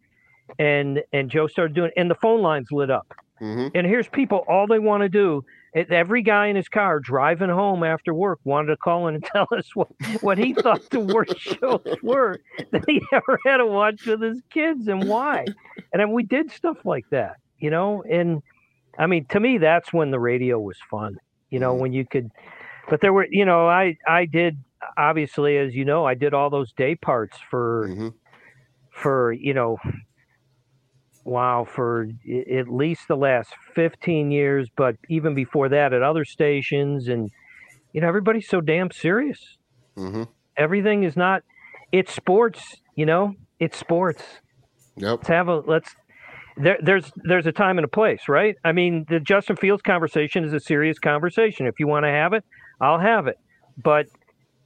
and 0.58 1.02
and 1.12 1.30
Joe 1.30 1.46
started 1.46 1.74
doing. 1.74 1.90
And 1.96 2.10
the 2.10 2.14
phone 2.16 2.42
lines 2.42 2.68
lit 2.70 2.90
up. 2.90 3.12
hmm 3.38 3.68
And 3.74 3.86
here's 3.86 4.08
people, 4.08 4.44
all 4.48 4.66
they 4.66 4.78
want 4.78 5.02
to 5.02 5.08
do. 5.08 5.44
Every 5.74 6.22
guy 6.22 6.48
in 6.48 6.56
his 6.56 6.68
car 6.68 6.98
driving 6.98 7.48
home 7.48 7.84
after 7.84 8.12
work 8.12 8.40
wanted 8.44 8.68
to 8.68 8.76
call 8.76 9.06
in 9.08 9.14
and 9.16 9.24
tell 9.32 9.46
us 9.56 9.74
what, 9.76 9.88
what 10.20 10.36
he 10.38 10.54
thought 10.54 10.82
the 10.90 11.00
worst 11.00 11.38
shows 11.38 11.80
were 12.02 12.40
that 12.72 12.84
he 12.88 13.00
ever 13.12 13.38
had 13.46 13.58
to 13.58 13.66
watch 13.66 14.04
with 14.06 14.20
his 14.20 14.42
kids 14.50 14.88
and 14.88 15.06
why. 15.06 15.52
And 15.92 16.00
then 16.00 16.12
we 16.12 16.24
did 16.24 16.50
stuff 16.50 16.78
like 16.84 17.06
that, 17.10 17.36
you 17.60 17.70
know. 17.70 18.02
And 18.10 18.42
I 18.98 19.06
mean, 19.06 19.26
to 19.30 19.40
me, 19.40 19.58
that's 19.58 19.92
when 19.92 20.10
the 20.10 20.20
radio 20.20 20.58
was 20.60 20.78
fun, 20.90 21.16
you 21.50 21.60
know, 21.60 21.74
Mhm. 21.74 21.76
when 21.76 21.92
you 21.92 22.06
could. 22.06 22.30
But 22.88 23.00
there 23.00 23.12
were, 23.12 23.26
you 23.30 23.44
know, 23.44 23.68
I 23.68 23.96
I 24.06 24.26
did 24.26 24.56
obviously, 24.98 25.58
as 25.58 25.74
you 25.74 25.84
know, 25.84 26.04
I 26.06 26.14
did 26.14 26.34
all 26.34 26.50
those 26.50 26.72
day 26.72 26.94
parts 26.96 27.38
for 27.50 27.90
hmm 27.90 28.08
for 28.92 29.32
you 29.32 29.54
know 29.54 29.78
wow 31.24 31.64
for 31.64 32.06
at 32.50 32.68
least 32.68 33.06
the 33.08 33.16
last 33.16 33.52
15 33.74 34.30
years 34.30 34.68
but 34.76 34.96
even 35.08 35.34
before 35.34 35.68
that 35.68 35.92
at 35.92 36.02
other 36.02 36.24
stations 36.24 37.08
and 37.08 37.30
you 37.92 38.00
know 38.00 38.08
everybody's 38.08 38.48
so 38.48 38.60
damn 38.60 38.90
serious 38.90 39.56
hmm 39.96 40.24
everything 40.56 41.02
is 41.04 41.16
not 41.16 41.42
it's 41.92 42.12
sports 42.14 42.76
you 42.96 43.06
know 43.06 43.34
it's 43.58 43.78
sports 43.78 44.22
Yep. 44.96 45.20
let's 45.20 45.28
have 45.28 45.48
a 45.48 45.56
let's 45.60 45.94
there, 46.56 46.78
there's 46.82 47.12
there's 47.16 47.46
a 47.46 47.52
time 47.52 47.78
and 47.78 47.84
a 47.84 47.88
place 47.88 48.28
right? 48.28 48.56
I 48.64 48.72
mean 48.72 49.06
the 49.08 49.20
justin 49.20 49.56
fields 49.56 49.82
conversation 49.82 50.44
is 50.44 50.52
a 50.52 50.60
serious 50.60 50.98
conversation. 50.98 51.66
If 51.66 51.80
you 51.80 51.86
want 51.86 52.04
to 52.04 52.10
have 52.10 52.32
it 52.32 52.44
i'll 52.80 52.98
have 52.98 53.26
it. 53.26 53.38
But 53.82 54.06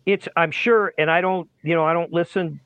it's 0.06 0.28
i'm 0.36 0.50
sure 0.50 0.92
and 0.98 1.10
i 1.10 1.20
don't 1.20 1.48
you 1.62 1.74
know 1.74 1.84
i 1.84 1.92
don't 1.92 2.12
listen 2.12 2.60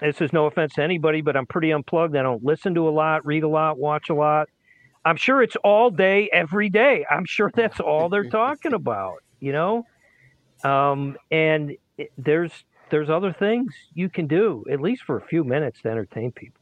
this 0.00 0.20
is 0.20 0.32
no 0.32 0.46
offense 0.46 0.74
to 0.74 0.82
anybody 0.82 1.20
but 1.20 1.36
i'm 1.36 1.46
pretty 1.46 1.72
unplugged. 1.72 2.16
I 2.16 2.22
don't 2.22 2.44
listen 2.44 2.74
to 2.74 2.88
a 2.88 2.90
lot 2.90 3.24
read 3.26 3.42
a 3.42 3.48
lot 3.48 3.78
watch 3.78 4.08
a 4.10 4.14
lot. 4.14 4.48
I'm 5.04 5.16
sure 5.16 5.42
it's 5.42 5.56
all 5.64 5.90
day 5.90 6.30
every 6.32 6.70
day. 6.70 7.04
I'm 7.10 7.24
sure 7.24 7.50
that's 7.56 7.80
all 7.80 8.08
they're 8.08 8.30
talking 8.30 8.72
about 8.72 9.16
you 9.40 9.52
know? 9.52 9.84
Um 10.64 11.16
and 11.30 11.76
it, 11.98 12.12
there's 12.16 12.52
there's 12.90 13.10
other 13.10 13.32
things 13.32 13.74
you 13.94 14.08
can 14.08 14.26
do 14.26 14.64
at 14.70 14.80
least 14.80 15.02
for 15.04 15.16
a 15.16 15.22
few 15.22 15.44
minutes 15.44 15.80
to 15.82 15.88
entertain 15.90 16.32
people 16.32 16.61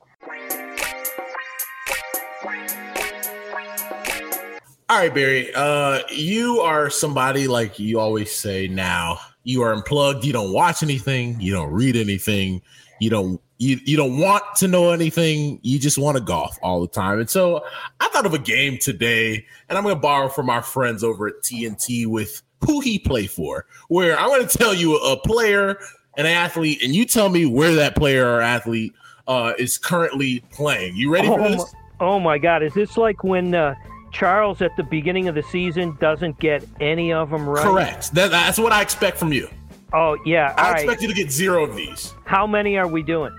All 4.91 4.97
right, 4.97 5.15
Barry. 5.15 5.55
Uh, 5.55 6.01
you 6.11 6.59
are 6.63 6.91
somebody 6.91 7.47
like 7.47 7.79
you 7.79 8.01
always 8.01 8.33
say 8.33 8.67
now. 8.67 9.21
You 9.45 9.63
are 9.63 9.73
unplugged. 9.73 10.25
You 10.25 10.33
don't 10.33 10.53
watch 10.53 10.83
anything. 10.83 11.41
You 11.41 11.53
don't 11.53 11.71
read 11.71 11.95
anything. 11.95 12.61
You 12.99 13.09
don't 13.09 13.41
you 13.59 13.79
you 13.85 13.97
don't 13.97 14.19
want 14.19 14.43
to 14.57 14.67
know 14.67 14.91
anything. 14.91 15.61
You 15.63 15.79
just 15.79 15.97
want 15.97 16.17
to 16.17 16.21
golf 16.21 16.59
all 16.61 16.81
the 16.81 16.89
time. 16.89 17.21
And 17.21 17.31
so 17.31 17.65
I 18.01 18.09
thought 18.09 18.27
of 18.27 18.35
a 18.35 18.39
game 18.39 18.79
today, 18.79 19.47
and 19.69 19.79
I'm 19.79 19.85
going 19.85 19.95
to 19.95 20.01
borrow 20.01 20.29
from 20.29 20.51
our 20.51 20.61
friends 20.61 21.05
over 21.05 21.29
at 21.29 21.35
TNT 21.45 22.09
with 22.09 22.43
who 22.67 22.81
he 22.81 22.99
play 22.99 23.29
for. 23.29 23.67
Where 23.87 24.19
I'm 24.19 24.27
going 24.27 24.49
to 24.49 24.59
tell 24.59 24.75
you 24.75 24.97
a 24.97 25.17
player, 25.19 25.79
an 26.17 26.27
athlete, 26.27 26.83
and 26.83 26.97
you 26.97 27.05
tell 27.05 27.29
me 27.29 27.47
where 27.47 27.77
that 27.77 27.95
player 27.95 28.27
or 28.27 28.41
athlete 28.41 28.93
uh, 29.29 29.53
is 29.57 29.79
currently 29.79 30.43
playing. 30.51 30.97
You 30.97 31.15
ready 31.15 31.29
for 31.29 31.41
oh, 31.41 31.49
this? 31.49 31.75
my, 32.01 32.07
oh 32.07 32.19
my 32.19 32.39
god 32.39 32.65
is 32.65 32.75
this 32.75 32.97
like 32.97 33.23
when 33.23 33.55
uh, 33.55 33.77
charles 34.13 34.61
at 34.63 34.77
the 34.77 34.83
beginning 34.83 35.29
of 35.29 35.35
the 35.35 35.43
season 35.45 35.97
doesn't 36.01 36.39
get 36.39 36.65
any 36.81 37.13
of 37.13 37.31
them 37.31 37.49
right 37.49 37.65
Correct. 37.65 38.13
That, 38.15 38.31
that's 38.31 38.59
what 38.59 38.73
I 38.73 38.83
expect 38.83 39.17
from 39.19 39.33
you. 39.33 39.49
oh 39.93 40.17
yeah 40.25 40.55
I 40.57 40.73
right 40.73 40.81
expect 40.85 41.03
you 41.03 41.09
to 41.09 41.15
get 41.15 41.31
zero 41.31 41.65
of 41.65 41.75
these. 41.77 42.15
how 42.25 42.47
many 42.47 42.77
are 42.77 42.89
we 42.89 43.03
doing 43.03 43.33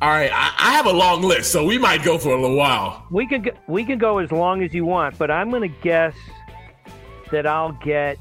All 0.00 0.10
right, 0.10 0.30
I, 0.32 0.54
I 0.58 0.70
have 0.72 0.86
a 0.86 0.92
long 0.92 1.22
list, 1.22 1.50
so 1.50 1.64
we 1.64 1.76
might 1.76 2.04
go 2.04 2.18
for 2.18 2.28
a 2.30 2.40
little 2.40 2.56
while. 2.56 3.04
we 3.10 3.26
can 3.26 3.42
go, 3.42 3.50
we 3.66 3.84
could 3.84 3.98
go 4.00 4.18
as 4.18 4.30
long 4.32 4.62
as 4.62 4.72
you 4.74 4.84
want 4.84 5.18
but 5.18 5.30
i'm 5.30 5.50
going 5.50 5.62
to 5.62 5.76
guess 5.82 6.14
that 7.30 7.46
i'll 7.46 7.72
get 7.84 8.16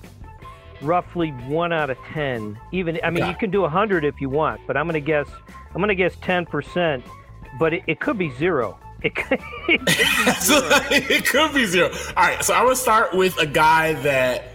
roughly 0.82 1.30
one 1.48 1.72
out 1.74 1.90
of 1.90 1.98
ten 2.14 2.58
even 2.72 3.00
i 3.04 3.10
mean 3.10 3.26
you 3.28 3.36
can 3.36 3.50
do 3.50 3.64
a 3.66 3.70
hundred 3.70 4.06
if 4.06 4.20
you 4.22 4.30
want 4.30 4.62
but 4.68 4.78
i'm 4.78 4.86
going 4.88 4.94
to 4.94 5.00
guess 5.06 5.28
i'm 5.74 5.78
going 5.82 5.88
to 5.88 5.96
guess 5.96 6.16
10% 6.18 7.02
but 7.60 7.74
it, 7.74 7.84
it 7.88 8.00
could 8.00 8.18
be 8.18 8.30
zero 8.38 8.78
it 9.04 9.16
could, 9.16 9.40
it 9.68 9.80
could 9.80 9.86
be 9.86 9.94
so 10.40 10.60
zero. 10.60 10.80
it 10.92 11.26
could 11.26 11.54
be 11.54 11.66
zero. 11.66 11.90
All 12.16 12.24
right, 12.24 12.44
so 12.44 12.54
I'm 12.54 12.64
gonna 12.64 12.76
start 12.76 13.14
with 13.16 13.38
a 13.40 13.46
guy 13.46 13.94
that 14.02 14.46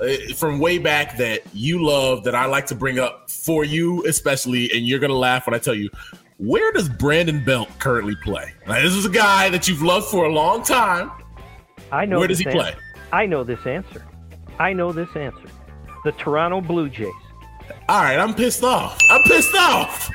uh, 0.00 0.34
from 0.36 0.58
way 0.58 0.78
back 0.78 1.16
that 1.18 1.42
you 1.52 1.84
love 1.84 2.24
that 2.24 2.34
I 2.34 2.46
like 2.46 2.66
to 2.66 2.74
bring 2.74 2.98
up 2.98 3.30
for 3.30 3.64
you, 3.64 4.04
especially, 4.06 4.70
and 4.72 4.86
you're 4.86 4.98
gonna 4.98 5.14
laugh 5.14 5.46
when 5.46 5.54
I 5.54 5.58
tell 5.58 5.74
you. 5.74 5.90
Where 6.38 6.72
does 6.72 6.88
Brandon 6.88 7.44
Belt 7.44 7.68
currently 7.78 8.16
play? 8.16 8.52
Now, 8.66 8.80
this 8.82 8.94
is 8.94 9.06
a 9.06 9.10
guy 9.10 9.48
that 9.50 9.68
you've 9.68 9.82
loved 9.82 10.06
for 10.06 10.24
a 10.24 10.32
long 10.32 10.64
time. 10.64 11.12
i 11.92 12.04
know 12.04 12.18
Where 12.18 12.26
does 12.26 12.40
he 12.40 12.46
play? 12.46 12.74
i 13.12 13.26
know 13.26 13.44
this 13.44 13.64
answer 13.64 14.04
i 14.58 14.72
know 14.72 14.90
this 14.90 15.14
answer 15.14 15.46
the 16.04 16.10
toronto 16.12 16.60
blue 16.60 16.88
jays 16.88 17.12
All 17.88 18.02
right, 18.02 18.18
I'm 18.18 18.34
pissed 18.34 18.64
off. 18.64 18.98
I'm 19.08 19.22
pissed 19.24 19.54
off. 19.54 20.10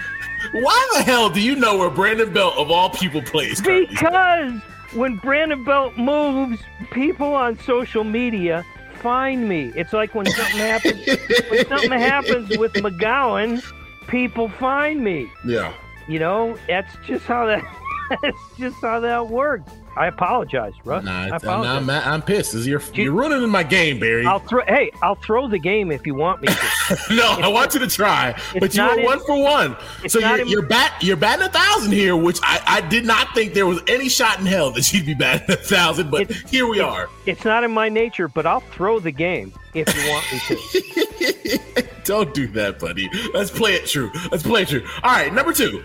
Why 0.53 0.89
the 0.95 1.03
hell 1.03 1.29
do 1.29 1.41
you 1.41 1.55
know 1.55 1.77
where 1.77 1.89
Brandon 1.89 2.31
Belt 2.31 2.55
of 2.57 2.71
all 2.71 2.89
people 2.89 3.21
plays? 3.21 3.61
currently? 3.61 3.87
Because 3.87 4.53
when 4.93 5.17
Brandon 5.17 5.63
Belt 5.63 5.97
moves, 5.97 6.61
people 6.91 7.33
on 7.33 7.59
social 7.59 8.03
media 8.03 8.65
find 8.95 9.47
me. 9.47 9.71
It's 9.75 9.93
like 9.93 10.15
when 10.15 10.25
something 10.25 10.57
happens 10.59 11.05
when 11.49 11.65
something 11.67 11.91
happens 11.91 12.57
with 12.57 12.73
McGowan, 12.73 13.63
people 14.07 14.49
find 14.49 15.03
me. 15.03 15.29
Yeah. 15.45 15.73
You 16.07 16.19
know, 16.19 16.57
that's 16.67 16.95
just 17.05 17.25
how 17.25 17.45
that 17.47 17.63
That's 18.21 18.37
just 18.57 18.77
how 18.81 18.99
that 19.01 19.27
works. 19.27 19.71
I 19.97 20.07
apologize, 20.07 20.73
Russ. 20.85 21.03
Nah, 21.03 21.11
I 21.21 21.25
it's- 21.27 21.43
I'm, 21.43 21.49
apologize. 21.49 21.77
I'm, 21.77 21.85
mad- 21.85 22.07
I'm 22.07 22.21
pissed. 22.21 22.53
Is 22.53 22.67
You're, 22.67 22.81
You- 22.93 23.03
you're 23.05 23.13
ruining 23.13 23.49
my 23.49 23.63
game, 23.63 23.99
Barry. 23.99 24.25
I'll 24.25 24.39
throw. 24.39 24.61
Hey, 24.67 24.91
I'll 25.01 25.15
throw 25.15 25.47
the 25.47 25.57
game 25.59 25.91
if 25.91 26.05
you 26.05 26.13
want 26.15 26.41
me 26.41 26.47
to. 26.49 26.97
no, 27.15 27.31
I 27.41 27.47
want 27.47 27.73
you 27.73 27.79
to 27.81 27.87
try, 27.87 28.39
but 28.59 28.73
you 28.73 28.77
not 28.81 28.93
were 28.95 28.99
in- 28.99 29.05
one 29.05 29.19
for 29.25 29.41
one. 29.41 29.75
So 30.07 30.19
you're, 30.19 30.39
in- 30.41 30.47
you're 30.47 30.61
bat 30.61 30.93
you're 31.01 31.17
batting 31.17 31.45
a 31.45 31.49
thousand 31.49 31.91
here, 31.93 32.15
which 32.15 32.39
I, 32.43 32.61
I 32.67 32.81
did 32.81 33.05
not 33.05 33.33
think 33.33 33.53
there 33.53 33.65
was 33.67 33.81
any 33.87 34.07
shot 34.09 34.39
in 34.39 34.45
hell 34.45 34.71
that 34.71 34.93
you'd 34.93 35.05
be 35.05 35.13
batting 35.15 35.51
a 35.51 35.57
thousand, 35.57 36.11
but 36.11 36.31
here 36.31 36.67
we 36.67 36.77
it's- 36.79 36.93
are. 36.93 37.09
It's 37.25 37.43
not 37.43 37.63
in 37.63 37.71
my 37.71 37.89
nature, 37.89 38.27
but 38.27 38.45
I'll 38.45 38.59
throw 38.61 38.99
the 38.99 39.11
game 39.11 39.51
if 39.73 39.87
you 39.95 40.09
want 40.11 40.31
me 40.31 40.39
to. 40.47 41.59
Don't 42.03 42.33
do 42.33 42.47
that, 42.49 42.79
buddy. 42.79 43.09
Let's 43.33 43.51
play 43.51 43.73
it 43.73 43.85
true. 43.85 44.09
Let's 44.31 44.43
play 44.43 44.61
it 44.61 44.69
true. 44.69 44.85
All 45.03 45.11
right, 45.11 45.33
number 45.33 45.51
two. 45.51 45.83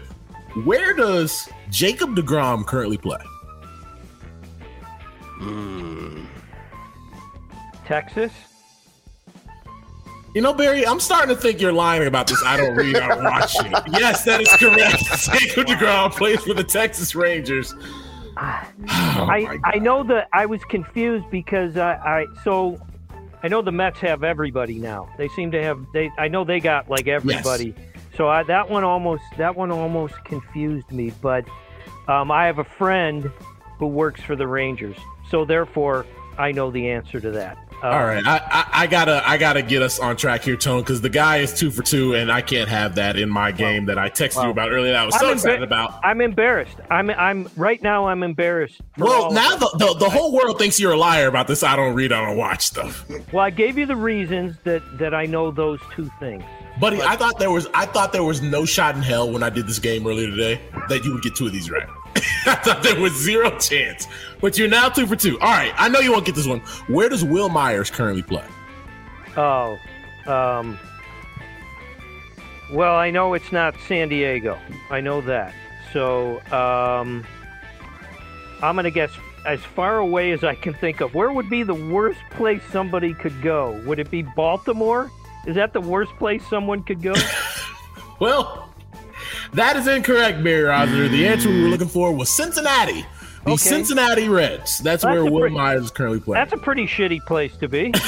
Where 0.64 0.92
does 0.94 1.48
Jacob 1.70 2.14
DeGrom 2.14 2.64
currently 2.66 2.98
play? 2.98 3.18
Texas. 7.84 8.32
You 10.34 10.40
know, 10.40 10.54
Barry, 10.54 10.86
I'm 10.86 10.98
starting 10.98 11.34
to 11.34 11.40
think 11.40 11.60
you're 11.60 11.72
lying 11.72 12.06
about 12.06 12.26
this. 12.26 12.42
I 12.42 12.56
don't 12.56 12.74
read, 12.74 12.96
I 12.96 13.08
don't 13.08 13.24
watch 13.24 13.54
it. 13.58 13.72
Yes, 14.00 14.24
that 14.24 14.40
is 14.40 14.48
correct. 14.48 15.04
Jacob 15.40 15.66
DeGrom 15.66 16.10
plays 16.12 16.42
for 16.42 16.54
the 16.54 16.64
Texas 16.64 17.14
Rangers. 17.14 17.74
Oh, 18.34 19.26
I 19.30 19.58
I 19.62 19.78
know 19.78 20.02
that 20.04 20.28
I 20.32 20.46
was 20.46 20.64
confused 20.64 21.26
because 21.30 21.76
I, 21.76 21.92
I 21.92 22.26
so 22.42 22.80
I 23.42 23.48
know 23.48 23.60
the 23.60 23.70
Mets 23.70 23.98
have 24.00 24.24
everybody 24.24 24.78
now. 24.78 25.08
They 25.18 25.28
seem 25.28 25.50
to 25.52 25.62
have 25.62 25.84
they. 25.92 26.10
I 26.16 26.28
know 26.28 26.42
they 26.42 26.58
got 26.58 26.88
like 26.88 27.08
everybody. 27.08 27.74
So 28.16 28.28
I, 28.28 28.42
that 28.44 28.70
one 28.70 28.84
almost 28.84 29.24
that 29.36 29.54
one 29.54 29.70
almost 29.70 30.14
confused 30.24 30.90
me. 30.90 31.12
But 31.20 31.44
um, 32.08 32.30
I 32.30 32.46
have 32.46 32.58
a 32.58 32.64
friend 32.64 33.30
who 33.82 33.88
works 33.88 34.20
for 34.20 34.36
the 34.36 34.46
Rangers, 34.46 34.96
so 35.28 35.44
therefore 35.44 36.06
I 36.38 36.52
know 36.52 36.70
the 36.70 36.88
answer 36.88 37.18
to 37.18 37.32
that. 37.32 37.58
Uh, 37.82 37.88
All 37.88 38.04
right, 38.04 38.24
I, 38.24 38.36
I, 38.36 38.82
I 38.82 38.86
gotta 38.86 39.28
I 39.28 39.38
gotta 39.38 39.60
get 39.60 39.82
us 39.82 39.98
on 39.98 40.16
track 40.16 40.44
here, 40.44 40.54
Tone, 40.56 40.82
because 40.82 41.00
the 41.00 41.08
guy 41.08 41.38
is 41.38 41.52
two 41.52 41.68
for 41.72 41.82
two, 41.82 42.14
and 42.14 42.30
I 42.30 42.40
can't 42.40 42.68
have 42.68 42.94
that 42.94 43.16
in 43.18 43.28
my 43.28 43.50
game 43.50 43.86
that 43.86 43.98
I 43.98 44.08
texted 44.08 44.44
you 44.44 44.50
about 44.50 44.70
earlier. 44.70 44.92
That 44.92 45.02
I 45.02 45.04
was 45.04 45.18
so 45.18 45.26
I'm 45.26 45.32
excited 45.32 45.62
embar- 45.62 45.64
about. 45.64 46.00
I'm 46.04 46.20
embarrassed. 46.20 46.76
I'm 46.92 47.10
I'm 47.10 47.48
right 47.56 47.82
now. 47.82 48.06
I'm 48.06 48.22
embarrassed. 48.22 48.80
Well, 48.98 49.32
now 49.32 49.56
the, 49.56 49.68
the 49.78 49.94
the 49.98 50.08
whole 50.08 50.32
world 50.32 50.58
thinks 50.60 50.78
you're 50.78 50.92
a 50.92 50.96
liar 50.96 51.26
about 51.26 51.48
this. 51.48 51.64
I 51.64 51.74
don't 51.74 51.94
read, 51.94 52.12
I 52.12 52.24
don't 52.24 52.36
watch 52.36 52.62
stuff, 52.62 53.04
well, 53.32 53.44
I 53.44 53.50
gave 53.50 53.76
you 53.76 53.86
the 53.86 53.96
reasons 53.96 54.54
that 54.62 54.82
that 54.98 55.12
I 55.12 55.26
know 55.26 55.50
those 55.50 55.80
two 55.92 56.08
things. 56.20 56.44
buddy. 56.78 57.02
I 57.02 57.16
thought 57.16 57.40
there 57.40 57.50
was 57.50 57.66
I 57.74 57.86
thought 57.86 58.12
there 58.12 58.22
was 58.22 58.40
no 58.40 58.64
shot 58.64 58.94
in 58.94 59.02
hell 59.02 59.28
when 59.32 59.42
I 59.42 59.50
did 59.50 59.66
this 59.66 59.80
game 59.80 60.06
earlier 60.06 60.28
today 60.30 60.60
that 60.88 61.04
you 61.04 61.12
would 61.14 61.22
get 61.24 61.34
two 61.34 61.46
of 61.46 61.52
these 61.52 61.68
right. 61.68 61.88
I 62.46 62.54
thought 62.56 62.82
there 62.82 63.00
was 63.00 63.12
zero 63.14 63.56
chance, 63.58 64.06
but 64.40 64.58
you're 64.58 64.68
now 64.68 64.88
two 64.88 65.06
for 65.06 65.16
two. 65.16 65.38
All 65.40 65.50
right, 65.50 65.72
I 65.76 65.88
know 65.88 66.00
you 66.00 66.12
won't 66.12 66.24
get 66.26 66.34
this 66.34 66.46
one. 66.46 66.60
Where 66.88 67.08
does 67.08 67.24
Wil 67.24 67.48
Myers 67.48 67.90
currently 67.90 68.22
play? 68.22 68.44
Oh, 69.36 69.78
um, 70.26 70.78
well, 72.72 72.94
I 72.94 73.10
know 73.10 73.34
it's 73.34 73.52
not 73.52 73.74
San 73.86 74.08
Diego. 74.08 74.58
I 74.90 75.00
know 75.00 75.20
that. 75.22 75.54
So, 75.92 76.40
um, 76.52 77.26
I'm 78.62 78.76
going 78.76 78.84
to 78.84 78.90
guess 78.90 79.10
as 79.46 79.60
far 79.60 79.98
away 79.98 80.32
as 80.32 80.44
I 80.44 80.54
can 80.54 80.74
think 80.74 81.00
of. 81.00 81.14
Where 81.14 81.32
would 81.32 81.50
be 81.50 81.62
the 81.62 81.74
worst 81.74 82.20
place 82.30 82.62
somebody 82.70 83.12
could 83.14 83.42
go? 83.42 83.82
Would 83.86 83.98
it 83.98 84.10
be 84.10 84.22
Baltimore? 84.22 85.10
Is 85.46 85.56
that 85.56 85.72
the 85.72 85.80
worst 85.80 86.12
place 86.18 86.42
someone 86.48 86.82
could 86.82 87.02
go? 87.02 87.14
Well, 88.20 88.71
that 89.54 89.76
is 89.76 89.86
incorrect, 89.86 90.42
Barry 90.42 90.64
Rozner. 90.64 91.10
The 91.10 91.26
answer 91.26 91.48
we 91.48 91.62
were 91.62 91.68
looking 91.68 91.88
for 91.88 92.12
was 92.14 92.28
Cincinnati. 92.30 93.04
The 93.44 93.50
Okay. 93.52 93.56
Cincinnati 93.56 94.28
Reds. 94.28 94.78
That's, 94.78 95.02
That's 95.02 95.04
where 95.04 95.24
Wil 95.24 95.40
pretty- 95.40 95.56
Myers 95.56 95.84
is 95.86 95.90
currently 95.90 96.20
playing. 96.20 96.40
That's 96.40 96.52
a 96.52 96.58
pretty 96.58 96.86
shitty 96.86 97.20
place 97.26 97.56
to 97.56 97.68
be. 97.68 97.92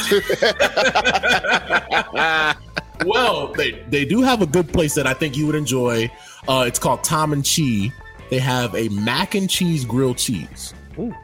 well, 3.04 3.52
they, 3.52 3.72
they 3.88 4.04
do 4.04 4.22
have 4.22 4.42
a 4.42 4.46
good 4.46 4.72
place 4.72 4.94
that 4.94 5.06
I 5.06 5.14
think 5.14 5.36
you 5.36 5.46
would 5.46 5.54
enjoy. 5.56 6.10
Uh, 6.48 6.64
it's 6.66 6.78
called 6.78 7.04
Tom 7.04 7.32
and 7.32 7.44
Cheese. 7.44 7.92
They 8.30 8.38
have 8.38 8.74
a 8.74 8.88
mac 8.90 9.34
and 9.34 9.48
cheese 9.50 9.84
grilled 9.84 10.18
cheese. 10.18 10.74
Ooh, 10.98 11.14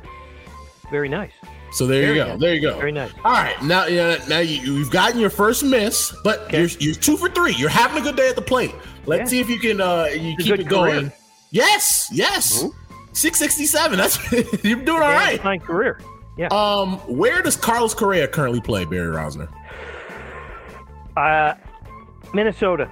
very 0.91 1.09
nice. 1.09 1.33
So 1.73 1.87
there 1.87 2.03
Very 2.03 2.19
you 2.19 2.25
go. 2.25 2.31
nice. 2.33 2.41
There 2.41 2.55
you 2.55 2.61
go. 2.61 2.77
Very 2.79 2.93
nice. 2.93 3.13
All 3.25 3.31
right, 3.33 3.63
now 3.63 3.87
yeah, 3.87 4.17
now 4.29 4.41
you, 4.41 4.61
you've 4.75 4.91
gotten 4.91 5.21
your 5.21 5.31
first 5.31 5.63
miss, 5.63 6.13
but 6.25 6.41
Okay. 6.41 6.59
you're 6.61 6.69
you're 6.81 6.95
two 6.95 7.17
for 7.17 7.29
three. 7.29 7.55
You're 7.55 7.69
having 7.71 8.03
a 8.03 8.05
good 8.05 8.17
day 8.17 8.29
at 8.29 8.35
the 8.35 8.43
plate. 8.43 8.75
Let's 9.11 9.33
Yeah. 9.33 9.39
see 9.39 9.41
if 9.41 9.49
you 9.51 9.59
can 9.59 9.81
uh 9.81 10.05
you 10.05 10.35
It's 10.35 10.45
keep 10.45 10.53
good 10.53 10.61
it 10.61 10.69
going. 10.69 10.93
career. 11.01 11.13
Yes, 11.51 12.09
yes. 12.13 12.65
Six 13.13 13.41
sixty 13.41 13.67
seven. 13.67 13.99
That's 13.99 14.17
you're 14.65 14.77
doing 14.79 15.03
all 15.03 15.11
right. 15.11 15.43
My 15.43 15.59
career. 15.59 16.01
Yeah. 16.37 16.47
Um, 16.53 16.99
where 17.09 17.43
does 17.43 17.57
Carlos 17.57 17.93
Correa 17.93 18.29
currently 18.29 18.61
play, 18.61 18.85
Barry 18.85 19.13
Rozner? 19.15 19.49
Uh, 21.17 21.55
Minnesota. 22.33 22.89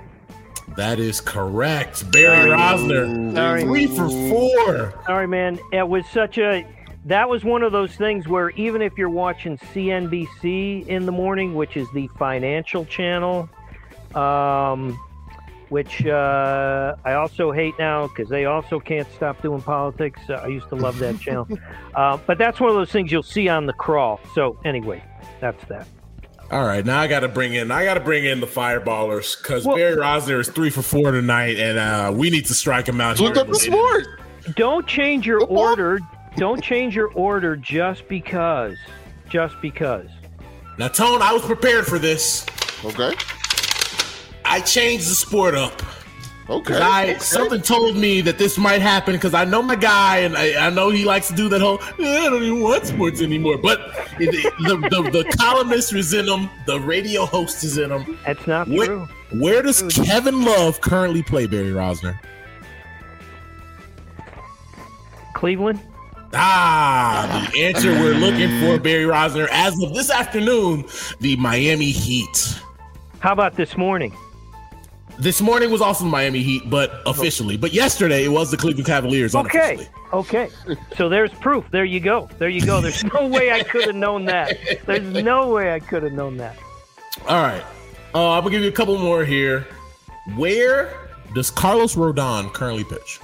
That 0.77 0.99
is 0.99 1.21
correct, 1.21 2.11
Barry 2.11 2.51
Sorry. 2.51 2.51
Rozner. 2.51 3.35
Sorry. 3.35 3.63
Three 3.63 3.87
for 3.87 4.09
four. 4.29 4.95
Sorry, 5.07 5.29
man. 5.29 5.59
It 5.73 5.89
was 5.89 6.05
such 6.11 6.39
a. 6.39 6.67
That 7.05 7.29
was 7.29 7.45
one 7.45 7.63
of 7.63 7.71
those 7.71 7.95
things 7.95 8.27
where 8.27 8.51
even 8.51 8.83
if 8.83 8.99
you're 8.99 9.09
watching 9.09 9.57
CNBC 9.73 10.87
in 10.89 11.07
the 11.07 11.13
morning, 11.13 11.55
which 11.55 11.77
is 11.77 11.87
the 11.95 12.09
financial 12.19 12.85
channel, 12.87 13.49
um, 14.17 14.99
which 15.71 16.05
uh, 16.07 16.95
I 17.05 17.15
also 17.15 17.53
hate 17.53 17.75
now 17.79 18.07
because 18.09 18.29
they 18.29 18.45
also 18.47 18.81
can't 18.81 19.07
stop 19.15 19.41
doing 19.43 19.61
politics. 19.63 20.21
Uh, 20.29 20.35
I 20.35 20.47
used 20.49 20.69
to 20.71 20.75
love 20.77 20.99
that 20.99 21.21
channel, 21.21 21.47
uh, 21.95 22.17
but 22.27 22.39
that's 22.39 22.61
one 22.61 22.71
of 22.71 22.77
those 22.77 22.91
things 22.91 23.13
you'll 23.13 23.23
see 23.23 23.49
on 23.49 23.67
the 23.67 23.73
crawl. 23.73 24.21
So 24.35 24.59
anyway, 24.65 25.03
that's 25.41 25.65
that. 25.67 25.87
All 26.51 26.65
right, 26.65 26.85
now 26.85 26.99
I 26.99 27.07
got 27.09 27.21
to 27.21 27.29
bring 27.29 27.53
in 27.55 27.71
I 27.71 27.85
got 27.85 27.95
to 27.95 28.01
bring 28.01 28.25
in 28.25 28.41
the 28.41 28.47
fireballers 28.47 29.37
because 29.37 29.67
Well- 29.67 29.77
Barry 29.77 29.97
Rozner 29.97 30.41
is 30.41 30.49
three 30.49 30.71
for 30.71 30.83
four 30.83 31.11
tonight, 31.13 31.59
and 31.59 31.79
uh, 31.79 32.13
we 32.15 32.31
need 32.31 32.47
to 32.47 32.55
strike 32.55 32.89
him 32.89 33.01
out. 33.01 33.21
Look 33.21 33.35
here. 33.35 33.43
up 33.43 33.49
the 33.49 33.55
sport. 33.55 34.07
Don't 34.57 34.87
change 34.87 35.27
your 35.27 35.41
Football? 35.41 35.59
order. 35.59 36.01
Don't 36.37 36.63
change 36.63 36.95
your 36.97 37.09
order 37.13 37.55
just 37.57 38.09
because. 38.09 38.77
Just 39.29 39.61
because. 39.61 40.07
Now, 40.79 40.89
Tone, 40.89 41.21
I 41.21 41.33
was 41.35 41.43
prepared 41.43 41.87
for 41.87 41.99
this. 41.99 42.47
Okay. 42.85 43.13
I 44.59 44.61
changed 44.63 45.09
the 45.09 45.15
sport 45.15 45.55
up. 45.55 45.81
Okay. 46.51 46.73
'Cause 46.73 46.81
I 46.81 47.03
okay. 47.11 47.19
something 47.21 47.61
told 47.63 47.97
me 47.97 48.21
that 48.23 48.39
this 48.39 48.59
might 48.59 48.83
happen 48.83 49.15
because 49.15 49.33
I 49.33 49.45
know 49.45 49.63
my 49.63 49.77
guy 49.77 50.19
and 50.19 50.37
I, 50.37 50.67
I 50.67 50.71
know 50.71 50.91
he 50.91 51.05
likes 51.05 51.29
to 51.29 51.35
do 51.35 51.49
that 51.51 51.61
whole 51.61 51.79
"Eh, 52.01 52.27
I 52.27 52.29
don't 52.29 52.43
even 52.43 52.61
want 52.63 52.85
sports 52.85 53.21
anymore. 53.23 53.57
But 53.59 53.79
it, 54.19 54.33
the, 54.59 54.75
the 54.91 55.11
the 55.23 55.37
columnist 55.37 55.93
is 55.93 56.13
in 56.13 56.27
him, 56.27 56.51
the 56.67 56.81
radio 56.81 57.25
host 57.25 57.63
is 57.63 57.79
in 57.79 57.93
him. 57.93 58.19
That's 58.27 58.45
not 58.49 58.67
Where, 58.67 58.87
true. 58.87 59.09
where 59.35 59.63
does 59.63 59.81
Kevin 59.95 60.43
Love 60.45 60.81
currently 60.81 61.23
play, 61.23 61.47
Barry 61.47 61.71
Rozner? 61.71 62.19
Cleveland. 65.35 65.79
Ah, 66.35 67.49
the 67.53 67.63
answer 67.63 67.93
we're 67.93 68.15
looking 68.15 68.51
for, 68.61 68.81
Barry 68.83 69.05
Rozner, 69.05 69.47
as 69.53 69.81
of 69.81 69.95
this 69.95 70.11
afternoon, 70.11 70.85
the 71.21 71.37
Miami 71.37 71.93
Heat. 71.93 72.59
How 73.21 73.33
about 73.33 73.55
this 73.55 73.77
morning? 73.77 74.17
This 75.19 75.41
morning 75.41 75.71
was 75.71 75.81
also 75.81 76.05
the 76.05 76.11
Miami 76.11 76.43
Heat, 76.43 76.71
but 76.71 77.03
officially. 77.05 77.57
But 77.57 77.73
yesterday 77.73 78.25
it 78.25 78.29
was 78.29 78.53
the 78.53 78.57
Cleveland 78.57 78.87
Cavaliers. 78.87 79.35
Okay. 79.35 79.89
Okay. 80.13 80.49
So 80.97 81.09
there's 81.09 81.33
proof. 81.35 81.65
There 81.73 81.85
you 81.85 81.99
go. 81.99 82.29
There 82.39 82.49
you 82.49 82.65
go. 82.65 82.81
There's 82.81 83.03
no 83.03 83.27
way 83.27 83.51
I 83.51 83.65
could 83.65 83.87
have 83.87 83.97
known 83.97 84.27
that. 84.27 84.57
There's 84.87 85.25
no 85.25 85.49
way 85.49 85.75
I 85.75 85.81
could 85.81 86.05
have 86.05 86.13
known 86.13 86.37
that. 86.37 86.57
All 87.27 87.43
right. 87.43 87.65
Uh, 88.15 88.31
I'm 88.31 88.43
gonna 88.43 88.51
give 88.51 88.63
you 88.63 88.69
a 88.69 88.73
couple 88.73 88.97
more 88.97 89.25
here. 89.25 89.67
Where 90.37 90.95
does 91.35 91.51
Carlos 91.51 91.97
Rodon 91.97 92.53
currently 92.53 92.85
pitch? 92.85 93.21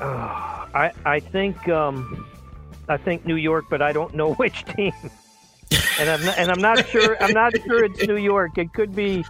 I 0.00 0.92
I 1.04 1.20
think 1.20 1.68
um 1.68 2.26
I 2.88 2.96
think 2.96 3.26
New 3.26 3.36
York, 3.36 3.66
but 3.68 3.82
I 3.82 3.92
don't 3.92 4.14
know 4.14 4.34
which 4.40 4.64
team. 4.64 4.92
And 5.98 6.08
I'm 6.10 6.24
not, 6.24 6.38
and 6.38 6.50
I'm 6.50 6.60
not 6.60 6.88
sure 6.88 7.22
I'm 7.22 7.32
not 7.32 7.52
sure 7.62 7.84
it's 7.84 8.06
New 8.06 8.16
York. 8.16 8.58
It 8.58 8.72
could 8.72 8.94
be 8.94 9.24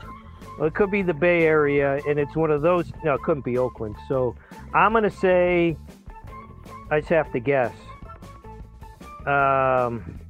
well, 0.60 0.66
it 0.66 0.74
could 0.74 0.90
be 0.90 1.00
the 1.00 1.14
Bay 1.14 1.44
Area 1.44 2.02
and 2.06 2.18
it's 2.18 2.36
one 2.36 2.50
of 2.50 2.60
those 2.60 2.92
no, 3.02 3.14
it 3.14 3.22
couldn't 3.22 3.46
be 3.46 3.56
Oakland. 3.56 3.96
So 4.06 4.36
I'm 4.74 4.92
gonna 4.92 5.10
say 5.10 5.74
I 6.90 7.00
just 7.00 7.08
have 7.08 7.32
to 7.32 7.40
guess. 7.40 7.72
Um 9.26 10.20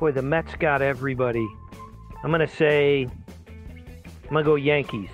boy, 0.00 0.12
the 0.12 0.22
Mets 0.22 0.54
got 0.56 0.80
everybody. 0.80 1.46
I'm 2.22 2.30
gonna 2.30 2.48
say 2.48 3.06
I'm 4.24 4.30
gonna 4.30 4.44
go 4.44 4.54
Yankees. 4.54 5.10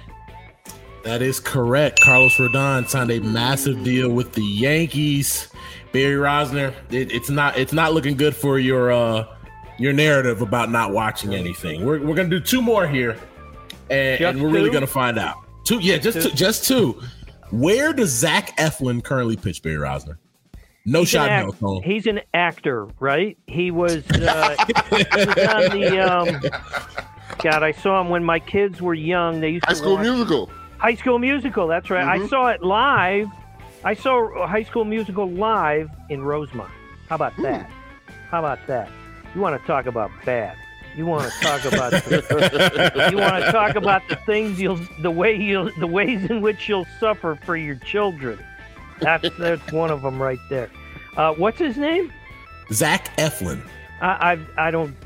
That 1.03 1.23
is 1.23 1.41
correct. 1.41 2.01
Carlos 2.01 2.37
Rodon 2.37 2.89
signed 2.89 3.11
a 3.11 3.19
massive 3.21 3.83
deal 3.83 4.11
with 4.11 4.33
the 4.35 4.45
Yankees. 4.45 5.49
Barry 5.91 6.15
Rozner, 6.15 6.73
it, 6.91 7.11
it's 7.11 7.31
not 7.31 7.59
it's 7.59 7.73
not 7.73 7.95
looking 7.95 8.17
good 8.17 8.37
for 8.37 8.61
your 8.61 8.93
uh 8.93 9.27
your 9.81 9.93
narrative 9.93 10.41
about 10.41 10.71
not 10.71 10.93
watching 10.93 11.35
anything. 11.35 11.85
We're, 11.85 12.01
we're 12.01 12.15
gonna 12.15 12.29
do 12.29 12.39
two 12.39 12.63
more 12.63 12.87
here, 12.87 13.17
and, 13.91 14.21
and 14.21 14.43
we're 14.43 14.49
really 14.51 14.71
gonna 14.71 14.87
find 14.87 15.19
out. 15.19 15.37
Two, 15.65 15.79
yeah, 15.81 15.99
just 15.99 16.21
Two? 16.23 16.29
two, 16.31 16.37
just 16.37 16.65
two. 16.67 17.01
Where 17.51 17.93
does 17.93 18.11
Zach 18.11 18.57
Eflin 18.57 19.03
currently 19.03 19.37
pitch, 19.37 19.63
Barry 19.63 19.77
Rozner? 19.77 20.17
No 20.87 21.01
He's 21.01 21.09
shot, 21.11 21.29
an 21.31 21.43
no 21.43 21.49
act- 21.51 21.59
phone. 21.59 21.83
He's 21.83 22.07
an 22.07 22.21
actor, 22.33 22.89
right? 23.01 23.37
He 23.47 23.71
was, 23.71 24.03
uh, 24.11 24.57
he 24.67 24.73
was 24.97 25.49
on 25.49 25.79
the. 25.79 25.99
Um, 27.31 27.39
God, 27.43 27.63
I 27.63 27.73
saw 27.73 28.01
him 28.01 28.09
when 28.09 28.23
my 28.25 28.39
kids 28.39 28.81
were 28.83 28.95
young. 28.95 29.41
They 29.41 29.51
used 29.51 29.65
High 29.65 29.73
to 29.73 29.79
School 29.79 29.95
watch- 29.95 30.03
Musical. 30.03 30.51
High 30.79 30.95
School 30.95 31.19
Musical. 31.19 31.67
That's 31.69 31.91
right. 31.91 32.05
I 32.07 32.27
saw 32.29 32.49
it 32.49 32.63
live. 32.63 33.29
I 33.85 33.95
saw 33.95 34.47
High 34.47 34.63
School 34.65 34.85
Musical 34.85 35.31
live 35.31 35.91
in 36.09 36.23
Rosemont. 36.23 36.71
How 37.09 37.17
about 37.17 37.35
that? 37.43 37.71
How 38.31 38.39
about 38.41 38.59
that? 38.67 38.89
You 39.35 39.41
want 39.41 39.61
to 39.61 39.67
talk 39.67 39.87
about 39.87 40.11
bad? 40.25 40.57
You 40.97 41.07
want 41.07 41.33
to 41.33 41.39
talk 41.41 41.65
about 41.65 41.93
you 42.11 43.17
want 43.19 43.45
to 43.45 43.53
talk 43.53 43.77
about 43.77 44.03
the 44.09 44.17
things 44.27 44.61
you'll 44.61 44.81
the 45.01 45.11
way 45.11 45.35
you 45.37 45.71
the 45.79 45.87
ways 45.87 46.29
in 46.29 46.41
which 46.41 46.69
you'll 46.69 46.87
suffer 46.99 47.39
for 47.45 47.57
your 47.57 47.77
children. 47.77 48.39
That's 49.01 49.29
that's 49.39 49.73
one 49.73 49.91
of 49.91 50.03
them 50.03 50.21
right 50.21 50.39
there. 50.49 50.71
Uh, 51.17 51.33
what's 51.35 51.59
his 51.59 51.77
name? 51.77 52.13
Zach 52.73 53.17
Eflin. 53.17 53.63
I 54.01 54.39
I, 54.57 54.67
I 54.69 54.71
don't. 54.71 54.97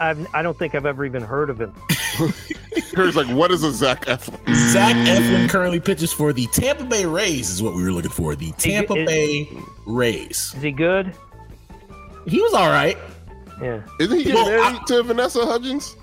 I've, 0.00 0.26
I 0.34 0.42
don't 0.42 0.58
think 0.58 0.74
I've 0.74 0.86
ever 0.86 1.04
even 1.04 1.22
heard 1.22 1.50
of 1.50 1.60
him. 1.60 1.74
Here's 2.94 3.14
like, 3.14 3.28
what 3.28 3.50
is 3.52 3.62
a 3.62 3.70
Zach 3.72 4.06
Eflin? 4.06 4.54
Zach 4.72 4.96
Eflin 5.06 5.48
currently 5.48 5.78
pitches 5.80 6.12
for 6.12 6.32
the 6.32 6.46
Tampa 6.48 6.84
Bay 6.84 7.04
Rays, 7.04 7.50
is 7.50 7.62
what 7.62 7.74
we 7.74 7.82
were 7.82 7.92
looking 7.92 8.10
for. 8.10 8.34
The 8.34 8.52
Tampa 8.52 8.94
is- 8.94 9.06
Bay 9.06 9.48
Rays. 9.86 10.54
Is 10.56 10.62
he 10.62 10.70
good? 10.72 11.14
He 12.26 12.40
was 12.40 12.52
all 12.54 12.68
right. 12.68 12.96
Yeah. 13.60 13.82
Isn't 13.98 14.16
he 14.18 14.24
getting 14.24 14.34
Well, 14.40 14.46
married 14.50 14.80
I- 14.80 14.84
to 14.86 15.02
Vanessa 15.02 15.44
Hudgens? 15.44 15.96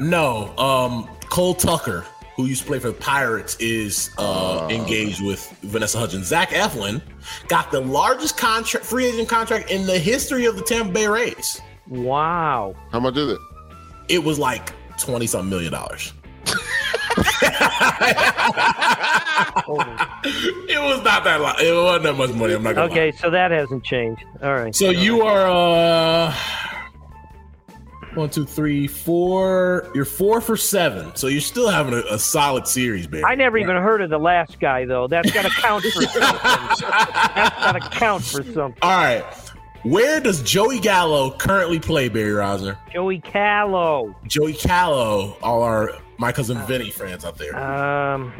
No, 0.00 0.56
um, 0.58 1.08
Cole 1.28 1.54
Tucker, 1.54 2.04
who 2.36 2.46
used 2.46 2.62
to 2.62 2.66
play 2.66 2.78
for 2.78 2.88
the 2.88 2.94
Pirates, 2.94 3.56
is 3.60 4.10
uh, 4.18 4.66
engaged 4.70 5.22
with 5.24 5.48
Vanessa 5.62 5.98
Hudgens. 5.98 6.26
Zach 6.26 6.48
Eflin 6.50 7.00
got 7.48 7.70
the 7.70 7.80
largest 7.80 8.36
contract, 8.36 8.84
free 8.84 9.06
agent 9.06 9.28
contract 9.28 9.70
in 9.70 9.86
the 9.86 9.98
history 9.98 10.46
of 10.46 10.56
the 10.56 10.62
Tampa 10.62 10.92
Bay 10.92 11.06
Rays. 11.06 11.60
Wow. 11.88 12.74
How 12.90 12.98
much 13.00 13.16
is 13.16 13.32
it? 13.32 13.38
It 14.08 14.24
was 14.24 14.38
like 14.38 14.72
twenty 14.98 15.26
something 15.26 15.50
million 15.50 15.72
dollars. 15.72 16.12
It 20.68 20.80
was 20.80 21.02
not 21.02 21.24
that 21.24 21.40
lot. 21.40 21.60
It 21.60 21.72
wasn't 21.72 22.04
that 22.04 22.14
much 22.16 22.32
money. 22.32 22.54
I'm 22.54 22.62
not 22.62 22.74
gonna 22.74 22.86
lie. 22.86 22.92
Okay, 22.92 23.12
so 23.12 23.30
that 23.30 23.50
hasn't 23.50 23.84
changed. 23.84 24.24
All 24.42 24.54
right. 24.54 24.74
So 24.74 24.90
you 24.90 25.22
are 25.22 25.46
uh 25.46 26.34
one, 28.14 28.28
two, 28.28 28.44
three, 28.44 28.86
four. 28.86 29.90
You're 29.94 30.04
four 30.04 30.40
for 30.40 30.56
seven. 30.56 31.14
So 31.16 31.28
you're 31.28 31.40
still 31.40 31.68
having 31.68 31.94
a, 31.94 32.02
a 32.10 32.18
solid 32.18 32.66
series, 32.66 33.06
baby. 33.06 33.24
I 33.24 33.34
never 33.34 33.56
even 33.56 33.76
heard 33.76 34.02
of 34.02 34.10
the 34.10 34.18
last 34.18 34.60
guy 34.60 34.84
though. 34.84 35.06
That's 35.06 35.30
got 35.30 35.44
to 35.44 35.50
count 35.60 35.82
for 35.84 36.02
something. 36.02 36.20
That's 36.20 36.80
got 36.80 37.72
to 37.72 37.80
count 37.90 38.22
for 38.22 38.42
something. 38.44 38.78
All 38.82 38.90
right. 38.90 39.24
Where 39.84 40.20
does 40.20 40.42
Joey 40.42 40.78
Gallo 40.78 41.36
currently 41.38 41.80
play, 41.80 42.08
Barry 42.08 42.32
Rozner? 42.32 42.76
Joey 42.92 43.18
Callow. 43.18 44.14
Joey 44.28 44.52
Callow, 44.52 45.36
all 45.42 45.62
our 45.62 45.92
my 46.18 46.32
cousin 46.32 46.58
Vinny 46.66 46.90
fans 46.90 47.24
out 47.24 47.38
there. 47.38 47.56
Um. 47.56 48.32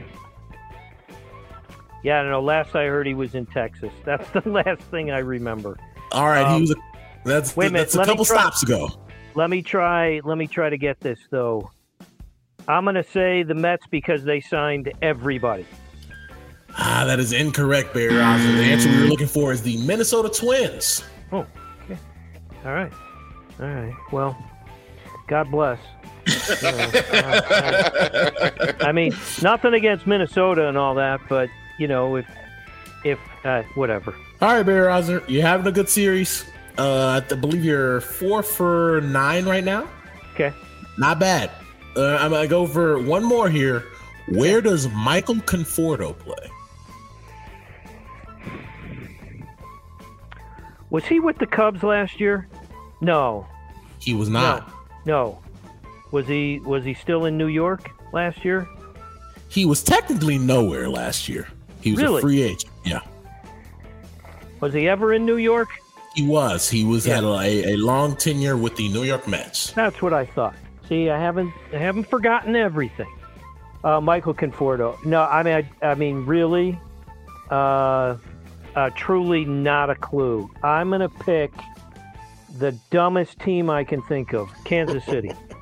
Yeah, 2.03 2.19
I 2.19 2.23
don't 2.23 2.33
know. 2.33 2.43
Last 2.43 2.75
I 2.75 2.87
heard, 2.87 3.07
he 3.07 3.15
was 3.15 3.35
in 3.35 3.47
Texas. 3.47 3.93
That's 4.05 4.29
the 4.33 4.49
last 4.49 4.83
thing 4.91 5.11
I 5.11 5.19
remember. 5.19 5.79
All 6.11 6.27
right, 6.27 6.47
he 6.47 6.55
um, 6.55 6.61
was. 6.63 6.71
A, 6.73 6.75
that's 7.25 7.57
wait 7.57 7.69
a 7.69 7.73
minute, 7.73 7.91
that's 7.91 7.95
a 7.95 8.05
couple 8.05 8.25
try- 8.25 8.41
stops 8.41 8.63
ago. 8.63 8.89
Let 9.35 9.51
me 9.51 9.63
try. 9.63 10.21
Let 10.25 10.37
me 10.37 10.47
try 10.47 10.69
to 10.69 10.77
get 10.77 11.01
this 11.01 11.19
though. 11.31 11.71
I'm 12.69 12.85
gonna 12.85 13.05
say 13.05 13.43
the 13.43 13.55
Mets 13.55 13.87
because 13.91 14.25
they 14.25 14.41
signed 14.41 14.93
everybody. 15.01 15.67
Ah, 16.77 17.05
that 17.07 17.19
is 17.19 17.33
incorrect, 17.33 17.93
Barry. 17.93 18.15
The 18.15 18.23
answer 18.23 18.89
we 18.89 18.99
were 18.99 19.05
looking 19.05 19.27
for 19.27 19.53
is 19.53 19.63
the 19.63 19.77
Minnesota 19.85 20.29
Twins. 20.29 21.05
Oh, 21.31 21.47
okay. 21.85 21.99
All 22.65 22.73
right. 22.73 22.93
All 23.61 23.67
right. 23.67 23.95
Well, 24.11 24.37
God 25.27 25.51
bless. 25.51 25.79
I 28.81 28.93
mean, 28.95 29.15
nothing 29.43 29.75
against 29.75 30.07
Minnesota 30.07 30.69
and 30.69 30.77
all 30.79 30.95
that, 30.97 31.21
but 31.29 31.49
you 31.79 31.89
know, 31.89 32.17
if 32.17 32.27
if 33.05 33.19
uh, 33.45 33.63
whatever. 33.75 34.15
All 34.41 34.55
right, 34.55 34.63
Barry 34.65 34.87
Rozner, 34.87 35.23
you're 35.29 35.43
having 35.43 35.67
a 35.67 35.73
good 35.73 35.89
series. 35.89 36.45
Uh, 36.79 37.21
I 37.31 37.35
believe 37.35 37.65
you're 37.65 38.01
four 38.01 38.43
for 38.43 39.01
nine 39.05 39.45
right 39.47 39.65
now. 39.65 39.89
Okay. 40.35 40.53
Not 40.99 41.19
bad. 41.19 41.51
Uh, 41.97 42.17
I'm 42.21 42.31
gonna 42.31 42.47
go 42.49 42.67
for 42.67 42.99
one 43.01 43.25
more 43.25 43.51
here. 43.51 43.85
Where 44.29 44.61
does 44.61 44.89
Michael 44.91 45.35
Conforto 45.37 46.17
play? 46.19 46.49
Was 50.91 51.05
he 51.05 51.21
with 51.21 51.39
the 51.39 51.47
Cubs 51.47 51.83
last 51.83 52.21
year? 52.21 52.49
No. 53.01 53.47
He 53.99 54.15
was 54.15 54.29
No. 54.29 54.41
not. 54.41 54.73
No. 55.05 55.39
Was 56.13 56.27
he 56.29 56.61
was 56.65 56.85
he 56.85 56.95
still 56.95 57.25
in 57.25 57.37
New 57.37 57.47
York 57.49 57.91
last 58.13 58.45
year? 58.45 58.69
He 59.49 59.65
was 59.65 59.83
technically 59.83 60.39
nowhere 60.39 60.89
last 60.89 61.29
year. 61.29 61.49
He 61.81 61.93
was 61.93 62.01
Really? 62.03 62.19
a 62.19 62.23
free 62.23 62.43
agent. 62.43 62.65
Yeah, 62.85 63.01
Was 64.61 64.73
he 64.73 64.89
ever 64.89 65.13
in 65.15 65.25
New 65.27 65.37
York? 65.37 65.69
he 66.15 66.27
was. 66.27 66.69
He 66.69 66.85
was 66.85 67.07
Yeah. 67.07 67.17
had 67.17 67.25
a, 67.25 67.71
a 67.73 67.77
long 67.77 68.15
tenure 68.17 68.57
with 68.57 68.77
the 68.77 68.89
New 68.91 69.03
York 69.05 69.27
Mets. 69.27 69.73
That's 69.73 70.01
what 70.03 70.13
I 70.13 70.27
thought. 70.27 70.55
See, 70.89 71.09
I 71.11 71.19
haven't 71.19 71.53
I 71.73 71.79
haven't 71.79 72.05
forgotten 72.05 72.55
everything. 72.57 73.11
Uh, 73.83 74.01
Michael 74.01 74.35
Conforto. 74.35 75.03
No, 75.05 75.23
I 75.23 75.43
mean, 75.43 75.55
I, 75.83 75.87
I 75.87 75.95
mean, 75.97 76.25
really, 76.27 76.79
uh, 77.51 78.17
uh, 78.77 78.91
truly 78.95 79.45
not 79.45 79.91
a 79.91 79.95
clue. 79.97 80.49
I'm 80.63 80.91
gonna 80.91 81.09
pick 81.09 81.51
the 82.59 82.73
dumbest 82.91 83.41
team 83.41 83.69
I 83.71 83.83
can 83.83 84.03
think 84.03 84.35
of, 84.35 84.49
Kansas 84.65 85.05
City. 85.07 85.33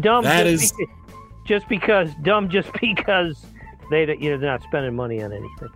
Dumb. 0.00 0.24
That 0.24 0.44
just 0.44 0.64
is- 0.64 0.72
beca- 0.72 1.14
just 1.44 1.68
because 1.68 2.10
dumb, 2.22 2.48
just 2.48 2.70
because 2.80 3.44
they 3.90 4.02
you 4.18 4.30
know 4.30 4.38
they're 4.38 4.50
not 4.50 4.62
spending 4.62 4.94
money 4.94 5.22
on 5.22 5.32
anything. 5.32 5.68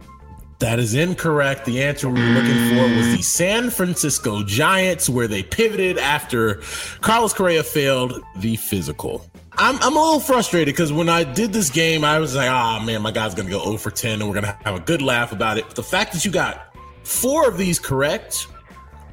That 0.61 0.81
is 0.81 0.95
incorrect. 0.95 1.66
The 1.66 1.85
answer 1.85 2.09
we 2.09 2.21
were 2.21 2.29
looking 2.41 2.77
for 2.77 2.83
was 2.97 3.16
the 3.16 3.23
San 3.23 3.71
Francisco 3.71 4.43
Giants, 4.43 5.09
where 5.09 5.29
they 5.29 5.45
pivoted 5.45 5.99
after 5.99 6.62
Carlos 7.01 7.33
Correa 7.33 7.62
failed 7.62 8.21
the 8.37 8.57
physical. 8.57 9.25
I'm, 9.53 9.77
I'm 9.77 9.97
a 9.97 10.01
little 10.01 10.19
frustrated 10.21 10.75
because 10.75 10.93
when 10.93 11.09
I 11.09 11.23
did 11.23 11.53
this 11.53 11.71
game, 11.71 12.05
I 12.05 12.19
was 12.19 12.35
like, 12.35 12.49
oh 12.49 12.85
man, 12.85 13.03
my 13.03 13.12
guy's 13.12 13.35
going 13.37 13.47
to 13.47 13.53
go 13.53 13.62
0 13.64 13.77
for 13.77 13.91
10 13.91 14.21
and 14.21 14.29
we're 14.29 14.41
going 14.41 14.47
to 14.47 14.59
have 14.64 14.75
a 14.75 14.81
good 14.81 15.01
laugh 15.03 15.31
about 15.31 15.59
it. 15.59 15.64
But 15.66 15.77
the 15.77 15.83
fact 15.83 16.12
that 16.12 16.25
you 16.25 16.31
got 16.33 16.75
four 17.05 17.49
of 17.49 17.57
these 17.57 17.79
correct 17.79 18.49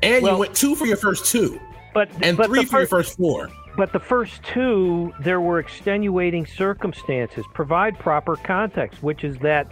and 0.02 0.24
Well- 0.24 0.34
you 0.34 0.40
went 0.40 0.56
two 0.56 0.76
for 0.76 0.86
your 0.88 0.98
first 0.98 1.26
two 1.26 1.60
But 1.94 2.10
and 2.24 2.38
but 2.38 2.48
three 2.48 2.66
for 2.66 2.80
your 2.80 2.88
first 2.88 3.18
four. 3.18 3.50
But 3.78 3.92
the 3.92 4.00
first 4.00 4.42
two, 4.44 5.14
there 5.20 5.42
were 5.42 5.60
extenuating 5.60 6.46
circumstances. 6.46 7.46
Provide 7.54 8.00
proper 8.00 8.36
context, 8.38 9.04
which 9.04 9.24
is 9.24 9.38
that 9.40 9.68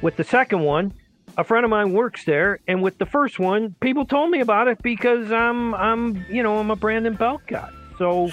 with 0.00 0.16
the 0.16 0.24
second 0.24 0.60
one, 0.60 0.92
a 1.36 1.44
friend 1.44 1.64
of 1.64 1.70
mine 1.70 1.92
works 1.92 2.24
there, 2.24 2.60
and 2.68 2.82
with 2.82 2.98
the 2.98 3.06
first 3.06 3.38
one, 3.38 3.74
people 3.80 4.04
told 4.04 4.30
me 4.30 4.40
about 4.40 4.68
it 4.68 4.80
because 4.82 5.30
I'm, 5.32 5.74
I'm, 5.74 6.24
you 6.30 6.42
know, 6.42 6.58
I'm 6.58 6.70
a 6.70 6.76
Brandon 6.76 7.14
Belt 7.14 7.42
guy. 7.46 7.68
So 7.98 8.30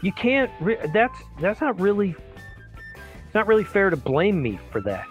you 0.00 0.12
can't. 0.12 0.50
Re- 0.60 0.78
that's 0.92 1.18
that's 1.40 1.60
not 1.60 1.78
really. 1.80 2.14
It's 3.26 3.34
not 3.34 3.46
really 3.46 3.64
fair 3.64 3.90
to 3.90 3.96
blame 3.96 4.42
me 4.42 4.58
for 4.70 4.80
that. 4.82 5.06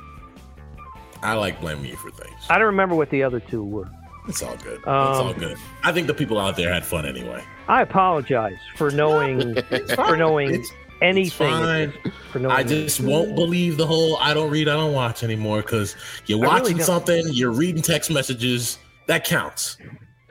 I 1.23 1.33
like 1.33 1.59
blaming 1.61 1.85
you 1.85 1.95
for 1.95 2.09
things. 2.11 2.35
I 2.49 2.57
don't 2.57 2.67
remember 2.67 2.95
what 2.95 3.09
the 3.11 3.21
other 3.23 3.39
two 3.39 3.63
were. 3.63 3.89
It's 4.27 4.41
all 4.43 4.55
good. 4.57 4.77
it's 4.79 4.87
Um, 4.87 4.93
all 5.27 5.33
good. 5.33 5.57
I 5.83 5.91
think 5.91 6.07
the 6.07 6.13
people 6.13 6.39
out 6.39 6.55
there 6.55 6.71
had 6.73 6.83
fun 6.85 7.05
anyway. 7.05 7.43
I 7.71 7.81
apologize 7.83 8.57
for 8.75 8.91
knowing 8.91 9.55
for 9.95 10.17
knowing 10.17 10.49
It's- 10.49 10.69
anything. 11.01 11.49
fine. 11.49 11.93
For 12.31 12.39
knowing 12.39 12.53
I 12.55 12.63
just 12.63 12.99
won't 12.99 13.33
believe 13.33 13.77
the 13.77 13.87
whole 13.87 14.17
I 14.17 14.33
don't 14.33 14.51
read, 14.51 14.67
I 14.67 14.73
don't 14.73 14.91
watch 14.93 15.23
anymore 15.23 15.61
because 15.61 15.95
you're 16.25 16.37
I 16.39 16.57
really 16.57 16.73
watching 16.73 16.81
something, 16.83 17.23
you're 17.31 17.51
reading 17.51 17.81
text 17.81 18.11
messages. 18.11 18.77
That 19.07 19.23
counts. 19.23 19.77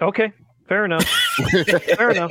Okay, 0.03 0.33
fair 0.69 0.85
enough. 0.85 1.05
fair 1.97 2.11
enough. 2.11 2.31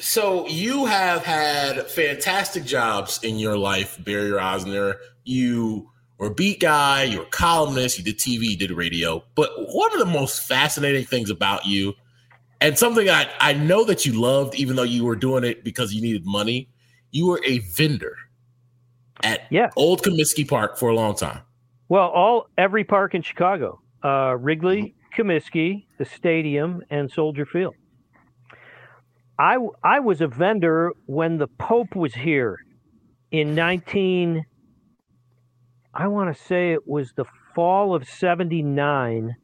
So 0.00 0.46
you 0.48 0.86
have 0.86 1.24
had 1.24 1.86
fantastic 1.88 2.64
jobs 2.64 3.20
in 3.22 3.38
your 3.38 3.56
life, 3.56 4.02
Barry 4.04 4.30
Rozner. 4.30 4.96
You 5.24 5.90
were 6.18 6.28
a 6.28 6.34
beat 6.34 6.60
guy, 6.60 7.04
you 7.04 7.18
were 7.18 7.24
a 7.24 7.30
columnist, 7.30 7.98
you 7.98 8.04
did 8.04 8.18
TV, 8.18 8.50
you 8.50 8.56
did 8.56 8.70
radio. 8.70 9.22
But 9.34 9.50
one 9.56 9.92
of 9.92 9.98
the 9.98 10.06
most 10.06 10.42
fascinating 10.42 11.04
things 11.04 11.30
about 11.30 11.66
you, 11.66 11.94
and 12.60 12.78
something 12.78 13.08
I, 13.08 13.28
I 13.40 13.52
know 13.52 13.84
that 13.84 14.06
you 14.06 14.12
loved, 14.12 14.54
even 14.54 14.76
though 14.76 14.82
you 14.82 15.04
were 15.04 15.16
doing 15.16 15.44
it 15.44 15.64
because 15.64 15.92
you 15.92 16.00
needed 16.00 16.24
money, 16.24 16.68
you 17.10 17.26
were 17.26 17.40
a 17.44 17.58
vendor 17.58 18.16
at 19.22 19.42
Yeah. 19.50 19.70
Old 19.76 20.02
Comiskey 20.02 20.48
Park 20.48 20.78
for 20.78 20.88
a 20.88 20.94
long 20.94 21.14
time. 21.14 21.40
Well, 21.88 22.08
all 22.08 22.48
every 22.58 22.84
park 22.84 23.14
in 23.14 23.22
Chicago, 23.22 23.80
uh, 24.02 24.36
Wrigley, 24.38 24.94
Comiskey, 25.16 25.86
the 25.98 26.04
stadium, 26.04 26.82
and 26.90 27.10
Soldier 27.10 27.46
Field. 27.46 27.74
I 29.38 29.56
I 29.82 30.00
was 30.00 30.20
a 30.20 30.28
vendor 30.28 30.92
when 31.06 31.38
the 31.38 31.48
Pope 31.48 31.96
was 31.96 32.14
here 32.14 32.58
in 33.30 33.54
nineteen. 33.54 34.44
I 35.92 36.08
want 36.08 36.34
to 36.36 36.42
say 36.42 36.72
it 36.72 36.86
was 36.86 37.12
the 37.16 37.24
fall 37.54 37.94
of 37.94 38.08
'79. 38.08 39.36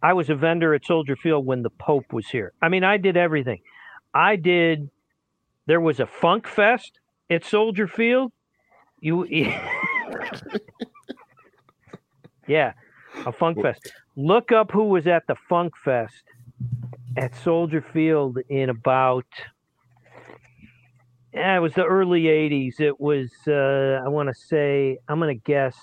I 0.00 0.12
was 0.12 0.30
a 0.30 0.34
vendor 0.34 0.74
at 0.74 0.84
Soldier 0.84 1.16
Field 1.16 1.44
when 1.44 1.62
the 1.62 1.70
Pope 1.70 2.12
was 2.12 2.28
here. 2.28 2.52
I 2.62 2.68
mean, 2.68 2.84
I 2.84 2.98
did 2.98 3.16
everything. 3.16 3.60
I 4.14 4.36
did. 4.36 4.90
There 5.66 5.80
was 5.80 6.00
a 6.00 6.06
Funk 6.06 6.46
Fest 6.46 7.00
at 7.28 7.44
Soldier 7.44 7.86
Field. 7.86 8.32
You. 9.00 9.26
Yeah, 12.48 12.72
a 13.26 13.30
Funk 13.30 13.60
Fest. 13.60 13.92
Look 14.16 14.50
up 14.50 14.72
who 14.72 14.84
was 14.84 15.06
at 15.06 15.26
the 15.28 15.36
Funk 15.48 15.74
Fest 15.84 16.24
at 17.18 17.34
Soldier 17.34 17.82
Field 17.92 18.38
in 18.48 18.70
about. 18.70 19.26
Yeah, 21.34 21.56
it 21.56 21.60
was 21.60 21.74
the 21.74 21.84
early 21.84 22.22
'80s. 22.22 22.80
It 22.80 23.00
was, 23.00 23.30
uh, 23.46 24.02
I 24.04 24.08
want 24.08 24.28
to 24.28 24.34
say, 24.34 24.98
I'm 25.08 25.18
going 25.18 25.36
to 25.36 25.42
guess, 25.44 25.76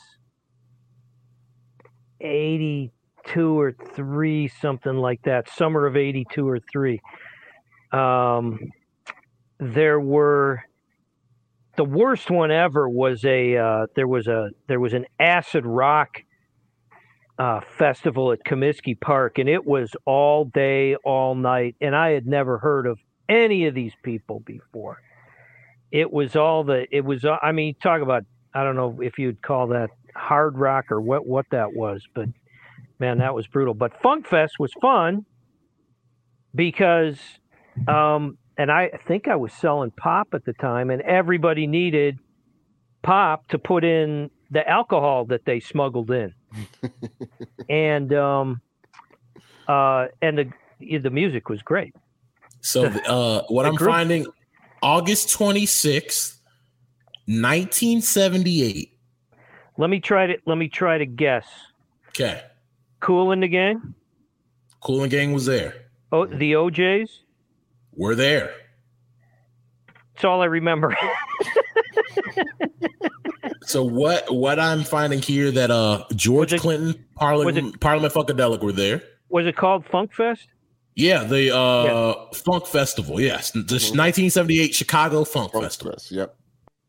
'82 2.21 3.59
or 3.59 3.73
three, 3.73 4.47
something 4.47 4.95
like 4.95 5.21
that. 5.23 5.49
Summer 5.49 5.85
of 5.85 5.97
'82 5.97 6.47
or 6.47 6.59
three. 6.71 7.01
Um, 7.91 8.57
there 9.59 9.99
were 9.99 10.63
the 11.75 11.83
worst 11.83 12.31
one 12.31 12.51
ever 12.51 12.87
was 12.87 13.25
a 13.25 13.57
uh, 13.57 13.87
there 13.95 14.07
was 14.07 14.27
a 14.27 14.51
there 14.67 14.79
was 14.79 14.93
an 14.93 15.05
acid 15.19 15.65
rock 15.65 16.21
uh, 17.37 17.59
festival 17.77 18.31
at 18.31 18.43
Comiskey 18.45 18.99
Park, 18.99 19.37
and 19.39 19.49
it 19.49 19.65
was 19.65 19.91
all 20.05 20.45
day, 20.45 20.95
all 21.03 21.35
night, 21.35 21.75
and 21.81 21.95
I 21.95 22.11
had 22.11 22.25
never 22.25 22.57
heard 22.57 22.87
of 22.87 22.99
any 23.27 23.65
of 23.65 23.73
these 23.73 23.93
people 24.03 24.41
before. 24.45 25.01
It 25.91 26.11
was 26.11 26.35
all 26.35 26.63
the 26.63 26.85
it 26.91 27.03
was 27.03 27.25
uh, 27.25 27.37
I 27.41 27.51
mean 27.51 27.75
talk 27.81 28.01
about 28.01 28.23
I 28.53 28.63
don't 28.63 28.75
know 28.75 28.99
if 29.01 29.17
you'd 29.17 29.41
call 29.41 29.67
that 29.67 29.89
hard 30.15 30.57
rock 30.57 30.91
or 30.91 31.01
what 31.01 31.25
what 31.27 31.45
that 31.51 31.73
was, 31.73 32.03
but 32.13 32.29
man, 32.99 33.19
that 33.19 33.33
was 33.35 33.47
brutal. 33.47 33.73
But 33.73 34.01
Funk 34.01 34.27
Fest 34.27 34.55
was 34.59 34.71
fun 34.81 35.25
because 36.53 37.19
um, 37.87 38.37
and 38.57 38.71
I 38.71 38.91
think 39.07 39.27
I 39.27 39.35
was 39.35 39.53
selling 39.53 39.91
pop 39.91 40.29
at 40.33 40.45
the 40.45 40.53
time, 40.53 40.89
and 40.89 41.01
everybody 41.01 41.67
needed 41.67 42.19
pop 43.03 43.47
to 43.49 43.59
put 43.59 43.83
in 43.83 44.29
the 44.49 44.67
alcohol 44.67 45.25
that 45.25 45.45
they 45.45 45.59
smuggled 45.59 46.09
in, 46.11 46.33
and 47.69 48.13
um, 48.13 48.61
uh, 49.67 50.07
and 50.21 50.37
the 50.37 50.97
the 50.99 51.09
music 51.09 51.49
was 51.49 51.61
great. 51.61 51.95
So 52.61 52.85
uh, 53.07 53.43
what 53.47 53.65
I'm 53.65 53.75
group- 53.75 53.91
finding, 53.91 54.27
August 54.81 55.29
26th, 55.37 56.37
1978. 57.25 58.91
Let 59.77 59.89
me 59.89 59.99
try 59.99 60.27
to 60.27 60.37
let 60.45 60.57
me 60.57 60.67
try 60.69 60.97
to 60.97 61.05
guess. 61.05 61.45
Okay. 62.09 62.41
Kool 63.01 63.31
and 63.31 63.43
the 63.43 63.47
Gang. 63.47 63.93
Cool 64.79 65.03
and 65.03 65.11
Gang 65.11 65.33
was 65.33 65.45
there. 65.45 65.85
Oh, 66.11 66.25
the 66.25 66.55
O'Jays. 66.55 67.21
We're 67.93 68.15
there. 68.15 68.53
That's 70.13 70.25
all 70.25 70.41
I 70.41 70.45
remember. 70.45 70.95
So 73.65 73.83
what 73.83 74.33
what 74.33 74.59
I'm 74.59 74.83
finding 74.83 75.21
here 75.21 75.51
that 75.51 75.71
uh 75.71 76.03
George 76.15 76.53
it- 76.53 76.61
Clinton, 76.61 76.87
was 76.87 76.95
Parliament 77.15 77.79
Parliament 77.79 78.13
Funkadelic 78.13 78.61
were 78.61 78.71
there. 78.71 79.01
was 79.29 79.45
it 79.45 79.55
called 79.55 79.85
Funk 79.85 80.13
Fest? 80.13 80.47
Yeah, 80.95 81.23
the 81.23 81.55
uh 81.55 82.31
Funk 82.33 82.67
Festival. 82.67 83.19
Yes, 83.19 83.51
the 83.51 83.59
1978 83.59 84.73
Chicago 84.73 85.23
Funk 85.25 85.51
Funk 85.51 85.63
Festival. 85.65 85.93
Fest, 85.93 86.11
Yep. 86.11 86.35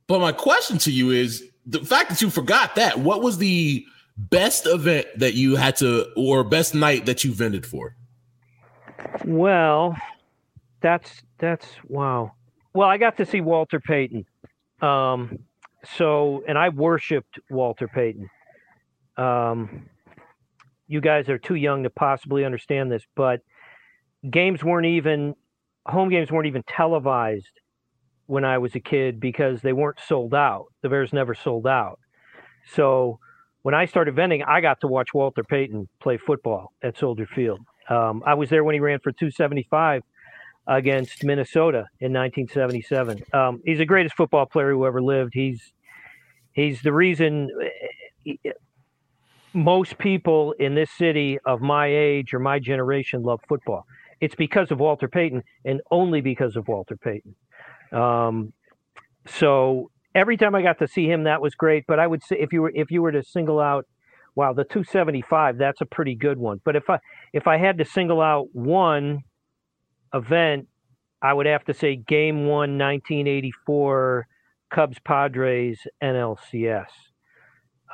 But 0.07 0.21
my 0.21 0.33
question 0.33 0.79
to 0.79 0.93
you 0.93 1.11
is 1.11 1.43
the 1.67 1.81
fact 1.81 2.11
that 2.11 2.23
you 2.23 2.31
forgot 2.31 2.77
that. 2.77 3.01
What 3.01 3.23
was 3.23 3.39
the 3.39 3.85
best 4.17 4.67
event 4.67 5.07
that 5.17 5.35
you 5.35 5.57
had 5.57 5.77
to, 5.77 6.07
or 6.17 6.45
best 6.45 6.75
night 6.75 7.07
that 7.07 7.25
you 7.25 7.33
vended 7.35 7.67
for? 7.67 7.97
Well, 9.25 9.97
that's 10.81 11.23
that's 11.39 11.67
wow. 11.89 12.33
Well, 12.75 12.89
I 12.89 12.99
got 12.99 13.17
to 13.17 13.27
see 13.27 13.41
Walter 13.41 13.81
Payton. 13.81 14.27
Um, 14.83 15.39
so, 15.97 16.43
and 16.49 16.57
I 16.59 16.69
worshipped 16.69 17.39
Walter 17.51 17.89
Payton. 17.89 18.29
Um, 19.17 19.89
you 20.89 21.01
guys 21.01 21.29
are 21.29 21.39
too 21.39 21.55
young 21.55 21.83
to 21.83 21.91
possibly 21.91 22.45
understand 22.45 22.91
this, 22.91 23.03
but 23.15 23.41
games 24.31 24.63
weren't 24.63 24.87
even 24.87 25.35
home 25.87 26.09
games 26.09 26.31
weren't 26.31 26.47
even 26.47 26.65
televised 26.65 27.61
when 28.27 28.45
I 28.45 28.59
was 28.59 28.75
a 28.75 28.81
kid 28.81 29.21
because 29.21 29.63
they 29.63 29.73
weren't 29.73 30.01
sold 30.07 30.35
out. 30.35 30.67
The 30.83 30.89
Bears 30.89 31.13
never 31.13 31.35
sold 31.35 31.67
out. 31.67 32.01
So 32.73 33.21
when 33.63 33.75
I 33.75 33.87
started 33.87 34.15
vending, 34.15 34.43
I 34.43 34.61
got 34.61 34.81
to 34.81 34.89
watch 34.89 35.15
Walter 35.15 35.45
Payton 35.45 35.89
play 36.01 36.17
football 36.17 36.73
at 36.83 36.99
Soldier 36.99 37.27
Field. 37.27 37.61
Um, 37.89 38.23
I 38.27 38.35
was 38.35 38.51
there 38.51 38.65
when 38.65 38.75
he 38.75 38.81
ran 38.81 38.99
for 38.99 39.13
275 39.13 40.03
against 40.67 41.23
Minnesota 41.23 41.87
in 42.01 42.13
1977. 42.13 43.23
Um, 43.33 43.63
he's 43.65 43.79
the 43.79 43.85
greatest 43.85 44.17
football 44.17 44.47
player 44.47 44.73
who 44.73 44.85
ever 44.87 45.01
lived. 45.01 45.33
He's 45.35 45.73
he's 46.57 46.83
the 46.83 46.93
reason 46.93 47.51
eh, 48.27 48.51
most 49.53 49.97
people 49.99 50.53
in 50.59 50.75
this 50.75 50.91
city 50.91 51.39
of 51.47 51.61
my 51.61 51.87
age 51.87 52.35
or 52.35 52.41
my 52.41 52.59
generation 52.59 53.23
love 53.23 53.41
football. 53.49 53.87
It's 54.21 54.35
because 54.35 54.71
of 54.71 54.81
Walter 54.81 55.09
Payton 55.09 55.45
and 55.65 55.81
only 55.91 56.21
because 56.21 56.57
of 56.57 56.67
Walter 56.67 56.97
Payton. 56.97 57.35
Um, 57.93 58.53
so 59.27 59.91
every 60.15 60.37
time 60.37 60.55
I 60.55 60.63
got 60.63 60.79
to 60.81 60.89
see 60.89 61.07
him, 61.07 61.25
that 61.25 61.41
was 61.41 61.55
great. 61.55 61.85
But 61.87 62.01
I 62.01 62.07
would 62.07 62.23
say 62.23 62.37
if 62.39 62.53
you 62.53 62.63
were 62.63 62.73
if 62.75 62.91
you 62.91 63.03
were 63.03 63.13
to 63.13 63.23
single 63.23 63.61
out, 63.61 63.87
wow, 64.35 64.53
the 64.53 64.65
275, 64.65 65.59
that's 65.59 65.81
a 65.81 65.87
pretty 65.87 66.15
good 66.15 66.39
one. 66.39 66.61
But 66.65 66.77
if 66.77 66.89
I 66.91 66.99
if 67.33 67.47
I 67.47 67.59
had 67.59 67.79
to 67.79 67.85
single 67.85 68.21
out 68.21 68.49
one 68.53 69.23
event, 70.13 70.69
I 71.23 71.33
would 71.33 71.47
have 71.47 71.65
to 71.67 71.75
say 71.75 71.97
Game 71.97 72.47
One, 72.47 72.79
1984, 72.79 74.27
Cubs 74.71 74.99
Padres 75.05 75.79
NLCS. 76.03 76.89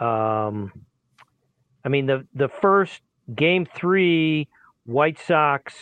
Um, 0.01 0.73
I 1.85 1.89
mean 1.89 2.07
the 2.07 2.27
the 2.35 2.49
first 2.49 3.01
Game 3.35 3.67
Three, 3.67 4.49
White 4.85 5.19
Sox. 5.19 5.75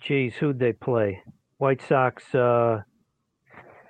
Geez, 0.00 0.34
who'd 0.34 0.58
they 0.58 0.72
play? 0.72 1.22
White 1.58 1.82
Sox. 1.82 2.34
Uh, 2.34 2.82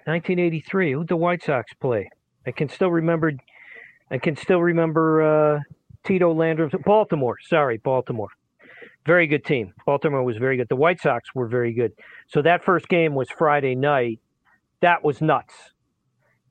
1983. 0.06 0.92
Who'd 0.92 1.08
the 1.08 1.16
White 1.16 1.42
Sox 1.42 1.72
play? 1.74 2.08
I 2.46 2.50
can 2.50 2.68
still 2.68 2.90
remember. 2.90 3.32
I 4.10 4.18
can 4.18 4.36
still 4.36 4.60
remember 4.60 5.22
uh, 5.56 5.60
Tito 6.04 6.34
Landrum. 6.34 6.70
Baltimore. 6.84 7.36
Sorry, 7.48 7.76
Baltimore. 7.78 8.30
Very 9.06 9.26
good 9.26 9.44
team. 9.44 9.72
Baltimore 9.86 10.22
was 10.24 10.36
very 10.36 10.56
good. 10.56 10.68
The 10.68 10.76
White 10.76 11.00
Sox 11.00 11.34
were 11.34 11.46
very 11.46 11.72
good. 11.72 11.92
So 12.28 12.42
that 12.42 12.64
first 12.64 12.88
game 12.88 13.14
was 13.14 13.28
Friday 13.30 13.74
night. 13.74 14.20
That 14.80 15.04
was 15.04 15.20
nuts. 15.20 15.54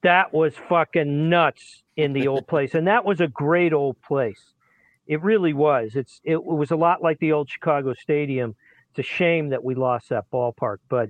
That 0.04 0.34
was 0.34 0.54
fucking 0.70 1.30
nuts 1.30 1.84
in 1.98 2.14
the 2.14 2.28
old 2.28 2.48
place, 2.48 2.74
and 2.74 2.88
that 2.88 3.04
was 3.04 3.20
a 3.20 3.28
great 3.28 3.74
old 3.74 4.02
place. 4.02 4.54
It 5.08 5.22
really 5.22 5.54
was. 5.54 5.96
It's 5.96 6.22
it 6.24 6.44
was 6.44 6.72
a 6.72 6.76
lot 6.76 7.02
like 7.02 7.20
the 7.20 7.34
old 7.34 7.50
Chicago 7.50 7.94
Stadium. 7.94 8.56
It's 8.92 9.00
a 9.00 9.12
shame 9.12 9.50
that 9.50 9.64
we 9.64 9.76
lost 9.76 10.10
that 10.10 10.26
ballpark, 10.32 10.78
but 10.88 11.10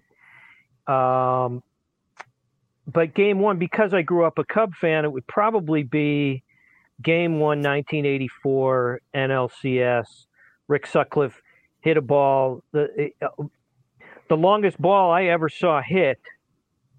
um, 0.91 1.61
but 2.88 3.13
game 3.13 3.39
one 3.39 3.59
because 3.59 3.93
I 3.93 4.01
grew 4.01 4.26
up 4.26 4.39
a 4.39 4.43
Cub 4.43 4.74
fan, 4.74 5.05
it 5.05 5.11
would 5.11 5.28
probably 5.28 5.84
be 5.84 6.43
game 7.01 7.34
one, 7.34 7.59
1984 7.59 9.01
NLCS. 9.13 10.26
Rick 10.67 10.88
Sutcliffe 10.88 11.41
hit 11.82 11.97
a 11.97 12.01
ball. 12.01 12.63
The 12.72 13.11
uh, 13.22 13.43
the 14.30 14.38
longest 14.38 14.82
ball 14.82 15.11
I 15.11 15.26
ever 15.26 15.49
saw 15.49 15.82
hit 15.82 16.20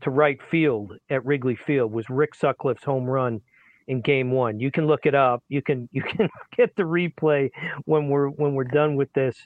to 0.03 0.11
right 0.11 0.39
field 0.51 0.93
at 1.11 1.25
Wrigley 1.25 1.57
Field 1.57 1.93
was 1.93 2.09
Rick 2.09 2.35
Sutcliffe's 2.35 2.85
home 2.85 3.05
run 3.05 3.41
in 3.89 4.01
game 4.01 4.31
one. 4.31 4.61
You 4.61 4.71
can 4.71 4.87
look 4.87 5.05
it 5.05 5.15
up. 5.15 5.43
You 5.49 5.63
can 5.63 5.89
you 5.93 6.03
can 6.03 6.29
get 6.57 6.75
the 6.77 6.85
replay 6.85 7.51
when 7.85 8.09
we're 8.09 8.29
when 8.29 8.55
we're 8.55 8.65
done 8.65 8.97
with 8.97 9.13
this. 9.13 9.37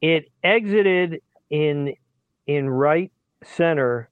It 0.00 0.30
exited 0.42 1.20
in 1.50 1.94
in 2.46 2.68
right 2.68 3.12
center. 3.44 4.08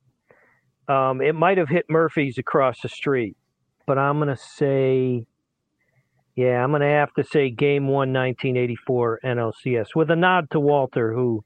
Um, 0.88 1.20
it 1.20 1.34
might 1.34 1.58
have 1.58 1.68
hit 1.68 1.86
Murphy's 1.88 2.36
across 2.36 2.80
the 2.80 2.88
street, 2.88 3.36
but 3.86 3.96
I'm 3.96 4.20
to 4.26 4.36
say, 4.36 5.24
yeah, 6.34 6.64
I'm 6.64 6.70
going 6.70 6.82
to 6.82 6.88
have 6.88 7.14
to 7.14 7.22
say 7.22 7.48
game 7.48 7.86
one, 7.86 8.12
1984 8.12 9.20
NLCS 9.24 9.88
with 9.94 10.10
a 10.10 10.16
nod 10.16 10.50
to 10.50 10.58
Walter, 10.58 11.12
who 11.12 11.44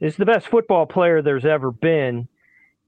is 0.00 0.16
the 0.16 0.24
best 0.24 0.46
football 0.46 0.86
player 0.86 1.22
there's 1.22 1.44
ever 1.44 1.72
been. 1.72 2.28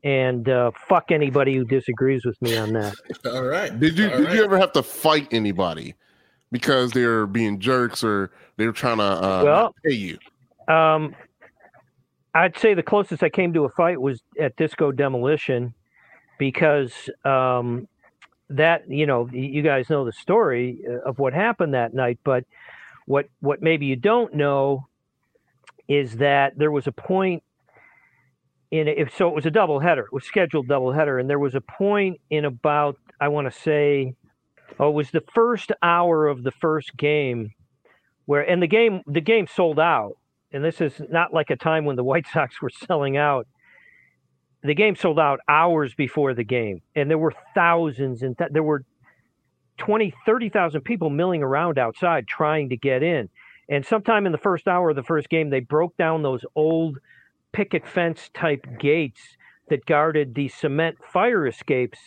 And 0.03 0.48
uh, 0.48 0.70
fuck 0.88 1.11
anybody 1.11 1.55
who 1.55 1.64
disagrees 1.64 2.24
with 2.24 2.40
me 2.40 2.57
on 2.57 2.72
that. 2.72 2.94
All 3.26 3.44
right. 3.44 3.78
Did 3.78 3.98
you 3.98 4.11
All 4.11 4.16
did 4.18 4.26
right. 4.26 4.36
you 4.36 4.44
ever 4.44 4.57
have 4.59 4.72
to 4.72 4.82
fight 4.82 5.28
anybody 5.30 5.94
because 6.51 6.92
they're 6.92 7.26
being 7.26 7.59
jerks 7.61 8.03
or 8.03 8.30
they're 8.57 8.72
trying 8.72 8.98
to 8.98 9.05
uh, 9.05 9.42
Well- 9.44 9.74
pay 9.84 9.92
you? 9.92 10.18
Um, 10.68 11.14
I'd 12.34 12.57
say 12.57 12.74
the 12.74 12.82
closest 12.82 13.22
I 13.22 13.28
came 13.28 13.53
to 13.55 13.64
a 13.64 13.68
fight 13.70 14.01
was 14.01 14.22
at 14.38 14.57
Disco 14.57 14.92
Demolition 14.92 15.74
because 16.38 16.92
um, 17.24 17.88
that, 18.48 18.88
you 18.88 19.05
know, 19.05 19.28
you 19.32 19.62
guys 19.62 19.90
know 19.90 20.05
the 20.05 20.12
story 20.12 20.80
uh, 20.88 21.09
of 21.09 21.18
what 21.18 21.34
happened 21.34 21.74
that 21.74 21.92
night. 21.92 22.20
But 22.22 22.44
what 23.07 23.26
what 23.40 23.61
maybe 23.62 23.86
you 23.86 23.96
don't 23.96 24.32
know 24.34 24.86
is 25.88 26.18
that 26.18 26.57
there 26.57 26.70
was 26.70 26.86
a 26.86 26.92
point 26.92 27.42
in 28.71 28.89
it. 28.89 29.12
So 29.16 29.29
it 29.29 29.35
was 29.35 29.47
a 29.47 29.51
double 29.51 29.81
header. 29.81 30.05
It 30.05 30.12
was 30.12 30.25
scheduled 30.25 30.68
double 30.68 30.93
header, 30.93 31.18
and 31.18 31.29
there 31.29 31.39
was 31.39 31.55
a 31.55 31.61
point 31.61 32.21
in 32.31 32.45
about 32.45 32.97
I 33.21 33.29
want 33.29 33.53
to 33.53 33.59
say, 33.59 34.14
oh, 34.79 34.89
it 34.89 34.95
was 34.95 35.11
the 35.11 35.23
first 35.35 35.73
hour 35.83 36.27
of 36.27 36.43
the 36.43 36.53
first 36.53 36.97
game 36.97 37.51
where, 38.27 38.43
and 38.43 38.62
the 38.62 38.66
game 38.66 39.03
the 39.07 39.21
game 39.21 39.47
sold 39.47 39.79
out 39.79 40.16
and 40.53 40.64
this 40.64 40.81
is 40.81 41.01
not 41.11 41.33
like 41.33 41.51
a 41.51 41.57
time 41.57 41.85
when 41.85 41.97
the 41.97 42.05
White 42.11 42.27
Sox 42.33 42.61
were 42.61 42.71
selling 42.71 43.16
out. 43.16 43.47
The 44.62 44.75
game 44.75 44.95
sold 44.95 45.18
out 45.18 45.41
hours 45.49 45.95
before 45.95 46.35
the 46.35 46.45
game, 46.45 46.83
and 46.95 47.11
there 47.11 47.18
were 47.18 47.33
thousands 47.55 48.23
and 48.23 48.37
th- 48.37 48.51
there 48.53 48.62
were 48.62 48.85
20, 49.79 50.12
30,000 50.27 50.83
people 50.83 51.09
milling 51.09 51.43
around 51.43 51.79
outside 51.79 52.27
trying 52.29 52.68
to 52.68 52.77
get 52.77 53.03
in. 53.03 53.31
And 53.71 53.87
sometime 53.87 54.27
in 54.27 54.33
the 54.33 54.39
first 54.39 54.68
hour 54.68 54.91
of 54.91 54.97
the 54.97 55.03
first 55.03 55.31
game, 55.31 55.49
they 55.49 55.61
broke 55.61 55.97
down 55.97 56.23
those 56.23 56.45
old 56.55 56.99
picket 57.53 57.86
fence 57.86 58.30
type 58.34 58.66
gates 58.78 59.20
that 59.68 59.86
guarded 59.86 60.34
the 60.34 60.48
cement 60.48 60.96
fire 61.12 61.46
escapes 61.46 61.98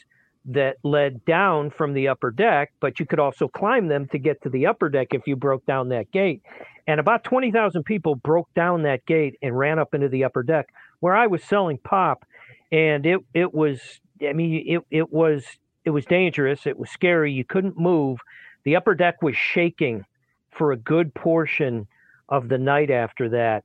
that 0.45 0.77
led 0.83 1.23
down 1.25 1.69
from 1.69 1.93
the 1.93 2.07
upper 2.07 2.29
deck, 2.29 2.73
but 2.81 2.99
you 2.99 3.05
could 3.05 3.19
also 3.19 3.47
climb 3.47 3.87
them 3.87 4.07
to 4.07 4.17
get 4.17 4.41
to 4.41 4.49
the 4.49 4.65
upper 4.65 4.89
deck 4.89 5.07
if 5.11 5.25
you 5.25 5.35
broke 5.35 5.65
down 5.65 5.89
that 5.89 6.11
gate. 6.11 6.41
And 6.85 6.99
about 6.99 7.23
20,000 7.23 7.83
people 7.83 8.15
broke 8.15 8.53
down 8.53 8.83
that 8.83 9.05
gate 9.05 9.37
and 9.41 9.57
ran 9.57 9.79
up 9.79 9.93
into 9.93 10.09
the 10.09 10.25
upper 10.25 10.43
deck 10.43 10.73
where 10.99 11.15
I 11.15 11.27
was 11.27 11.43
selling 11.43 11.77
pop. 11.77 12.25
And 12.71 13.05
it, 13.05 13.21
it 13.33 13.53
was, 13.53 13.79
I 14.21 14.33
mean, 14.33 14.63
it, 14.67 14.81
it 14.91 15.13
was, 15.13 15.45
it 15.85 15.91
was 15.91 16.05
dangerous. 16.05 16.67
It 16.67 16.77
was 16.77 16.89
scary. 16.89 17.31
You 17.31 17.45
couldn't 17.45 17.77
move. 17.77 18.19
The 18.65 18.75
upper 18.75 18.95
deck 18.95 19.21
was 19.21 19.37
shaking 19.37 20.05
for 20.51 20.71
a 20.71 20.77
good 20.77 21.13
portion 21.13 21.87
of 22.27 22.49
the 22.49 22.57
night 22.57 22.91
after 22.91 23.29
that. 23.29 23.63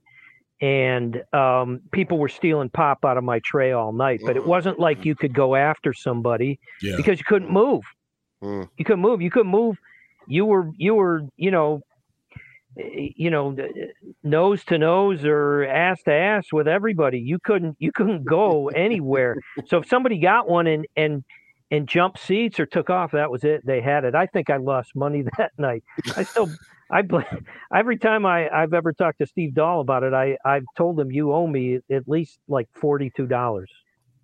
And 0.61 1.23
um, 1.33 1.81
people 1.91 2.17
were 2.17 2.27
stealing 2.27 2.69
pop 2.69 3.05
out 3.05 3.17
of 3.17 3.23
my 3.23 3.39
tray 3.39 3.71
all 3.71 3.93
night, 3.93 4.19
but 4.25 4.35
it 4.35 4.45
wasn't 4.45 4.77
like 4.79 5.05
you 5.05 5.15
could 5.15 5.33
go 5.33 5.55
after 5.55 5.93
somebody 5.93 6.59
Yeah. 6.81 6.95
because 6.97 7.17
you 7.17 7.25
couldn't 7.25 7.49
move. 7.51 7.83
Mm. 8.43 8.67
You 8.77 8.83
couldn't 8.85 9.01
move. 9.01 9.21
You 9.21 9.31
couldn't 9.31 9.51
move. 9.51 9.77
You 10.27 10.45
were 10.45 10.71
you 10.77 10.95
were 10.95 11.21
you 11.37 11.49
know 11.51 11.81
eh, 12.77 13.09
you 13.15 13.29
know 13.29 13.55
nose 14.23 14.63
to 14.65 14.77
nose 14.77 15.23
or 15.25 15.63
ass 15.65 16.03
to 16.03 16.13
ass 16.13 16.47
with 16.51 16.67
everybody. 16.67 17.19
You 17.19 17.39
couldn't 17.39 17.77
you 17.79 17.91
couldn't 17.91 18.25
go 18.25 18.67
anywhere. 18.69 19.37
So 19.67 19.77
if 19.79 19.87
somebody 19.87 20.19
got 20.19 20.49
one 20.49 20.67
and 20.67 20.85
and 20.95 21.23
and 21.71 21.87
jumped 21.87 22.19
seats 22.19 22.59
or 22.59 22.65
took 22.65 22.89
off, 22.89 23.11
that 23.11 23.29
was 23.29 23.43
it. 23.43 23.65
They 23.65 23.81
had 23.81 24.03
it. 24.03 24.15
I 24.15 24.25
think 24.25 24.49
I 24.49 24.57
lost 24.57 24.95
money 24.95 25.23
that 25.37 25.51
night. 25.57 25.83
I 26.15 26.23
still 26.23 26.49
I 26.91 27.03
bl- 27.03 27.19
every 27.73 27.97
time 27.97 28.25
I 28.25 28.49
I've 28.49 28.73
ever 28.73 28.93
talked 28.93 29.19
to 29.19 29.27
Steve 29.27 29.53
Dahl 29.53 29.81
about 29.81 30.03
it, 30.03 30.13
I 30.13 30.37
I've 30.43 30.65
told 30.75 30.99
him 30.99 31.11
you 31.11 31.33
owe 31.33 31.47
me 31.47 31.79
at 31.91 32.07
least 32.07 32.39
like 32.47 32.67
forty 32.73 33.11
two 33.15 33.27
dollars. 33.27 33.69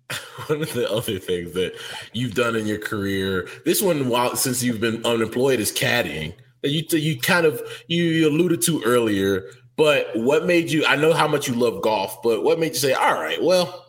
one 0.46 0.62
of 0.62 0.72
the 0.72 0.90
other 0.90 1.18
things 1.18 1.52
that 1.52 1.74
you've 2.12 2.34
done 2.34 2.54
in 2.54 2.64
your 2.64 2.78
career 2.78 3.48
this 3.64 3.82
one 3.82 4.08
while 4.08 4.36
since 4.36 4.62
you've 4.62 4.80
been 4.80 5.04
unemployed 5.04 5.58
is 5.58 5.72
caddying 5.72 6.32
that 6.62 6.70
you 6.70 6.84
you 6.96 7.18
kind 7.18 7.44
of 7.44 7.60
you, 7.88 8.04
you 8.04 8.28
alluded 8.28 8.62
to 8.62 8.80
earlier 8.84 9.50
but 9.76 10.06
what 10.14 10.46
made 10.46 10.70
you 10.70 10.86
i 10.86 10.94
know 10.94 11.12
how 11.12 11.26
much 11.26 11.48
you 11.48 11.54
love 11.54 11.82
golf 11.82 12.22
but 12.22 12.44
what 12.44 12.60
made 12.60 12.68
you 12.68 12.74
say 12.74 12.92
all 12.92 13.14
right 13.14 13.42
well 13.42 13.86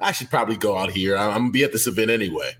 i 0.00 0.10
should 0.10 0.28
probably 0.30 0.56
go 0.56 0.76
out 0.76 0.90
here 0.90 1.16
i'm, 1.16 1.30
I'm 1.30 1.38
gonna 1.42 1.52
be 1.52 1.62
at 1.62 1.70
this 1.70 1.86
event 1.86 2.10
anyway 2.10 2.50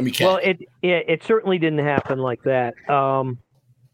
let 0.00 0.04
me 0.04 0.10
caddy. 0.10 0.26
Well, 0.26 0.36
it, 0.42 0.60
it 0.82 1.04
it 1.08 1.24
certainly 1.24 1.58
didn't 1.58 1.84
happen 1.84 2.18
like 2.18 2.42
that. 2.44 2.74
Um, 2.88 3.38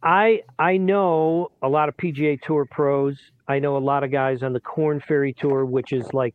I 0.02 0.42
I 0.58 0.76
know 0.76 1.50
a 1.62 1.68
lot 1.68 1.88
of 1.88 1.96
PGA 1.96 2.40
Tour 2.40 2.64
pros. 2.64 3.18
I 3.48 3.58
know 3.58 3.76
a 3.76 3.78
lot 3.78 4.04
of 4.04 4.12
guys 4.12 4.42
on 4.44 4.52
the 4.52 4.60
Corn 4.60 5.00
Ferry 5.00 5.32
Tour, 5.32 5.64
which 5.64 5.92
is 5.92 6.12
like 6.14 6.34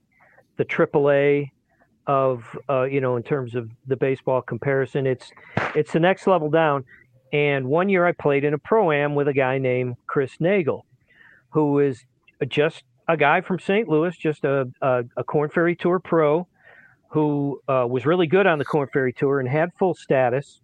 the 0.57 0.65
AAA 0.65 1.51
of 2.05 2.43
uh, 2.69 2.83
you 2.83 2.99
know 2.99 3.15
in 3.15 3.23
terms 3.23 3.55
of 3.55 3.69
the 3.87 3.95
baseball 3.95 4.41
comparison. 4.41 5.07
It's 5.07 5.31
it's 5.73 5.93
the 5.93 5.99
next 5.99 6.27
level 6.27 6.49
down. 6.49 6.83
And 7.31 7.67
one 7.67 7.87
year 7.87 8.05
I 8.05 8.11
played 8.11 8.43
in 8.43 8.53
a 8.53 8.57
pro 8.57 8.91
am 8.91 9.15
with 9.15 9.29
a 9.29 9.33
guy 9.33 9.57
named 9.57 9.95
Chris 10.05 10.33
Naegel, 10.41 10.81
who 11.51 11.79
is 11.79 12.03
just 12.49 12.83
a 13.07 13.15
guy 13.15 13.39
from 13.39 13.57
St. 13.57 13.87
Louis, 13.87 14.17
just 14.17 14.43
a 14.43 14.69
a, 14.81 15.05
a 15.15 15.23
Corn 15.23 15.49
Ferry 15.49 15.77
Tour 15.77 15.99
pro 15.99 16.45
who 17.11 17.61
uh, 17.67 17.85
was 17.87 18.05
really 18.05 18.27
good 18.27 18.47
on 18.47 18.57
the 18.57 18.65
Corn 18.65 18.87
Ferry 18.91 19.13
Tour 19.13 19.39
and 19.39 19.49
had 19.49 19.69
full 19.77 19.93
status. 19.93 20.61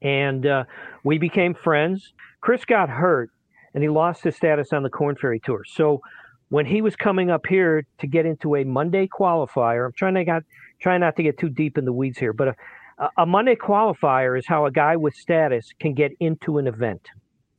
And 0.00 0.46
uh, 0.46 0.64
we 1.04 1.18
became 1.18 1.54
friends. 1.54 2.14
Chris 2.40 2.64
got 2.64 2.88
hurt 2.88 3.30
and 3.74 3.82
he 3.82 3.88
lost 3.88 4.24
his 4.24 4.34
status 4.36 4.72
on 4.72 4.82
the 4.82 4.88
Corn 4.88 5.16
Ferry 5.16 5.38
Tour. 5.38 5.62
So 5.66 6.00
when 6.48 6.64
he 6.64 6.80
was 6.80 6.96
coming 6.96 7.30
up 7.30 7.46
here 7.46 7.86
to 7.98 8.06
get 8.06 8.24
into 8.24 8.56
a 8.56 8.64
Monday 8.64 9.06
qualifier, 9.06 9.84
I'm 9.86 9.92
trying 9.92 10.14
to 10.14 10.24
got 10.24 10.42
trying 10.80 11.00
not 11.00 11.14
to 11.16 11.22
get 11.22 11.38
too 11.38 11.50
deep 11.50 11.76
in 11.76 11.84
the 11.84 11.92
weeds 11.92 12.18
here, 12.18 12.32
but 12.32 12.56
a, 12.98 13.10
a 13.18 13.26
Monday 13.26 13.54
qualifier 13.54 14.38
is 14.38 14.46
how 14.46 14.64
a 14.64 14.70
guy 14.70 14.96
with 14.96 15.14
status 15.14 15.74
can 15.78 15.92
get 15.92 16.12
into 16.20 16.56
an 16.56 16.66
event. 16.66 17.06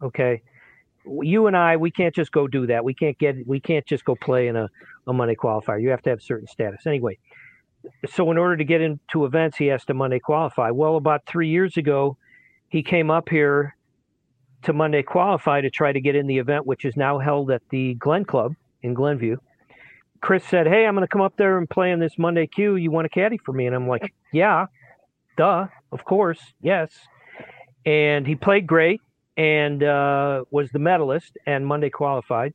Okay. 0.01 0.41
You 1.05 1.47
and 1.47 1.55
I, 1.55 1.77
we 1.77 1.91
can't 1.91 2.15
just 2.15 2.31
go 2.31 2.47
do 2.47 2.65
that. 2.67 2.83
We 2.83 2.95
can't 2.95 3.17
get, 3.19 3.47
we 3.47 3.59
can't 3.59 3.85
just 3.85 4.05
go 4.05 4.15
play 4.15 4.47
in 4.47 4.55
a, 4.55 4.67
a 5.07 5.13
Monday 5.13 5.35
qualifier. 5.35 5.81
You 5.81 5.89
have 5.89 6.01
to 6.03 6.09
have 6.09 6.21
certain 6.21 6.47
status. 6.47 6.85
Anyway, 6.87 7.17
so 8.07 8.31
in 8.31 8.37
order 8.37 8.57
to 8.57 8.63
get 8.63 8.81
into 8.81 9.25
events, 9.25 9.57
he 9.57 9.67
has 9.67 9.83
to 9.85 9.93
Monday 9.93 10.19
qualify. 10.19 10.71
Well, 10.71 10.97
about 10.97 11.25
three 11.25 11.49
years 11.49 11.77
ago, 11.77 12.17
he 12.69 12.83
came 12.83 13.09
up 13.09 13.29
here 13.29 13.75
to 14.63 14.73
Monday 14.73 15.01
qualify 15.01 15.61
to 15.61 15.69
try 15.69 15.91
to 15.91 15.99
get 15.99 16.15
in 16.15 16.27
the 16.27 16.37
event, 16.37 16.65
which 16.65 16.85
is 16.85 16.95
now 16.95 17.19
held 17.19 17.51
at 17.51 17.61
the 17.69 17.95
Glen 17.95 18.25
Club 18.25 18.53
in 18.83 18.93
Glenview. 18.93 19.37
Chris 20.21 20.45
said, 20.45 20.67
"Hey, 20.67 20.85
I'm 20.85 20.93
going 20.93 21.03
to 21.03 21.07
come 21.07 21.21
up 21.21 21.35
there 21.37 21.57
and 21.57 21.69
play 21.69 21.91
in 21.91 21.99
this 21.99 22.17
Monday 22.17 22.45
queue. 22.45 22.75
You 22.75 22.91
want 22.91 23.07
a 23.07 23.09
caddy 23.09 23.37
for 23.37 23.53
me?" 23.53 23.65
And 23.65 23.75
I'm 23.75 23.87
like, 23.87 24.13
"Yeah, 24.31 24.67
duh, 25.37 25.67
of 25.91 26.05
course, 26.05 26.39
yes." 26.61 26.91
And 27.85 28.27
he 28.27 28.35
played 28.35 28.67
great 28.67 29.01
and 29.35 29.81
uh, 29.81 30.43
was 30.51 30.69
the 30.71 30.79
medalist 30.79 31.37
and 31.47 31.65
Monday 31.65 31.89
qualified. 31.89 32.53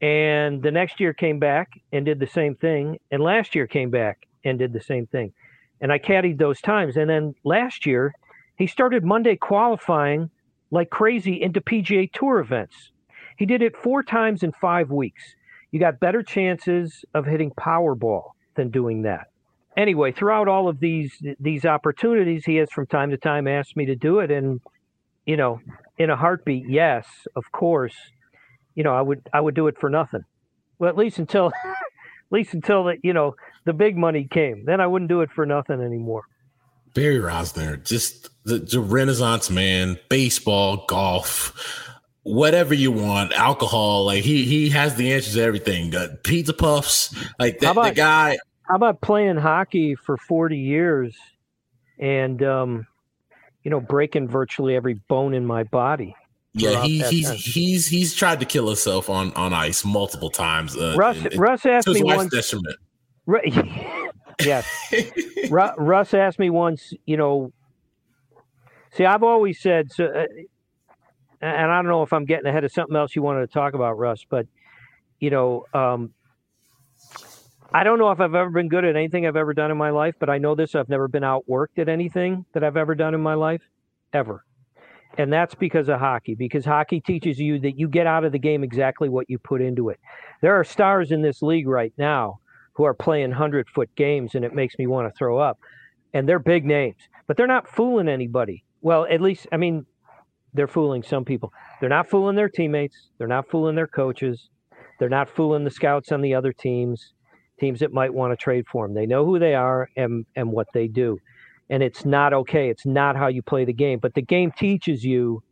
And 0.00 0.62
the 0.62 0.70
next 0.70 1.00
year 1.00 1.12
came 1.12 1.40
back 1.40 1.70
and 1.92 2.04
did 2.04 2.20
the 2.20 2.26
same 2.26 2.54
thing. 2.54 2.98
And 3.10 3.20
last 3.20 3.56
year 3.56 3.66
came 3.66 3.90
back 3.90 4.28
and 4.44 4.58
did 4.58 4.72
the 4.72 4.80
same 4.80 5.06
thing. 5.06 5.32
And 5.80 5.92
I 5.92 5.98
caddied 5.98 6.38
those 6.38 6.60
times. 6.60 6.96
And 6.96 7.10
then 7.10 7.34
last 7.44 7.86
year, 7.86 8.14
he 8.56 8.66
started 8.66 9.04
Monday 9.04 9.36
qualifying 9.36 10.30
like 10.70 10.90
crazy 10.90 11.40
into 11.40 11.60
PGA 11.60 12.10
Tour 12.12 12.38
events. 12.40 12.90
He 13.36 13.46
did 13.46 13.62
it 13.62 13.76
four 13.76 14.02
times 14.02 14.42
in 14.42 14.52
five 14.52 14.90
weeks. 14.90 15.22
You 15.70 15.80
got 15.80 16.00
better 16.00 16.22
chances 16.22 17.04
of 17.14 17.26
hitting 17.26 17.50
Powerball 17.50 18.30
than 18.54 18.70
doing 18.70 19.02
that. 19.02 19.28
Anyway, 19.76 20.12
throughout 20.12 20.46
all 20.46 20.68
of 20.68 20.78
these 20.78 21.20
these 21.40 21.64
opportunities, 21.64 22.44
he 22.44 22.56
has 22.56 22.70
from 22.70 22.86
time 22.86 23.10
to 23.10 23.16
time 23.16 23.48
asked 23.48 23.76
me 23.76 23.86
to 23.86 23.96
do 23.96 24.20
it, 24.20 24.30
and 24.30 24.60
you 25.26 25.36
know, 25.36 25.60
in 25.98 26.10
a 26.10 26.16
heartbeat, 26.16 26.68
yes, 26.68 27.06
of 27.34 27.50
course. 27.50 27.96
You 28.76 28.84
know, 28.84 28.94
I 28.94 29.02
would 29.02 29.28
I 29.32 29.40
would 29.40 29.54
do 29.54 29.66
it 29.66 29.78
for 29.78 29.90
nothing. 29.90 30.24
Well, 30.78 30.90
at 30.90 30.96
least 30.96 31.18
until 31.18 31.52
least 32.34 32.52
until 32.52 32.84
the 32.84 32.96
you 33.02 33.14
know 33.14 33.34
the 33.64 33.72
big 33.72 33.96
money 33.96 34.28
came. 34.30 34.64
Then 34.66 34.80
I 34.80 34.86
wouldn't 34.86 35.08
do 35.08 35.22
it 35.22 35.30
for 35.30 35.46
nothing 35.46 35.80
anymore. 35.80 36.24
Barry 36.92 37.18
Rozner, 37.18 37.82
just 37.82 38.28
the, 38.44 38.58
the 38.58 38.78
Renaissance 38.80 39.50
man, 39.50 39.98
baseball, 40.08 40.84
golf, 40.86 41.90
whatever 42.22 42.74
you 42.74 42.92
want, 42.92 43.32
alcohol. 43.32 44.04
Like 44.04 44.22
he 44.22 44.44
he 44.44 44.68
has 44.70 44.94
the 44.96 45.12
answers 45.12 45.34
to 45.34 45.42
everything. 45.42 45.94
Uh, 45.94 46.08
pizza 46.22 46.52
puffs, 46.52 47.14
like 47.38 47.60
that. 47.60 47.74
The 47.74 47.90
guy. 47.92 48.38
How 48.68 48.76
about 48.76 49.00
playing 49.00 49.36
hockey 49.36 49.94
for 49.94 50.16
40 50.16 50.56
years 50.56 51.14
and 51.98 52.42
um, 52.42 52.86
you 53.62 53.70
know 53.70 53.80
breaking 53.80 54.28
virtually 54.28 54.74
every 54.76 54.94
bone 54.94 55.34
in 55.34 55.46
my 55.46 55.64
body? 55.64 56.14
Yeah, 56.56 56.82
he, 56.84 57.02
he's 57.02 57.28
time. 57.28 57.36
he's 57.36 57.86
he's 57.88 58.14
tried 58.14 58.38
to 58.40 58.46
kill 58.46 58.66
himself 58.68 59.10
on 59.10 59.32
on 59.34 59.52
ice 59.52 59.84
multiple 59.84 60.30
times. 60.30 60.76
Uh, 60.76 60.94
Russ 60.96 61.16
and- 61.18 61.26
and 61.32 61.40
Russ 61.40 61.66
asked 61.66 61.88
me 61.88 62.02
once. 62.02 62.30
detriment. 62.32 62.76
yes. 64.44 64.66
Russ 65.50 66.14
asked 66.14 66.38
me 66.38 66.50
once, 66.50 66.92
you 67.06 67.16
know, 67.16 67.52
see, 68.92 69.04
I've 69.04 69.22
always 69.22 69.60
said, 69.60 69.90
so, 69.92 70.04
uh, 70.06 70.26
and 71.40 71.70
I 71.72 71.76
don't 71.76 71.86
know 71.88 72.02
if 72.02 72.12
I'm 72.12 72.24
getting 72.24 72.46
ahead 72.46 72.64
of 72.64 72.72
something 72.72 72.96
else 72.96 73.16
you 73.16 73.22
wanted 73.22 73.46
to 73.46 73.52
talk 73.52 73.74
about, 73.74 73.98
Russ, 73.98 74.24
but, 74.28 74.46
you 75.20 75.30
know, 75.30 75.64
um, 75.74 76.12
I 77.72 77.82
don't 77.84 77.98
know 77.98 78.10
if 78.10 78.20
I've 78.20 78.34
ever 78.34 78.50
been 78.50 78.68
good 78.68 78.84
at 78.84 78.94
anything 78.96 79.26
I've 79.26 79.36
ever 79.36 79.54
done 79.54 79.70
in 79.70 79.76
my 79.76 79.90
life, 79.90 80.14
but 80.18 80.30
I 80.30 80.38
know 80.38 80.54
this 80.54 80.74
I've 80.74 80.88
never 80.88 81.08
been 81.08 81.22
outworked 81.22 81.78
at 81.78 81.88
anything 81.88 82.44
that 82.52 82.62
I've 82.62 82.76
ever 82.76 82.94
done 82.94 83.14
in 83.14 83.20
my 83.20 83.34
life, 83.34 83.62
ever. 84.12 84.44
And 85.16 85.32
that's 85.32 85.54
because 85.54 85.88
of 85.88 86.00
hockey, 86.00 86.34
because 86.34 86.64
hockey 86.64 87.00
teaches 87.00 87.38
you 87.38 87.60
that 87.60 87.78
you 87.78 87.88
get 87.88 88.06
out 88.06 88.24
of 88.24 88.32
the 88.32 88.38
game 88.38 88.64
exactly 88.64 89.08
what 89.08 89.30
you 89.30 89.38
put 89.38 89.62
into 89.62 89.90
it. 89.90 90.00
There 90.40 90.54
are 90.54 90.64
stars 90.64 91.12
in 91.12 91.22
this 91.22 91.40
league 91.40 91.68
right 91.68 91.92
now 91.96 92.40
who 92.74 92.84
are 92.84 92.94
playing 92.94 93.30
100 93.30 93.68
foot 93.68 93.88
games, 93.94 94.34
and 94.34 94.44
it 94.44 94.54
makes 94.54 94.76
me 94.78 94.86
want 94.86 95.08
to 95.08 95.16
throw 95.16 95.38
up. 95.38 95.58
And 96.12 96.28
they're 96.28 96.40
big 96.40 96.64
names, 96.64 96.96
but 97.26 97.36
they're 97.36 97.46
not 97.46 97.68
fooling 97.68 98.08
anybody. 98.08 98.64
Well, 98.82 99.06
at 99.08 99.20
least, 99.20 99.46
I 99.52 99.56
mean, 99.56 99.86
they're 100.52 100.68
fooling 100.68 101.02
some 101.02 101.24
people. 101.24 101.52
They're 101.80 101.88
not 101.88 102.08
fooling 102.08 102.36
their 102.36 102.48
teammates, 102.48 103.10
they're 103.18 103.28
not 103.28 103.48
fooling 103.48 103.74
their 103.74 103.86
coaches, 103.86 104.48
they're 104.98 105.08
not 105.08 105.28
fooling 105.28 105.64
the 105.64 105.70
scouts 105.70 106.12
on 106.12 106.20
the 106.20 106.34
other 106.34 106.52
teams, 106.52 107.14
teams 107.58 107.80
that 107.80 107.92
might 107.92 108.12
want 108.12 108.32
to 108.32 108.36
trade 108.36 108.66
for 108.70 108.86
them. 108.86 108.94
They 108.94 109.06
know 109.06 109.24
who 109.24 109.38
they 109.38 109.54
are 109.54 109.88
and, 109.96 110.26
and 110.36 110.50
what 110.50 110.68
they 110.74 110.88
do. 110.88 111.18
And 111.74 111.82
it's 111.82 112.04
not 112.04 112.32
okay. 112.32 112.70
It's 112.70 112.86
not 112.86 113.16
how 113.16 113.26
you 113.26 113.42
play 113.42 113.64
the 113.64 113.72
game. 113.72 113.98
But 113.98 114.14
the 114.14 114.22
game 114.22 114.52
teaches 114.52 115.02
you 115.04 115.42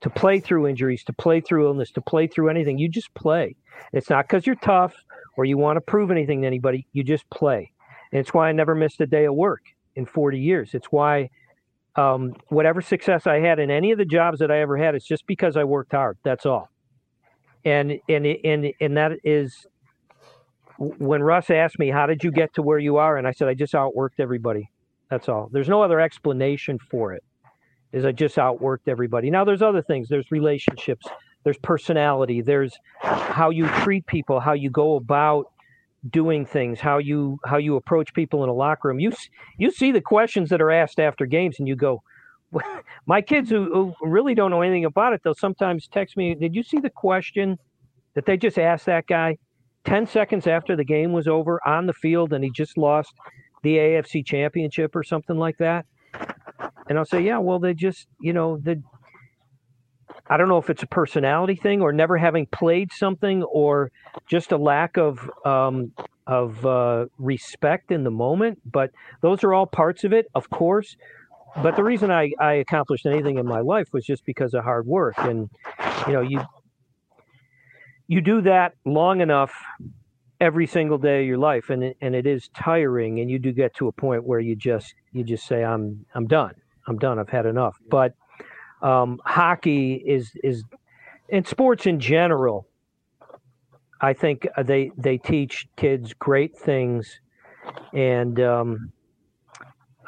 to 0.00 0.10
play 0.10 0.40
through 0.40 0.66
injuries, 0.66 1.04
to 1.04 1.12
play 1.12 1.40
through 1.40 1.68
illness, 1.68 1.92
to 1.92 2.00
play 2.00 2.26
through 2.26 2.48
anything. 2.48 2.78
You 2.78 2.88
just 2.88 3.14
play. 3.14 3.54
It's 3.92 4.10
not 4.10 4.26
because 4.26 4.44
you're 4.44 4.56
tough 4.56 4.96
or 5.36 5.44
you 5.44 5.56
want 5.56 5.76
to 5.76 5.80
prove 5.80 6.10
anything 6.10 6.40
to 6.40 6.48
anybody. 6.48 6.88
You 6.92 7.04
just 7.04 7.30
play. 7.30 7.70
And 8.10 8.18
it's 8.18 8.34
why 8.34 8.48
I 8.48 8.52
never 8.52 8.74
missed 8.74 9.00
a 9.00 9.06
day 9.06 9.26
of 9.26 9.34
work 9.36 9.62
in 9.94 10.04
40 10.04 10.40
years. 10.40 10.74
It's 10.74 10.88
why 10.90 11.30
um, 11.94 12.34
whatever 12.48 12.82
success 12.82 13.28
I 13.28 13.38
had 13.38 13.60
in 13.60 13.70
any 13.70 13.92
of 13.92 13.98
the 13.98 14.04
jobs 14.04 14.40
that 14.40 14.50
I 14.50 14.60
ever 14.60 14.76
had, 14.76 14.96
it's 14.96 15.06
just 15.06 15.28
because 15.28 15.56
I 15.56 15.62
worked 15.62 15.92
hard. 15.92 16.18
That's 16.24 16.44
all. 16.44 16.70
And 17.64 18.00
and 18.08 18.26
and 18.26 18.72
and 18.80 18.96
that 18.96 19.12
is 19.24 19.66
when 20.78 21.22
Russ 21.22 21.50
asked 21.50 21.78
me, 21.78 21.90
"How 21.90 22.06
did 22.06 22.24
you 22.24 22.30
get 22.32 22.54
to 22.54 22.62
where 22.62 22.78
you 22.78 22.96
are?" 22.96 23.16
and 23.16 23.26
I 23.26 23.32
said, 23.32 23.48
"I 23.48 23.54
just 23.54 23.74
outworked 23.74 24.20
everybody. 24.20 24.70
That's 25.10 25.28
all. 25.28 25.48
There's 25.52 25.68
no 25.68 25.82
other 25.82 26.00
explanation 26.00 26.78
for 26.90 27.14
it. 27.14 27.24
Is 27.92 28.04
I 28.04 28.12
just 28.12 28.36
outworked 28.36 28.86
everybody. 28.86 29.30
Now 29.30 29.44
there's 29.44 29.62
other 29.62 29.80
things. 29.80 30.08
There's 30.08 30.30
relationships 30.30 31.06
there's 31.44 31.58
personality 31.58 32.42
there's 32.42 32.76
how 33.00 33.50
you 33.50 33.66
treat 33.80 34.06
people 34.06 34.40
how 34.40 34.52
you 34.52 34.70
go 34.70 34.96
about 34.96 35.46
doing 36.10 36.44
things 36.44 36.80
how 36.80 36.98
you 36.98 37.38
how 37.44 37.56
you 37.56 37.76
approach 37.76 38.12
people 38.14 38.42
in 38.42 38.48
a 38.48 38.52
locker 38.52 38.88
room 38.88 39.00
you 39.00 39.12
you 39.56 39.70
see 39.70 39.90
the 39.92 40.00
questions 40.00 40.50
that 40.50 40.60
are 40.60 40.70
asked 40.70 41.00
after 41.00 41.26
games 41.26 41.56
and 41.58 41.66
you 41.66 41.76
go 41.76 42.02
my 43.06 43.20
kids 43.20 43.50
who, 43.50 43.94
who 44.00 44.08
really 44.08 44.34
don't 44.34 44.50
know 44.50 44.62
anything 44.62 44.84
about 44.84 45.12
it 45.12 45.20
they'll 45.24 45.34
sometimes 45.34 45.88
text 45.88 46.16
me 46.16 46.34
did 46.34 46.54
you 46.54 46.62
see 46.62 46.78
the 46.78 46.90
question 46.90 47.58
that 48.14 48.26
they 48.26 48.36
just 48.36 48.58
asked 48.58 48.86
that 48.86 49.06
guy 49.06 49.36
10 49.84 50.06
seconds 50.06 50.46
after 50.46 50.76
the 50.76 50.84
game 50.84 51.12
was 51.12 51.26
over 51.26 51.60
on 51.66 51.86
the 51.86 51.92
field 51.92 52.32
and 52.32 52.44
he 52.44 52.50
just 52.50 52.76
lost 52.76 53.14
the 53.62 53.76
AFC 53.76 54.24
championship 54.24 54.94
or 54.94 55.02
something 55.02 55.36
like 55.36 55.58
that 55.58 55.86
and 56.88 56.98
I'll 56.98 57.04
say 57.04 57.20
yeah 57.20 57.38
well 57.38 57.58
they 57.58 57.74
just 57.74 58.06
you 58.20 58.32
know 58.32 58.58
the 58.58 58.82
I 60.30 60.36
don't 60.36 60.48
know 60.48 60.58
if 60.58 60.68
it's 60.68 60.82
a 60.82 60.86
personality 60.86 61.54
thing 61.54 61.80
or 61.80 61.92
never 61.92 62.18
having 62.18 62.46
played 62.46 62.92
something 62.92 63.42
or 63.44 63.90
just 64.28 64.52
a 64.52 64.58
lack 64.58 64.98
of 64.98 65.30
um, 65.44 65.92
of 66.26 66.64
uh, 66.66 67.06
respect 67.16 67.90
in 67.90 68.04
the 68.04 68.10
moment. 68.10 68.60
But 68.70 68.90
those 69.22 69.42
are 69.42 69.54
all 69.54 69.66
parts 69.66 70.04
of 70.04 70.12
it, 70.12 70.26
of 70.34 70.50
course. 70.50 70.96
But 71.62 71.76
the 71.76 71.82
reason 71.82 72.10
I, 72.10 72.30
I 72.38 72.54
accomplished 72.54 73.06
anything 73.06 73.38
in 73.38 73.46
my 73.46 73.60
life 73.60 73.88
was 73.92 74.04
just 74.04 74.24
because 74.26 74.52
of 74.52 74.64
hard 74.64 74.86
work, 74.86 75.14
and 75.16 75.48
you 76.06 76.12
know 76.12 76.20
you 76.20 76.42
you 78.06 78.20
do 78.20 78.42
that 78.42 78.72
long 78.84 79.22
enough 79.22 79.54
every 80.40 80.66
single 80.66 80.98
day 80.98 81.20
of 81.20 81.26
your 81.26 81.38
life, 81.38 81.70
and 81.70 81.82
it, 81.82 81.96
and 82.00 82.14
it 82.14 82.26
is 82.26 82.48
tiring, 82.54 83.20
and 83.20 83.30
you 83.30 83.38
do 83.38 83.52
get 83.52 83.74
to 83.76 83.88
a 83.88 83.92
point 83.92 84.24
where 84.24 84.40
you 84.40 84.54
just 84.56 84.94
you 85.12 85.24
just 85.24 85.46
say 85.46 85.64
I'm 85.64 86.04
I'm 86.14 86.26
done, 86.26 86.54
I'm 86.86 86.98
done, 86.98 87.18
I've 87.18 87.28
had 87.28 87.46
enough. 87.46 87.76
But 87.90 88.14
um, 88.82 89.20
hockey 89.24 89.94
is 89.94 90.32
is 90.42 90.64
in 91.28 91.44
sports 91.44 91.86
in 91.86 92.00
general. 92.00 92.66
I 94.00 94.12
think 94.12 94.46
they 94.64 94.92
they 94.96 95.18
teach 95.18 95.66
kids 95.76 96.14
great 96.14 96.56
things, 96.56 97.20
and 97.92 98.40
um, 98.40 98.92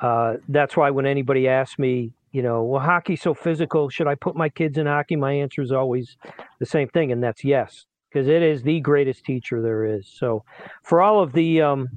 uh, 0.00 0.34
that's 0.48 0.76
why 0.76 0.90
when 0.90 1.06
anybody 1.06 1.48
asks 1.48 1.78
me, 1.78 2.14
you 2.32 2.42
know, 2.42 2.62
well, 2.62 2.80
hockey's 2.80 3.20
so 3.20 3.34
physical, 3.34 3.88
should 3.88 4.06
I 4.06 4.14
put 4.14 4.36
my 4.36 4.48
kids 4.48 4.78
in 4.78 4.86
hockey? 4.86 5.16
My 5.16 5.32
answer 5.32 5.60
is 5.60 5.72
always 5.72 6.16
the 6.60 6.66
same 6.66 6.88
thing, 6.88 7.10
and 7.10 7.22
that's 7.22 7.42
yes, 7.44 7.86
because 8.12 8.28
it 8.28 8.42
is 8.42 8.62
the 8.62 8.80
greatest 8.80 9.24
teacher 9.24 9.62
there 9.62 9.84
is. 9.84 10.06
So, 10.08 10.44
for 10.82 11.00
all 11.00 11.22
of 11.22 11.32
the 11.32 11.62
um, 11.62 11.88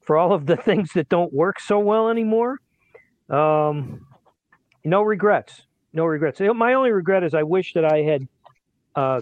for 0.00 0.16
all 0.16 0.32
of 0.32 0.46
the 0.46 0.56
things 0.68 0.92
that 0.94 1.08
don't 1.08 1.32
work 1.32 1.60
so 1.60 1.78
well 1.78 2.08
anymore, 2.08 2.58
um, 3.30 4.06
no 4.84 5.02
regrets 5.02 5.62
no 5.92 6.04
regrets. 6.04 6.40
My 6.40 6.74
only 6.74 6.92
regret 6.92 7.24
is 7.24 7.34
I 7.34 7.42
wish 7.42 7.74
that 7.74 7.84
I 7.84 7.98
had 7.98 8.28
uh, 8.94 9.20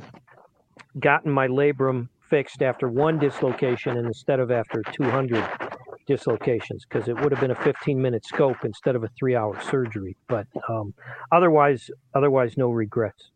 gotten 0.99 1.31
my 1.31 1.49
labrum 1.49 2.09
fixed 2.29 2.62
after 2.62 2.89
one 2.89 3.18
dislocation 3.18 3.97
instead 3.97 4.41
of 4.41 4.51
after 4.51 4.83
200 4.93 5.45
dislocations 6.07 6.85
because 6.89 7.09
it 7.09 7.20
would 7.20 7.33
have 7.33 7.41
been 7.41 7.51
a 7.51 7.62
15 7.62 8.01
minute 8.01 8.24
scope 8.24 8.59
instead 8.64 8.97
of 8.97 9.05
a 9.05 9.09
three 9.18 9.37
hour 9.37 9.61
surgery. 9.61 10.16
But 10.29 10.47
um, 10.68 10.95
otherwise, 11.33 11.91
otherwise, 12.14 12.57
no 12.57 12.70
regrets. 12.70 13.31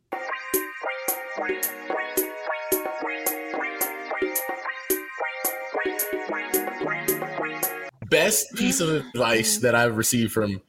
Best 8.11 8.55
piece 8.55 8.81
of 8.81 8.89
mm-hmm. 8.89 9.09
advice 9.09 9.59
that 9.59 9.75
I've 9.75 9.97
received 9.97 10.33
from 10.33 10.61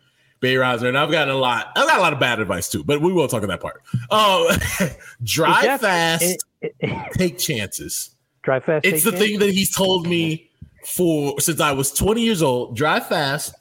Bay 0.42 0.56
Rozner, 0.56 0.88
and 0.90 0.98
I've 0.98 1.12
gotten 1.12 1.34
a 1.34 1.38
lot. 1.38 1.72
I've 1.76 1.88
got 1.88 2.00
a 2.00 2.02
lot 2.02 2.14
of 2.14 2.20
bad 2.20 2.40
advice 2.40 2.68
too, 2.68 2.84
but 2.84 3.02
we 3.02 3.14
will 3.14 3.28
talk 3.28 3.44
on 3.44 3.50
that 3.50 3.62
part. 3.62 3.84
Oh, 4.10 4.56
drive 5.24 5.82
fast, 5.82 6.44
it, 6.62 6.76
it, 6.80 7.12
take 7.14 7.38
chances. 7.38 8.10
Drive 8.42 8.66
fast. 8.66 8.86
It's 8.86 9.04
the 9.04 9.12
chances? 9.12 9.28
thing 9.28 9.40
that 9.40 9.52
he's 9.52 9.74
told 9.74 10.08
me 10.08 10.38
mm-hmm. 10.38 10.86
for 10.86 11.40
since 11.40 11.60
I 11.60 11.72
was 11.72 11.92
20 11.92 12.22
years 12.22 12.42
old. 12.42 12.76
Drive 12.76 13.08
fast, 13.08 13.54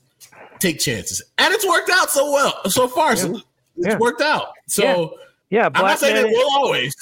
take 0.58 0.78
chances, 0.78 1.22
and 1.36 1.52
it's 1.52 1.68
worked 1.68 1.90
out 1.90 2.10
so 2.10 2.32
well 2.32 2.70
so 2.70 2.88
far. 2.88 3.10
Yeah. 3.10 3.14
So 3.16 3.34
it's 3.34 3.44
yeah. 3.76 3.98
worked 3.98 4.22
out. 4.22 4.48
So 4.66 5.18
yeah, 5.50 5.58
yeah 5.60 5.68
I'm 5.74 5.84
not 5.84 5.98
saying 5.98 6.16
it 6.16 6.30
will 6.30 6.50
always. 6.52 6.94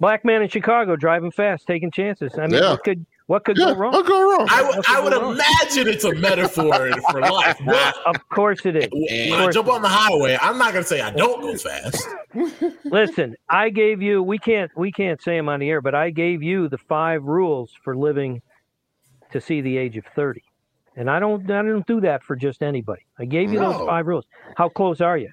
Black 0.00 0.24
man 0.24 0.40
in 0.40 0.48
Chicago 0.48 0.96
driving 0.96 1.30
fast, 1.30 1.66
taking 1.66 1.90
chances. 1.90 2.38
I 2.38 2.46
mean, 2.46 2.62
what 2.62 2.82
could 2.84 3.04
what 3.30 3.44
could 3.44 3.56
yeah, 3.56 3.66
go 3.66 3.74
wrong? 3.76 3.92
What 3.92 4.06
go 4.08 4.28
wrong? 4.28 4.48
I, 4.50 4.60
w- 4.60 4.82
I 4.88 5.00
would 5.00 5.12
imagine 5.12 5.86
it's 5.86 6.02
a 6.02 6.12
metaphor 6.16 6.90
for 7.12 7.20
life. 7.20 7.60
But 7.64 7.94
of 8.04 8.28
course 8.28 8.66
it 8.66 8.74
is. 8.74 8.88
When 8.90 9.40
I 9.40 9.48
jump 9.52 9.68
on 9.68 9.82
the 9.82 9.88
highway, 9.88 10.36
I'm 10.42 10.58
not 10.58 10.72
going 10.72 10.82
to 10.82 10.88
say 10.88 11.00
I 11.00 11.12
don't 11.12 11.40
go 11.40 11.54
fast. 11.56 12.08
Listen, 12.86 13.36
I 13.48 13.70
gave 13.70 14.02
you. 14.02 14.20
We 14.20 14.36
can't. 14.36 14.76
We 14.76 14.90
can't 14.90 15.22
say 15.22 15.36
them 15.36 15.48
on 15.48 15.60
the 15.60 15.70
air, 15.70 15.80
but 15.80 15.94
I 15.94 16.10
gave 16.10 16.42
you 16.42 16.68
the 16.68 16.78
five 16.78 17.22
rules 17.22 17.70
for 17.84 17.96
living 17.96 18.42
to 19.30 19.40
see 19.40 19.60
the 19.60 19.76
age 19.76 19.96
of 19.96 20.04
thirty, 20.16 20.42
and 20.96 21.08
I 21.08 21.20
don't. 21.20 21.48
I 21.52 21.62
don't 21.62 21.86
do 21.86 22.00
that 22.00 22.24
for 22.24 22.34
just 22.34 22.64
anybody. 22.64 23.06
I 23.16 23.26
gave 23.26 23.52
you 23.52 23.60
no. 23.60 23.72
those 23.72 23.86
five 23.86 24.08
rules. 24.08 24.24
How 24.56 24.68
close 24.68 25.00
are 25.00 25.16
you? 25.16 25.30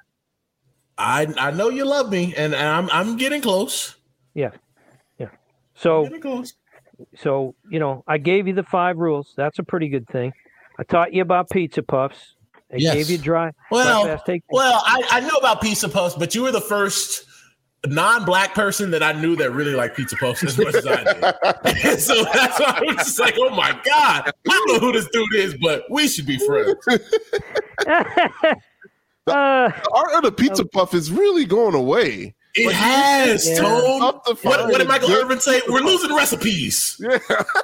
I 0.99 1.33
I 1.39 1.49
know 1.49 1.69
you 1.69 1.83
love 1.83 2.11
me, 2.11 2.35
and 2.37 2.53
I'm 2.53 2.91
I'm 2.91 3.17
getting 3.17 3.41
close. 3.41 3.95
Yeah, 4.35 4.51
yeah. 5.17 5.29
So 5.73 6.07
so, 7.15 7.55
you 7.69 7.79
know, 7.79 8.03
I 8.07 8.17
gave 8.17 8.47
you 8.47 8.53
the 8.53 8.63
five 8.63 8.97
rules. 8.97 9.33
That's 9.35 9.59
a 9.59 9.63
pretty 9.63 9.89
good 9.89 10.07
thing. 10.07 10.33
I 10.79 10.83
taught 10.83 11.13
you 11.13 11.21
about 11.21 11.49
pizza 11.49 11.83
puffs. 11.83 12.35
I 12.71 12.77
yes. 12.77 12.93
gave 12.93 13.09
you 13.09 13.17
dry. 13.17 13.51
Well, 13.71 14.17
dry 14.25 14.41
well, 14.49 14.83
I, 14.85 15.03
I 15.11 15.19
know 15.21 15.37
about 15.37 15.61
pizza 15.61 15.87
puffs, 15.87 16.15
but 16.15 16.35
you 16.35 16.43
were 16.43 16.51
the 16.51 16.61
first 16.61 17.25
non-black 17.85 18.53
person 18.53 18.91
that 18.91 19.03
I 19.03 19.13
knew 19.13 19.35
that 19.37 19.51
really 19.51 19.73
liked 19.73 19.95
pizza 19.95 20.15
puffs 20.17 20.43
as 20.43 20.57
much 20.57 20.75
as 20.75 20.85
I 20.85 21.03
did. 21.03 21.13
so 21.99 22.23
that's 22.33 22.59
why 22.59 22.73
I 22.77 22.81
was 22.85 22.95
just 22.97 23.19
like, 23.19 23.35
oh 23.37 23.49
my 23.51 23.71
god, 23.85 24.31
I 24.49 24.49
don't 24.49 24.67
know 24.67 24.79
who 24.79 24.91
this 24.91 25.07
dude 25.11 25.35
is, 25.35 25.55
but 25.61 25.83
we 25.89 26.07
should 26.07 26.25
be 26.25 26.37
friends. 26.37 26.75
the, 26.85 27.01
uh, 29.27 29.69
the 29.69 29.91
art 29.93 30.13
of 30.15 30.23
the 30.23 30.31
pizza 30.31 30.63
um, 30.63 30.69
puff 30.69 30.93
is 30.93 31.11
really 31.11 31.45
going 31.45 31.75
away. 31.75 32.35
It 32.57 32.73
has, 32.73 33.47
yeah. 33.47 33.61
Tone. 33.61 33.99
What, 33.99 34.39
what, 34.43 34.77
did 34.77 34.87
Michael 34.87 35.11
Irvin 35.11 35.39
say? 35.39 35.61
We're 35.67 35.81
losing 35.81 36.15
recipes. 36.15 36.99
Yeah. 36.99 37.19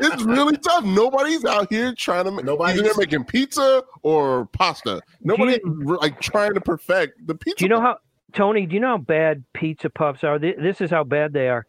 it's 0.00 0.22
really 0.24 0.56
tough. 0.56 0.84
Nobody's 0.84 1.44
out 1.44 1.72
here 1.72 1.94
trying 1.94 2.24
to 2.24 2.32
make 2.32 2.44
Nobody's 2.44 2.80
either 2.80 2.92
making 2.96 3.24
pizza 3.24 3.84
or 4.02 4.46
pasta. 4.46 5.00
Nobody's 5.22 5.60
like 5.64 6.20
trying 6.20 6.54
to 6.54 6.60
perfect 6.60 7.26
the 7.26 7.34
pizza. 7.34 7.58
Do 7.58 7.64
you 7.64 7.68
know 7.68 7.80
how 7.80 7.98
Tony, 8.32 8.66
do 8.66 8.74
you 8.74 8.80
know 8.80 8.88
how 8.88 8.98
bad 8.98 9.44
pizza 9.54 9.88
puffs 9.88 10.24
are? 10.24 10.38
This 10.38 10.80
is 10.80 10.90
how 10.90 11.04
bad 11.04 11.32
they 11.32 11.48
are. 11.48 11.64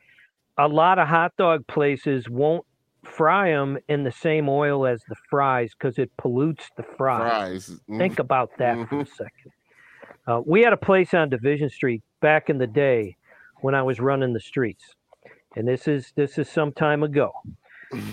A 0.57 0.67
lot 0.67 0.99
of 0.99 1.07
hot 1.07 1.33
dog 1.37 1.65
places 1.67 2.27
won't 2.29 2.65
fry 3.03 3.51
them 3.51 3.77
in 3.87 4.03
the 4.03 4.11
same 4.11 4.49
oil 4.49 4.85
as 4.85 5.01
the 5.07 5.15
fries 5.29 5.71
because 5.77 5.97
it 5.97 6.11
pollutes 6.17 6.69
the 6.75 6.83
fries. 6.97 7.67
Fries. 7.67 7.79
Mm. 7.89 7.97
Think 7.99 8.19
about 8.19 8.51
that 8.57 8.89
for 8.89 9.01
a 9.01 9.05
second. 9.05 9.51
Uh, 10.27 10.41
we 10.45 10.61
had 10.61 10.73
a 10.73 10.77
place 10.77 11.13
on 11.13 11.29
Division 11.29 11.69
Street 11.69 12.03
back 12.21 12.49
in 12.49 12.57
the 12.57 12.67
day 12.67 13.15
when 13.61 13.73
I 13.73 13.81
was 13.81 13.99
running 13.99 14.33
the 14.33 14.39
streets, 14.39 14.83
and 15.55 15.67
this 15.67 15.87
is 15.87 16.11
this 16.15 16.37
is 16.37 16.49
some 16.49 16.73
time 16.73 17.01
ago. 17.01 17.31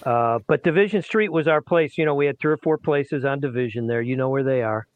Uh, 0.07 0.39
but 0.47 0.63
Division 0.63 1.03
Street 1.03 1.33
was 1.33 1.49
our 1.49 1.61
place. 1.61 1.99
You 1.99 2.05
know, 2.05 2.15
we 2.15 2.27
had 2.27 2.39
three 2.39 2.53
or 2.53 2.59
four 2.59 2.79
places 2.79 3.25
on 3.25 3.41
Division 3.41 3.89
there. 3.89 4.01
You 4.01 4.17
know 4.17 4.29
where 4.29 4.45
they 4.45 4.63
are. 4.63 4.87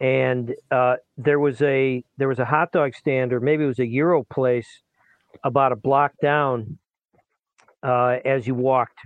And 0.00 0.54
uh, 0.70 0.96
there 1.16 1.38
was 1.38 1.60
a 1.62 2.04
there 2.18 2.28
was 2.28 2.38
a 2.38 2.44
hot 2.44 2.72
dog 2.72 2.94
stand, 2.94 3.32
or 3.32 3.40
maybe 3.40 3.64
it 3.64 3.66
was 3.66 3.78
a 3.78 3.86
Euro 3.86 4.24
place, 4.24 4.82
about 5.44 5.72
a 5.72 5.76
block 5.76 6.12
down 6.22 6.78
uh, 7.82 8.18
as 8.24 8.46
you 8.46 8.54
walked 8.54 8.98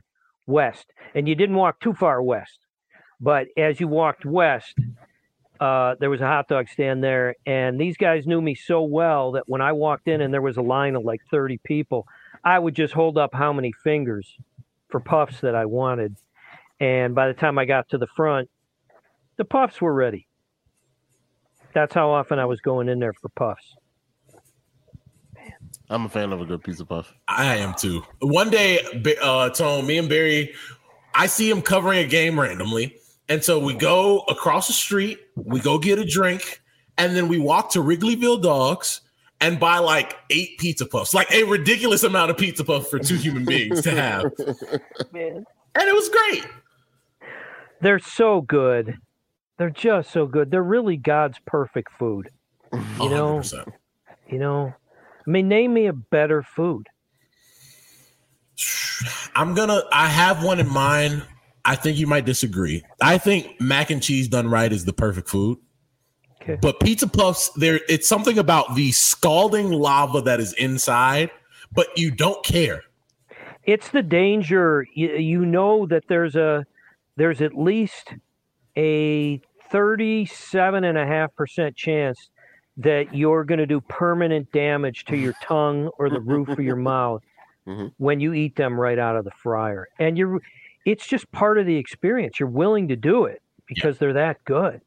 west. 0.47 0.87
And 1.15 1.29
you 1.29 1.35
didn't 1.35 1.57
walk 1.57 1.81
too 1.81 1.95
far 1.95 2.23
west, 2.23 2.59
but 3.21 3.47
as 3.57 3.79
you 3.79 3.89
walked 3.89 4.25
west, 4.25 4.75
uh, 5.61 5.95
there 6.01 6.11
was 6.11 6.21
a 6.21 6.27
hot 6.27 6.49
dog 6.49 6.69
stand 6.69 7.03
there. 7.03 7.37
And 7.47 7.81
these 7.81 7.97
guys 7.97 8.27
knew 8.27 8.41
me 8.41 8.55
so 8.55 8.83
well 8.83 9.33
that 9.33 9.45
when 9.47 9.61
I 9.61 9.73
walked 9.73 10.09
in 10.09 10.21
and 10.21 10.33
there 10.33 10.43
was 10.43 10.57
a 10.57 10.63
line 10.63 10.97
of 10.97 11.05
like 11.05 11.21
30 11.31 11.59
people, 11.65 12.07
I 12.45 12.59
would 12.59 12.75
just 12.75 12.95
hold 12.95 13.19
up 13.19 13.35
how 13.35 13.53
many 13.53 13.73
fingers 13.73 14.37
for 14.89 15.01
puffs 15.01 15.41
that 15.41 15.55
I 15.55 15.65
wanted. 15.67 16.17
And 16.81 17.15
by 17.15 17.29
the 17.29 17.35
time 17.35 17.59
I 17.59 17.65
got 17.65 17.89
to 17.91 17.99
the 17.99 18.07
front, 18.07 18.51
the 19.37 19.45
puffs 19.45 19.81
were 19.81 19.95
ready. 19.95 20.27
That's 21.73 21.95
how 21.95 22.11
often 22.11 22.39
I 22.39 22.45
was 22.45 22.61
going 22.61 22.89
in 22.89 22.99
there 22.99 23.15
for 23.15 23.29
puffs. 23.31 23.75
I'm 25.91 26.07
a 26.07 26.09
fan 26.09 26.33
of 26.33 26.41
a 26.41 26.45
good 26.45 26.63
piece 26.63 26.81
of 26.81 26.89
puff. 26.89 27.13
I 27.29 27.57
am 27.57 27.75
too. 27.75 28.03
One 28.21 28.49
day, 28.49 28.79
Ba- 29.03 29.23
uh, 29.23 29.51
Tone, 29.51 29.87
me 29.87 29.99
and 29.99 30.09
Barry, 30.09 30.55
I 31.15 31.27
see 31.27 31.51
him 31.51 31.63
covering 31.63 31.99
a 31.99 32.09
game 32.09 32.41
randomly. 32.41 32.97
And 33.29 33.43
so 33.43 33.59
we 33.59 33.75
go 33.75 34.21
across 34.21 34.67
the 34.67 34.73
street, 34.73 35.19
we 35.35 35.61
go 35.61 35.79
get 35.79 35.99
a 35.99 36.05
drink, 36.05 36.63
and 36.99 37.17
then 37.17 37.29
we 37.29 37.39
walk 37.39 37.71
to 37.73 37.79
Wrigleyville 37.81 38.43
Dogs 38.43 39.01
and 39.41 39.59
buy 39.59 39.79
like 39.79 40.17
eight 40.31 40.59
pizza 40.59 40.87
puffs, 40.87 41.15
like 41.15 41.31
a 41.33 41.45
ridiculous 41.45 42.03
amount 42.03 42.31
of 42.31 42.37
pizza 42.37 42.65
puffs 42.65 42.89
for 42.89 42.99
two 42.99 43.17
human 43.17 43.45
beings 43.45 43.83
to 43.83 43.91
have. 43.91 44.25
Man. 45.13 45.45
And 45.75 45.89
it 45.89 45.95
was 45.95 46.09
great. 46.09 46.47
They're 47.81 47.99
so 47.99 48.41
good. 48.41 48.97
They're 49.59 49.71
just 49.71 50.11
so 50.11 50.27
good. 50.27 50.51
They're 50.51 50.63
really 50.63 50.97
God's 50.97 51.39
perfect 51.47 51.93
food. 51.99 52.31
You 52.73 53.09
know, 53.09 53.39
100%. 53.39 53.73
you 54.29 54.39
know. 54.39 54.75
I 55.27 55.31
mean, 55.31 55.49
name 55.49 55.73
me 55.73 55.87
a 55.87 55.93
better 55.93 56.43
food. 56.43 56.87
I'm 59.35 59.55
gonna. 59.55 59.83
I 59.93 60.09
have 60.09 60.45
one 60.45 60.61
in 60.61 60.69
mind. 60.69 61.23
I 61.65 61.77
think 61.77 61.99
you 61.99 62.07
might 62.07 62.25
disagree. 62.27 62.85
I 63.01 63.19
think 63.19 63.61
mac 63.61 63.91
and 63.91 64.03
cheese 64.03 64.29
done 64.29 64.49
right 64.49 64.73
is 64.73 64.85
the 64.85 64.93
perfect 64.93 65.29
food. 65.29 65.59
Okay. 66.43 66.59
But 66.61 66.81
pizza 66.81 67.07
puffs, 67.09 67.51
there 67.57 67.81
it's 67.89 68.09
something 68.09 68.39
about 68.39 68.75
the 68.75 68.93
scalding 68.93 69.71
lava 69.71 70.21
that 70.23 70.41
is 70.41 70.53
inside, 70.55 71.31
but 71.73 71.87
you 71.97 72.11
don't 72.11 72.45
care. 72.45 72.83
It's 73.65 73.89
the 73.91 74.03
danger. 74.03 74.87
You, 74.93 75.17
you 75.17 75.47
know 75.47 75.87
that 75.87 76.05
there's 76.09 76.37
a 76.37 76.67
there's 77.17 77.41
at 77.41 77.57
least 77.57 78.13
a 78.77 79.41
37.5% 79.73 81.77
chance 81.77 82.29
that 82.77 83.15
you're 83.15 83.45
going 83.45 83.59
to 83.59 83.67
do 83.67 83.81
permanent 83.81 84.51
damage 84.53 85.05
to 85.07 85.17
your 85.17 85.33
tongue 85.43 85.89
or 85.99 86.11
the 86.11 86.21
roof 86.21 86.49
of 86.49 86.61
your 86.61 86.77
mouth 86.93 87.23
Mhm. 87.67 87.93
when 87.97 88.21
you 88.21 88.35
eat 88.35 88.57
them 88.57 88.79
right 88.79 88.99
out 88.99 89.17
of 89.17 89.25
the 89.25 89.31
fryer. 89.31 89.89
And 89.99 90.19
you're 90.19 90.39
it's 90.85 91.07
just 91.07 91.31
part 91.33 91.59
of 91.59 91.67
the 91.67 91.77
experience. 91.77 92.39
You're 92.39 92.49
willing 92.49 92.89
to 92.89 92.97
do 92.97 93.25
it 93.25 93.41
because 93.67 93.99
they're 93.99 94.13
that 94.15 94.43
good. 94.45 94.81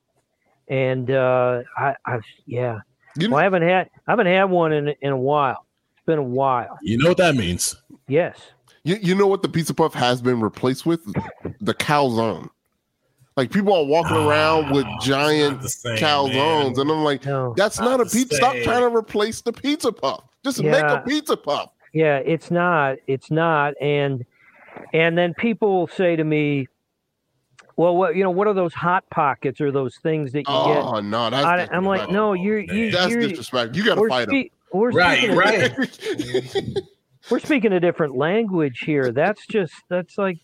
And 0.67 1.09
uh 1.11 1.61
I 1.77 1.95
I 2.05 2.19
yeah. 2.45 2.79
You 3.19 3.29
Well, 3.31 3.39
I 3.39 3.43
haven't 3.43 3.63
had 3.63 3.89
I 4.07 4.11
haven't 4.11 4.27
had 4.27 4.45
one 4.45 4.73
in 4.73 4.89
in 5.01 5.11
a 5.11 5.17
while. 5.17 5.65
It's 5.95 6.05
been 6.05 6.19
a 6.19 6.23
while. 6.23 6.77
You 6.81 6.97
know 6.97 7.09
what 7.09 7.17
that 7.17 7.35
means? 7.35 7.75
Yes. 8.07 8.39
You, 8.83 8.97
you 9.01 9.15
know 9.15 9.27
what 9.27 9.41
the 9.41 9.49
pizza 9.49 9.73
puff 9.73 9.93
has 9.93 10.21
been 10.21 10.39
replaced 10.39 10.85
with? 10.85 11.03
The 11.61 11.73
calzone. 11.73 12.49
Like 13.35 13.51
people 13.51 13.73
are 13.73 13.85
walking 13.85 14.15
around 14.17 14.71
with 14.71 14.85
Ah, 14.85 14.99
giant 15.01 15.63
same, 15.63 15.97
calzones, 15.97 16.75
man. 16.75 16.79
and 16.79 16.91
I'm 16.91 17.03
like, 17.03 17.25
No. 17.25 17.53
that's 17.57 17.79
Not 17.79 17.97
not, 17.97 18.01
a 18.01 18.05
pizza. 18.09 18.35
Stop 18.35 18.55
trying 18.63 18.81
to 18.89 18.95
replace 18.95 19.41
the 19.41 19.53
pizza 19.53 19.91
puff. 19.91 20.23
Just 20.43 20.63
make 20.63 20.83
a 20.83 21.03
pizza 21.05 21.35
puff. 21.37 21.69
Yeah, 21.93 22.17
it's 22.17 22.49
not. 22.51 22.97
It's 23.07 23.29
not. 23.29 23.73
And 23.81 24.25
and 24.93 25.17
then 25.17 25.33
people 25.33 25.87
say 25.87 26.15
to 26.15 26.23
me, 26.23 26.67
"Well, 27.75 27.95
what 27.95 28.15
you 28.15 28.23
know? 28.23 28.31
What 28.31 28.47
are 28.47 28.53
those 28.53 28.73
hot 28.73 29.09
pockets 29.09 29.59
or 29.61 29.71
those 29.71 29.97
things 29.97 30.31
that 30.33 30.39
you 30.39 30.45
oh, 30.47 30.73
get? 30.73 30.83
Oh 30.83 30.99
no, 31.01 31.29
that's? 31.29 31.45
I, 31.71 31.75
I'm 31.75 31.85
like, 31.85 32.09
"No, 32.09 32.33
you're 32.33 32.59
you, 32.59 32.91
that's 32.91 33.11
you're 33.11 33.21
disrespectful. 33.21 33.77
You 33.77 33.85
gotta 33.85 34.01
we're, 34.01 34.09
fight 34.09 34.27
them. 34.27 34.43
spe- 34.43 34.51
we're 34.73 34.91
Right, 34.91 35.17
speaking 35.19 35.35
a 35.35 35.37
right. 35.39 35.59
different- 35.77 36.79
we're 37.29 37.39
speaking 37.39 37.73
a 37.73 37.79
different 37.79 38.15
language 38.15 38.79
here. 38.85 39.11
That's 39.11 39.45
just 39.47 39.73
that's 39.89 40.17
like, 40.17 40.37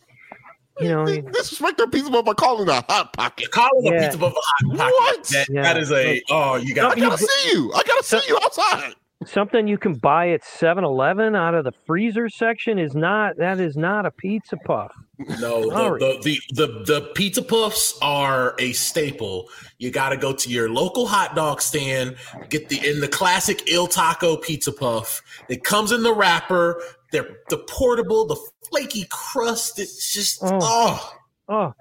you 0.80 0.90
know, 0.90 1.06
disrespect 1.06 1.78
the 1.78 1.88
pizza 1.88 2.10
puff 2.12 2.26
by 2.26 2.34
calling 2.34 2.68
a 2.70 2.82
hot 2.90 3.14
pocket. 3.14 3.52
Calling 3.52 3.88
a 3.88 4.00
pizza 4.00 4.18
puff 4.18 4.34
a 4.34 4.36
hot 4.36 4.78
pocket. 4.78 4.94
What? 4.94 5.24
That, 5.28 5.48
Yeah. 5.50 5.62
that 5.64 5.78
is 5.78 5.92
a 5.92 6.22
oh, 6.30 6.56
you 6.56 6.74
I 6.74 6.76
got 6.76 6.98
you- 6.98 7.04
gotta 7.10 7.18
see 7.18 7.52
you. 7.54 7.72
I 7.74 7.84
gotta 7.84 8.04
see 8.04 8.20
you 8.28 8.38
outside. 8.44 8.94
Something 9.26 9.67
you 9.67 9.78
can 9.78 9.93
buy 9.95 10.30
at 10.30 10.41
7-Eleven 10.43 11.36
out 11.36 11.55
of 11.55 11.63
the 11.63 11.71
freezer 11.86 12.30
section 12.30 12.80
is 12.80 12.95
not 12.95 13.38
that 13.38 13.59
is 13.59 13.78
not 13.78 14.05
a 14.05 14.11
pizza 14.11 14.57
puff. 14.57 14.91
No, 15.39 15.69
the, 15.97 16.19
the, 16.24 16.39
the, 16.53 16.84
the, 16.86 17.11
pizza 17.13 17.41
puffs 17.41 17.97
are 18.01 18.55
a 18.59 18.74
staple. 18.74 19.49
You 19.78 19.91
got 19.91 20.09
to 20.09 20.17
go 20.17 20.34
to 20.34 20.49
your 20.49 20.69
local 20.69 21.07
hot 21.07 21.36
dog 21.36 21.61
stand, 21.61 22.15
get 22.49 22.69
the 22.69 22.86
in 22.88 22.99
the 22.99 23.07
classic 23.07 23.59
Iltaco 23.65 24.41
pizza 24.41 24.71
puff. 24.71 25.21
It 25.49 25.63
comes 25.63 25.91
in 25.91 26.03
the 26.03 26.13
wrapper. 26.13 26.82
They're 27.11 27.38
the 27.49 27.59
portable, 27.59 28.26
the 28.26 28.38
flaky 28.69 29.05
crust. 29.09 29.80
It's 29.80 30.13
just 30.13 30.39
Oh. 30.43 30.59
oh, 30.61 31.13
Oh, 31.49 31.74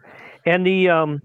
and 0.44 0.66
the 0.66 0.88
um, 0.90 1.22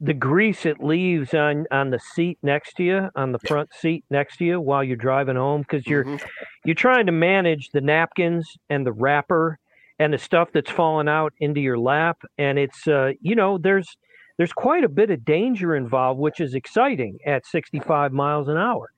the 0.00 0.14
grease 0.14 0.66
it 0.66 0.82
leaves 0.82 1.32
on 1.34 1.66
on 1.70 1.90
the 1.90 1.98
seat 1.98 2.38
next 2.42 2.74
to 2.74 2.82
you, 2.84 3.08
on 3.16 3.32
the 3.32 3.38
front 3.38 3.72
seat 3.72 4.04
next 4.10 4.36
to 4.38 4.44
you 4.44 4.60
while 4.60 4.84
you're 4.84 4.96
driving 4.96 5.36
home, 5.36 5.62
because 5.62 5.86
you're 5.86 6.04
Mhm. 6.04 6.22
you're 6.64 6.74
trying 6.74 7.06
to 7.06 7.12
manage 7.12 7.70
the 7.70 7.80
napkins 7.80 8.58
and 8.68 8.86
the 8.86 8.92
wrapper 8.92 9.58
and 9.98 10.12
the 10.12 10.18
stuff 10.18 10.50
that's 10.52 10.70
falling 10.70 11.08
out 11.08 11.32
into 11.40 11.60
your 11.60 11.78
lap, 11.78 12.18
and 12.36 12.58
it's 12.58 12.86
uh, 12.86 13.12
you 13.20 13.34
know, 13.34 13.56
there's 13.58 13.96
there's 14.36 14.52
quite 14.52 14.84
a 14.84 14.88
bit 14.88 15.10
of 15.10 15.24
danger 15.24 15.74
involved, 15.74 16.20
which 16.20 16.40
is 16.40 16.54
exciting 16.54 17.18
at 17.24 17.46
65 17.46 18.12
miles 18.12 18.48
an 18.48 18.58
hour, 18.58 18.90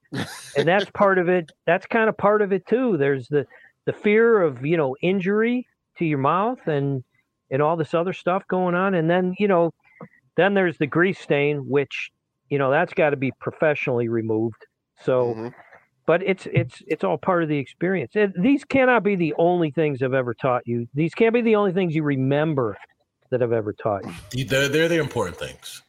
and 0.56 0.66
that's 0.66 0.90
part 0.94 1.18
of 1.18 1.28
it. 1.28 1.52
That's 1.64 1.86
kind 1.86 2.08
of 2.08 2.16
part 2.16 2.42
of 2.42 2.52
it 2.52 2.66
too. 2.66 2.96
There's 2.96 3.28
the 3.28 3.46
the 3.84 3.92
fear 3.92 4.42
of 4.42 4.66
you 4.66 4.76
know 4.76 4.96
injury 5.00 5.68
to 5.98 6.04
your 6.04 6.18
mouth 6.18 6.66
and 6.66 7.04
and 7.50 7.62
all 7.62 7.76
this 7.76 7.94
other 7.94 8.12
stuff 8.12 8.46
going 8.48 8.74
on. 8.74 8.94
And 8.94 9.08
then, 9.08 9.34
you 9.38 9.48
know, 9.48 9.72
then 10.38 10.54
there's 10.54 10.78
the 10.78 10.86
grease 10.86 11.18
stain, 11.18 11.68
which, 11.68 12.10
you 12.48 12.58
know, 12.58 12.70
that's 12.70 12.94
got 12.94 13.10
to 13.10 13.16
be 13.16 13.32
professionally 13.40 14.08
removed. 14.08 14.64
So, 15.02 15.34
Mhm. 15.34 15.54
but 16.06 16.22
it's 16.22 16.46
it's 16.52 16.80
it's 16.86 17.02
all 17.04 17.18
part 17.18 17.42
of 17.42 17.48
the 17.48 17.58
experience. 17.58 18.12
And 18.14 18.32
these 18.38 18.64
cannot 18.64 19.02
be 19.02 19.16
the 19.16 19.34
only 19.36 19.70
things 19.72 20.00
I've 20.02 20.14
ever 20.14 20.32
taught 20.34 20.62
you. 20.64 20.86
These 20.94 21.14
can't 21.14 21.34
be 21.34 21.42
the 21.42 21.56
only 21.56 21.72
things 21.72 21.94
you 21.94 22.04
remember 22.04 22.76
that 23.30 23.42
I've 23.42 23.52
ever 23.52 23.72
taught 23.74 24.02
you. 24.32 24.44
they're 24.44 24.68
they're 24.68 24.88
the 24.88 24.98
important 25.00 25.36
things. 25.36 25.82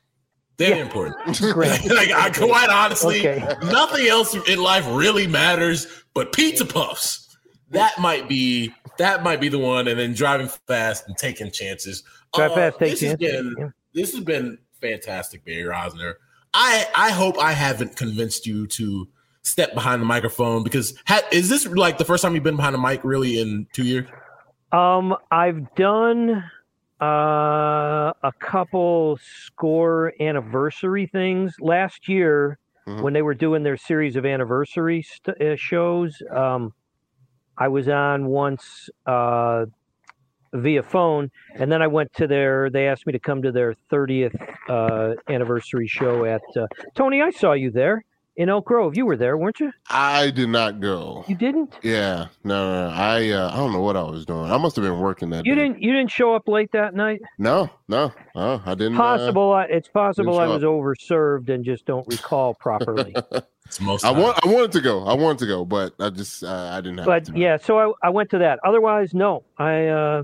They're 0.58 0.76
Yeah. 0.76 0.84
important. 0.84 1.16
Great. 1.54 1.86
like 1.92 2.12
I 2.12 2.30
quite 2.32 2.70
honestly, 2.70 3.20
Okay. 3.20 3.56
nothing 3.64 4.08
else 4.08 4.36
in 4.50 4.60
life 4.60 4.86
really 4.90 5.28
matters 5.28 5.88
but 6.14 6.34
pizza 6.34 6.66
puffs. 6.66 7.38
That 7.72 7.98
might 8.00 8.28
be 8.28 8.74
that 8.98 9.24
might 9.24 9.40
be 9.40 9.48
the 9.48 9.60
one, 9.60 9.88
and 9.88 9.98
then 10.00 10.14
driving 10.14 10.50
fast 10.68 11.08
and 11.08 11.16
taking 11.18 11.52
chances. 11.52 12.04
Drive 12.36 12.54
fast, 12.54 12.80
take 12.80 12.92
this 12.92 13.02
has 13.02 13.10
chances, 13.20 13.44
been 13.44 13.56
yeah. 13.58 13.70
This 13.94 14.14
has 14.14 14.24
been 14.24 14.58
fantastic, 14.82 15.44
Barry 15.46 15.64
Rozner. 15.64 16.14
I 16.54 16.88
I 16.96 17.12
hope 17.12 17.38
I 17.38 17.52
haven't 17.54 17.96
convinced 17.96 18.46
you 18.48 18.68
to 18.68 19.08
step 19.42 19.74
behind 19.74 20.02
the 20.02 20.06
microphone 20.06 20.64
because 20.64 20.96
ha- 21.08 21.22
is 21.32 21.50
this 21.50 21.66
like 21.68 21.98
the 21.98 22.06
first 22.06 22.22
time 22.24 22.36
you've 22.36 22.44
been 22.44 22.56
behind 22.56 22.76
the 22.76 22.80
mic 22.80 23.04
really 23.04 23.40
in 23.40 23.68
two 23.74 23.84
years? 23.84 24.08
Um, 24.72 25.16
I've 25.32 25.74
done 25.76 26.44
uh, 27.02 28.12
a 28.24 28.32
couple 28.40 29.18
score 29.22 30.14
anniversary 30.20 31.08
things 31.08 31.56
last 31.60 32.08
year 32.08 32.60
Mhm. 32.88 33.02
when 33.02 33.14
they 33.14 33.22
were 33.22 33.34
doing 33.34 33.64
their 33.64 33.78
series 33.78 34.16
of 34.16 34.26
anniversary 34.26 35.02
st- 35.02 35.42
uh, 35.42 35.56
shows. 35.56 36.22
Um, 36.32 36.74
I 37.58 37.68
was 37.70 37.88
on 37.88 38.26
once 38.28 38.90
uh, 39.06 39.66
via 40.54 40.84
phone, 40.84 41.32
and 41.56 41.72
then 41.72 41.82
I 41.82 41.88
went 41.88 42.14
to 42.16 42.28
their. 42.28 42.70
They 42.70 42.88
asked 42.88 43.06
me 43.06 43.14
to 43.14 43.20
come 43.20 43.42
to 43.44 43.52
their 43.52 43.76
30th 43.92 44.36
uh, 44.68 45.16
anniversary 45.32 45.88
show 45.88 46.26
at 46.26 46.42
uh, 46.58 46.68
Tony. 46.96 47.22
I 47.22 47.30
saw 47.32 47.54
you 47.54 47.72
there 47.72 48.04
in 48.36 48.48
Elk 48.50 48.66
Grove. 48.66 48.96
You 48.96 49.06
were 49.06 49.18
there, 49.18 49.36
weren't 49.38 49.60
you? 49.60 49.72
I 49.90 50.30
did 50.32 50.50
not 50.50 50.80
go. 50.80 51.26
You 51.28 51.36
didn't. 51.36 51.76
Yeah, 51.82 52.28
no, 52.44 52.72
no, 52.72 52.90
no. 52.90 52.96
I 52.96 53.30
uh, 53.30 53.52
I 53.54 53.58
don't 53.58 53.74
know 53.74 53.82
what 53.82 53.98
I 53.98 54.04
was 54.04 54.26
doing. 54.26 54.50
I 54.50 54.58
must 54.58 54.76
have 54.78 54.84
been 54.86 55.00
working 55.00 55.30
that. 55.32 55.46
You 55.46 55.56
day. 55.56 55.62
didn't. 55.64 55.82
You 55.82 55.92
didn't 55.92 56.12
show 56.12 56.34
up 56.36 56.48
late 56.48 56.72
that 56.72 56.96
night. 56.96 57.22
No, 57.38 57.70
no, 57.88 58.14
no. 58.36 58.62
I 58.66 58.76
didn't. 58.76 58.96
uh, 58.96 59.00
Possible. 59.00 59.52
I 59.54 59.64
it's 59.66 59.88
possible 59.90 60.34
show 60.34 60.40
I 60.40 60.46
up. 60.48 60.62
was 60.62 60.64
overserved 60.64 61.50
and 61.50 61.64
just 61.66 61.86
don't 61.86 62.08
recall 62.08 62.54
properly. 62.56 63.16
It's 63.66 63.80
most. 63.80 64.04
I 64.04 64.10
want. 64.10 64.40
I 64.44 64.50
wanted 64.52 64.72
to 64.72 64.82
go. 64.82 65.06
I 65.06 65.14
wanted 65.14 65.38
to 65.40 65.46
go, 65.46 65.64
but 65.64 65.94
I 66.00 66.10
just 66.10 66.44
uh, 66.44 66.72
I 66.74 66.82
didn't 66.82 66.98
have. 66.98 67.06
but 67.06 67.26
time. 67.26 67.36
yeah, 67.38 67.58
so 67.58 67.78
I, 67.78 68.08
I 68.08 68.10
went 68.10 68.32
to 68.32 68.40
that. 68.40 68.58
Otherwise, 68.66 69.14
no, 69.14 69.44
I 69.60 69.86
uh, 69.86 70.24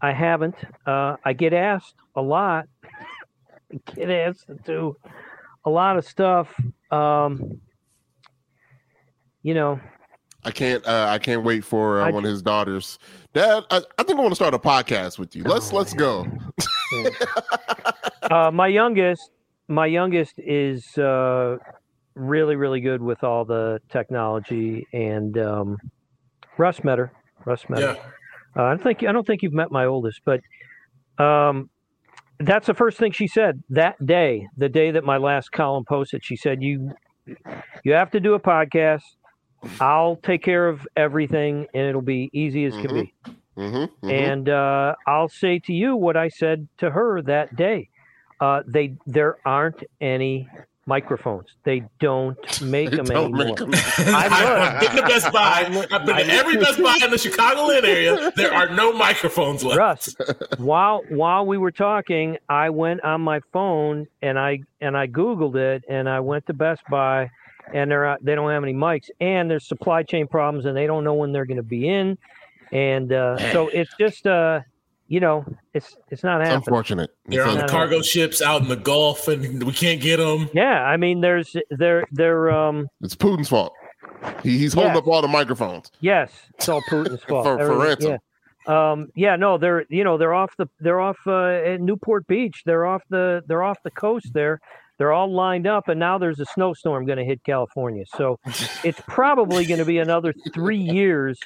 I 0.00 0.12
haven't. 0.12 0.54
Uh, 0.86 1.16
I 1.24 1.32
get 1.32 1.52
asked 1.52 1.94
a 2.14 2.22
lot. 2.22 2.66
Get 3.94 4.10
asked 4.10 4.46
to 4.46 4.54
do 4.64 4.96
a 5.66 5.70
lot 5.70 5.98
of 5.98 6.06
stuff. 6.06 6.48
Um, 6.90 7.60
you 9.42 9.52
know, 9.52 9.78
I 10.44 10.50
can't. 10.50 10.86
Uh, 10.86 11.06
I 11.10 11.18
can't 11.18 11.44
wait 11.44 11.64
for 11.64 12.00
uh, 12.00 12.06
I- 12.06 12.10
one 12.10 12.24
of 12.24 12.30
his 12.30 12.40
daughters. 12.42 12.98
Dad, 13.34 13.64
I, 13.70 13.82
I 13.98 14.02
think 14.02 14.18
I 14.18 14.22
want 14.22 14.30
to 14.30 14.36
start 14.36 14.54
a 14.54 14.58
podcast 14.58 15.18
with 15.18 15.36
you. 15.36 15.42
Let's 15.42 15.72
let's 15.72 15.92
go. 15.92 16.26
uh, 18.30 18.50
my 18.50 18.68
youngest, 18.68 19.30
my 19.68 19.86
youngest 19.86 20.38
is 20.38 20.96
uh, 20.96 21.58
really, 22.14 22.56
really 22.56 22.80
good 22.80 23.02
with 23.02 23.22
all 23.22 23.44
the 23.44 23.80
technology. 23.90 24.86
And 24.94 25.36
um, 25.38 25.78
Russ 26.56 26.82
met 26.82 26.98
her. 26.98 27.12
Russ 27.44 27.68
met 27.68 27.82
her. 27.82 27.94
Yeah. 27.94 28.02
Uh, 28.58 28.62
I 28.64 28.68
don't 28.70 28.82
think 28.82 29.04
I 29.04 29.12
don't 29.12 29.26
think 29.26 29.42
you've 29.42 29.52
met 29.52 29.70
my 29.70 29.84
oldest, 29.86 30.20
but 30.24 30.40
um, 31.22 31.70
that's 32.40 32.66
the 32.66 32.74
first 32.74 32.98
thing 32.98 33.12
she 33.12 33.26
said 33.28 33.62
that 33.70 34.04
day, 34.04 34.48
the 34.56 34.68
day 34.68 34.90
that 34.90 35.04
my 35.04 35.16
last 35.16 35.52
column 35.52 35.84
posted. 35.84 36.24
She 36.24 36.36
said, 36.36 36.62
"You 36.62 36.92
you 37.84 37.92
have 37.92 38.10
to 38.12 38.20
do 38.20 38.34
a 38.34 38.40
podcast. 38.40 39.02
I'll 39.80 40.16
take 40.16 40.42
care 40.42 40.68
of 40.68 40.86
everything, 40.96 41.66
and 41.74 41.86
it'll 41.86 42.02
be 42.02 42.30
easy 42.32 42.64
as 42.64 42.74
can 42.74 42.94
be." 42.94 43.14
Mm-hmm, 43.56 44.08
And 44.08 44.48
uh, 44.48 44.94
I'll 45.06 45.28
say 45.28 45.58
to 45.60 45.72
you 45.72 45.96
what 45.96 46.16
I 46.16 46.28
said 46.28 46.68
to 46.78 46.90
her 46.90 47.22
that 47.22 47.56
day. 47.56 47.88
Uh, 48.40 48.62
they 48.66 48.94
there 49.06 49.38
aren't 49.44 49.82
any 50.00 50.48
microphones. 50.88 51.46
They 51.64 51.84
don't 52.00 52.36
make 52.62 52.90
them 52.90 53.04
don't 53.04 53.38
anymore. 53.38 53.46
make 53.46 53.60
'em. 53.60 53.70
I 54.14 54.78
I've 54.80 54.80
been 54.80 54.96
to 54.96 55.02
Best 55.08 55.32
Buy. 55.32 55.86
I've 55.92 56.06
been 56.06 56.16
to 56.16 56.26
every 56.32 56.56
Best 56.56 56.82
Buy 56.82 56.98
in 57.04 57.10
the 57.10 57.16
Chicagoland 57.16 57.84
area. 57.84 58.32
There 58.34 58.52
are 58.52 58.68
no 58.74 58.92
microphones 58.92 59.62
left. 59.62 59.78
Russ, 59.78 60.16
while 60.58 61.02
while 61.10 61.46
we 61.46 61.58
were 61.58 61.70
talking, 61.70 62.38
I 62.48 62.70
went 62.70 63.04
on 63.04 63.20
my 63.20 63.40
phone 63.52 64.06
and 64.22 64.38
I 64.38 64.60
and 64.80 64.96
I 64.96 65.06
googled 65.06 65.54
it 65.56 65.84
and 65.88 66.08
I 66.08 66.20
went 66.20 66.46
to 66.46 66.54
Best 66.54 66.82
Buy 66.90 67.30
and 67.74 67.90
they're 67.90 68.16
they 68.22 68.34
don't 68.34 68.50
have 68.50 68.62
any 68.62 68.72
mics 68.74 69.10
and 69.20 69.50
there's 69.50 69.68
supply 69.68 70.02
chain 70.02 70.26
problems 70.26 70.64
and 70.64 70.74
they 70.76 70.86
don't 70.86 71.04
know 71.04 71.14
when 71.14 71.32
they're 71.32 71.44
going 71.44 71.58
to 71.58 71.62
be 71.62 71.86
in 71.88 72.16
and 72.72 73.12
uh, 73.12 73.36
so 73.52 73.68
it's 73.68 73.94
just 74.00 74.26
uh 74.26 74.60
you 75.08 75.20
know 75.20 75.44
it's 75.74 75.96
it's 76.10 76.22
not 76.22 76.40
It's 76.40 76.48
happening. 76.50 76.64
unfortunate. 76.68 77.10
They're 77.26 77.44
on 77.46 77.54
the 77.54 77.60
not 77.62 77.70
cargo 77.70 78.02
ships 78.02 78.40
out 78.40 78.62
in 78.62 78.68
the 78.68 78.76
Gulf, 78.76 79.26
and 79.28 79.62
we 79.64 79.72
can't 79.72 80.00
get 80.00 80.18
them. 80.18 80.48
Yeah, 80.54 80.84
I 80.84 80.96
mean 80.96 81.20
there's 81.20 81.56
they're 81.70 82.06
they're 82.12 82.50
um 82.50 82.88
It's 83.00 83.16
Putin's 83.16 83.48
fault. 83.48 83.72
He, 84.42 84.58
he's 84.58 84.72
holding 84.74 84.92
Yeah. 84.92 84.98
up 84.98 85.06
all 85.06 85.22
the 85.22 85.28
microphones. 85.28 85.90
yes, 86.00 86.30
it's 86.54 86.68
all 86.68 86.82
Putin's 86.90 87.22
fault. 87.24 87.44
For- 87.44 87.58
for 87.58 87.76
ransom. 87.78 88.10
Yeah. 88.12 88.18
Um, 88.66 89.08
yeah, 89.14 89.36
no, 89.36 89.56
they're 89.56 89.86
you 89.88 90.04
know 90.04 90.18
they're 90.18 90.34
off 90.34 90.54
the 90.58 90.68
they're 90.80 91.00
off 91.00 91.16
uh, 91.26 91.46
at 91.46 91.80
Newport 91.80 92.26
Beach. 92.26 92.62
They're 92.66 92.84
off 92.86 93.02
the 93.08 93.42
they're 93.46 93.62
off 93.62 93.78
the 93.82 93.90
coast 93.90 94.32
there. 94.34 94.60
They're 94.98 95.12
all 95.12 95.32
lined 95.32 95.66
up, 95.66 95.88
and 95.88 95.98
now 95.98 96.18
there's 96.18 96.40
a 96.40 96.44
snowstorm 96.44 97.06
going 97.06 97.18
to 97.18 97.24
hit 97.24 97.42
California. 97.44 98.04
So 98.16 98.38
it's 98.84 99.00
probably 99.06 99.64
going 99.64 99.78
to 99.78 99.84
be 99.86 99.98
another 99.98 100.34
three 100.52 100.76
years 100.76 101.38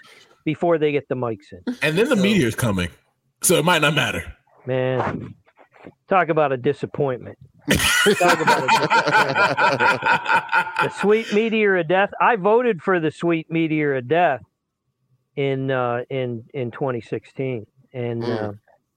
before 0.45 0.79
they 0.79 0.91
get 0.91 1.07
the 1.09 1.15
mics 1.15 1.53
in. 1.53 1.77
And 1.83 1.97
then 1.97 2.09
the 2.09 2.17
meteor's 2.17 2.55
coming, 2.57 2.89
so 3.43 3.57
it 3.57 3.65
might 3.65 3.83
not 3.83 3.95
matter. 3.95 4.33
Man, 4.67 5.35
talk 6.09 6.29
about 6.29 6.53
a 6.53 6.57
disappointment. 6.57 7.39
talk 7.71 8.41
about 8.41 8.65
a 8.65 8.69
disappointment. 8.69 8.91
the 10.83 10.91
sweet 11.01 11.33
meteor 11.33 11.77
of 11.77 11.89
death. 11.89 12.11
I 12.21 12.37
voted 12.37 12.83
for 12.83 13.01
the 13.01 13.11
sweet 13.11 13.51
meteor 13.51 13.97
of 13.97 14.09
death 14.09 14.43
in 15.37 15.71
uh, 15.71 16.03
in 16.11 16.45
in 16.55 16.71
2016, 16.71 17.67
and 17.93 18.25
uh, 18.25 18.53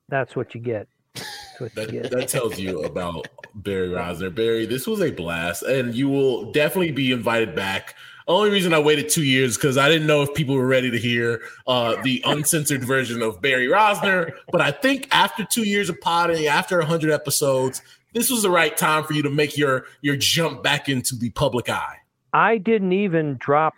that's 0.10 0.36
what 0.36 0.54
you 0.56 0.62
get. 0.62 0.88
That's 1.14 1.60
what 1.60 1.76
you 1.76 1.82
That, 1.86 1.91
get. 1.91 2.12
that 2.12 2.28
tells 2.28 2.60
you 2.60 2.82
about 2.84 3.28
Barry 3.56 3.89
Rozner. 3.89 4.34
Barry, 4.34 4.66
this 4.66 4.86
was 4.88 5.02
a 5.02 5.12
blast, 5.12 5.64
and 5.64 5.96
you 5.96 6.10
will 6.10 6.52
definitely 6.52 6.91
be 6.91 7.12
invited 7.12 7.56
back. 7.56 7.96
Only 8.28 8.50
reason 8.50 8.74
I 8.74 8.80
waited 8.80 9.10
two 9.10 9.24
years 9.24 9.56
because 9.56 9.78
I 9.78 9.88
didn't 9.88 10.08
know 10.08 10.24
if 10.24 10.34
people 10.34 10.56
were 10.56 10.66
ready 10.66 10.90
to 10.90 10.98
hear 10.98 11.42
uh, 11.68 12.02
the 12.02 12.24
uncensored 12.26 12.84
version 12.84 13.22
of 13.22 13.40
Barry 13.42 13.68
Rozner. 13.68 14.32
But 14.52 14.62
I 14.62 14.72
think 14.72 15.08
after 15.12 15.46
two 15.46 15.64
years 15.64 15.90
of 15.90 16.02
potting, 16.02 16.48
after 16.48 16.82
hundred 16.82 17.12
episodes, 17.12 17.82
this 18.14 18.32
was 18.32 18.42
the 18.42 18.50
right 18.50 18.76
time 18.76 19.04
for 19.04 19.14
you 19.14 19.22
to 19.24 19.30
make 19.30 19.58
your 19.58 19.86
your 20.02 20.16
jump 20.16 20.64
back 20.64 20.90
into 20.90 21.16
the 21.16 21.30
public 21.32 21.70
eye. 21.70 21.98
I 22.34 22.58
didn't 22.58 22.94
even 22.94 23.38
drop, 23.38 23.76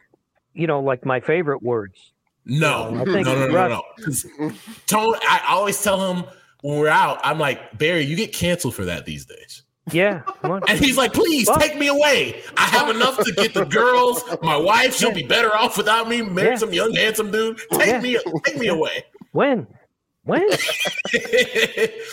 you 0.53 0.65
know, 0.65 0.79
like 0.79 1.05
my 1.05 1.19
favorite 1.19 1.61
words. 1.61 2.13
No, 2.45 2.85
I 2.87 2.91
no, 2.91 3.03
no, 3.03 3.21
no, 3.21 3.47
no, 3.47 3.53
Russ- 3.53 3.69
no. 3.69 4.03
'Cause 4.05 4.25
Tone, 4.87 5.15
I 5.27 5.41
always 5.49 5.83
tell 5.83 6.13
him 6.13 6.23
when 6.61 6.79
we're 6.79 6.87
out, 6.87 7.19
I'm 7.23 7.37
like, 7.37 7.77
Barry, 7.77 8.05
you 8.05 8.15
get 8.15 8.31
canceled 8.33 8.73
for 8.75 8.85
that 8.85 9.05
these 9.05 9.25
days. 9.25 9.63
Yeah, 9.91 10.21
come 10.41 10.51
on. 10.51 10.61
And 10.67 10.79
he's 10.79 10.97
like, 10.97 11.13
please 11.13 11.47
Well- 11.47 11.59
take 11.59 11.77
me 11.77 11.87
away. 11.87 12.41
I 12.57 12.65
have 12.65 12.89
enough 12.93 13.17
to 13.23 13.31
get 13.33 13.53
the 13.53 13.63
girls. 13.65 14.21
My 14.41 14.57
wife, 14.57 14.95
she'll 14.95 15.13
be 15.13 15.23
better 15.23 15.55
off 15.55 15.77
without 15.77 16.09
me. 16.09 16.21
Marry 16.21 16.49
Yeah. 16.49 16.55
some 16.57 16.73
young, 16.73 16.93
handsome 16.93 17.31
dude. 17.31 17.59
Take 17.73 17.87
Yeah. 17.87 18.01
me, 18.01 18.17
take 18.45 18.57
me 18.57 18.67
away. 18.67 19.05
when, 19.31 19.65
when, 20.23 20.41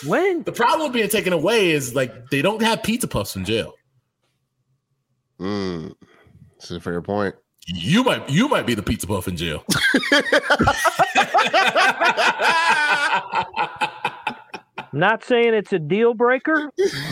when? 0.06 0.42
the 0.44 0.52
problem 0.54 0.82
with 0.88 0.92
being 0.92 1.08
taken 1.08 1.32
away 1.32 1.70
is 1.72 1.94
like 1.96 2.30
they 2.30 2.42
don't 2.42 2.62
have 2.62 2.82
pizza 2.84 3.08
puffs 3.08 3.34
in 3.34 3.44
jail. 3.44 3.72
Mm, 5.40 5.94
that's 6.58 6.70
a 6.70 6.80
fair 6.80 7.02
point. 7.02 7.34
You 7.66 8.04
might, 8.04 8.28
you 8.30 8.46
might 8.48 8.66
be 8.66 8.74
the 8.74 8.82
pizza 8.84 9.06
puff 9.08 9.26
in 9.26 9.36
jail. 9.36 9.64
I'm 14.94 15.00
not 15.00 15.24
saying 15.24 15.54
it's 15.54 15.72
a 15.72 15.80
deal 15.80 16.14
breaker, 16.14 16.70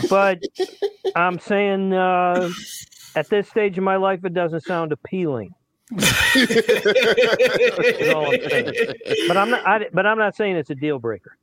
but 0.09 0.41
I'm 1.17 1.37
saying 1.37 1.91
uh, 1.91 2.49
at 3.13 3.27
this 3.27 3.49
stage 3.49 3.77
of 3.77 3.83
my 3.83 3.97
life, 3.97 4.23
it 4.23 4.33
doesn't 4.33 4.61
sound 4.61 4.93
appealing. 4.93 5.53
All 5.91 5.99
I'm 5.99 6.07
saying. 8.49 8.73
But 9.27 9.35
I'm 9.35 9.49
not. 9.49 9.67
I, 9.67 9.85
but 9.91 10.05
I'm 10.05 10.17
not 10.17 10.33
saying 10.33 10.55
it's 10.55 10.69
a 10.69 10.75
deal 10.75 10.97
breaker. 10.97 11.35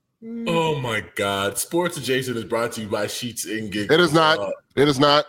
oh 0.47 0.81
my 0.81 1.05
God! 1.15 1.59
Sports 1.59 1.99
Adjacent 1.99 2.39
is 2.39 2.45
brought 2.45 2.73
to 2.73 2.81
you 2.81 2.89
by 2.89 3.07
Sheets 3.07 3.45
and 3.45 3.71
Giggles. 3.71 3.99
It 3.99 4.03
is 4.03 4.15
not. 4.15 4.39
Uh, 4.39 4.51
It 4.77 4.89
is 4.89 4.99
not. 4.99 5.27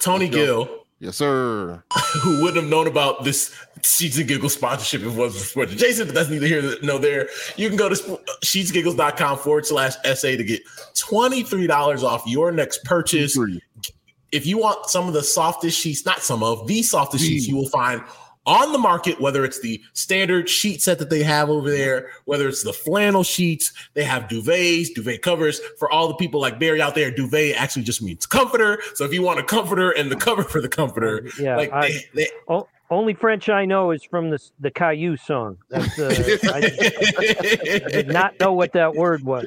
Tony 0.00 0.28
Gill. 0.28 0.79
Yes, 1.00 1.16
sir. 1.16 1.82
who 2.22 2.42
wouldn't 2.42 2.62
have 2.62 2.70
known 2.70 2.86
about 2.86 3.24
this 3.24 3.54
Sheets 3.82 4.18
and 4.18 4.28
Giggles 4.28 4.52
sponsorship 4.52 5.00
if 5.00 5.08
it 5.08 5.16
wasn't 5.16 5.44
for 5.44 5.64
Jason, 5.64 6.06
but 6.06 6.14
that's 6.14 6.28
neither 6.28 6.46
here 6.46 6.74
nor 6.82 6.98
there. 6.98 7.28
You 7.56 7.68
can 7.68 7.78
go 7.78 7.88
to 7.88 7.96
sp- 7.96 8.20
uh, 8.20 8.32
sheetsgiggles.com 8.44 9.38
forward 9.38 9.64
slash 9.64 9.94
SA 10.04 10.28
to 10.28 10.44
get 10.44 10.60
$23 10.96 12.02
off 12.02 12.22
your 12.26 12.52
next 12.52 12.84
purchase. 12.84 13.38
If 14.30 14.46
you 14.46 14.58
want 14.58 14.86
some 14.90 15.08
of 15.08 15.14
the 15.14 15.22
softest 15.22 15.78
sheets, 15.80 16.04
not 16.04 16.20
some 16.20 16.42
of 16.42 16.66
the 16.66 16.82
softest 16.82 17.24
sheets 17.24 17.48
you 17.48 17.56
will 17.56 17.68
find 17.70 18.02
on 18.46 18.72
the 18.72 18.78
market, 18.78 19.20
whether 19.20 19.44
it's 19.44 19.60
the 19.60 19.80
standard 19.92 20.48
sheet 20.48 20.80
set 20.82 20.98
that 20.98 21.10
they 21.10 21.22
have 21.22 21.50
over 21.50 21.70
there, 21.70 22.10
whether 22.24 22.48
it's 22.48 22.62
the 22.62 22.72
flannel 22.72 23.22
sheets, 23.22 23.72
they 23.94 24.02
have 24.04 24.24
duvets, 24.24 24.88
duvet 24.94 25.22
covers. 25.22 25.60
For 25.78 25.90
all 25.90 26.08
the 26.08 26.14
people 26.14 26.40
like 26.40 26.58
Barry 26.58 26.80
out 26.80 26.94
there, 26.94 27.10
duvet 27.10 27.54
actually 27.56 27.82
just 27.82 28.02
means 28.02 28.26
comforter. 28.26 28.80
So 28.94 29.04
if 29.04 29.12
you 29.12 29.22
want 29.22 29.38
a 29.40 29.42
comforter 29.44 29.90
and 29.90 30.10
the 30.10 30.16
cover 30.16 30.42
for 30.42 30.60
the 30.60 30.68
comforter, 30.68 31.28
Yeah, 31.38 31.56
like 31.56 31.72
I- 31.72 31.88
they, 31.88 32.04
they, 32.14 32.28
O- 32.48 32.66
only 32.90 33.14
French 33.14 33.48
I 33.48 33.66
know 33.66 33.92
is 33.92 34.02
from 34.02 34.30
the 34.30 34.38
the 34.58 34.70
Caillou 34.70 35.16
song. 35.16 35.58
That's 35.68 35.96
uh, 35.98 36.12
I, 36.52 36.56
I 37.86 37.88
did 37.90 38.08
not 38.08 38.38
know 38.40 38.52
what 38.52 38.72
that 38.72 38.94
word 38.96 39.22
was. 39.22 39.46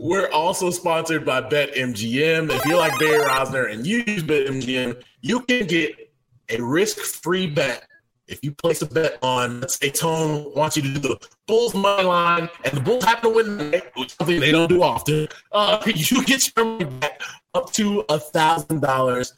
We're 0.00 0.28
also 0.30 0.70
sponsored 0.70 1.24
by 1.24 1.42
BetMGM. 1.42 2.50
If 2.50 2.64
you're 2.66 2.78
like 2.78 2.98
Barry 2.98 3.18
Rozner 3.18 3.70
and 3.72 3.86
you 3.86 4.02
use 4.06 4.22
BetMGM, 4.22 5.02
you 5.20 5.40
can 5.40 5.66
get 5.66 6.10
a 6.48 6.60
risk-free 6.60 7.48
bet. 7.48 7.84
If 8.28 8.44
you 8.44 8.52
place 8.52 8.82
a 8.82 8.86
bet 8.86 9.18
on, 9.22 9.60
let's 9.60 9.78
say 9.78 9.90
Tone 9.90 10.52
wants 10.54 10.76
you 10.76 10.82
to 10.82 10.88
do 10.88 11.00
the 11.00 11.28
Bulls 11.46 11.74
money 11.74 12.04
line, 12.04 12.50
and 12.64 12.76
the 12.76 12.80
Bulls 12.80 13.02
happen 13.02 13.30
to 13.30 13.36
win, 13.36 13.82
which 13.94 14.14
something 14.16 14.38
they 14.38 14.52
don't 14.52 14.68
do 14.68 14.82
often, 14.82 15.28
uh, 15.52 15.82
you 15.86 16.22
get 16.24 16.52
your 16.54 16.66
money 16.66 16.84
back 16.84 17.22
up 17.54 17.72
to 17.72 18.04
a 18.10 18.18
thousand 18.18 18.80
dollars 18.80 19.32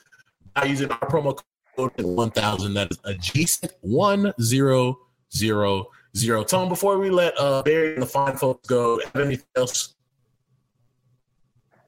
by 0.55 0.65
using 0.65 0.91
our 0.91 0.99
promo 1.09 1.41
code 1.77 1.93
one 2.01 2.33
thousand. 2.33 2.75
That 2.75 2.91
is 2.91 2.99
adjacent 3.05 3.73
one 3.81 4.35
zero 4.43 4.99
zero 5.33 5.87
zero. 6.17 6.43
Tone, 6.43 6.69
before 6.69 6.99
we 6.99 7.11
let 7.11 7.39
uh, 7.39 7.62
Barry 7.62 7.95
and 7.95 8.03
the 8.03 8.07
fine 8.07 8.37
folks 8.37 8.69
go, 8.69 9.01
have 9.15 9.25
anything 9.25 9.47
else 9.55 9.95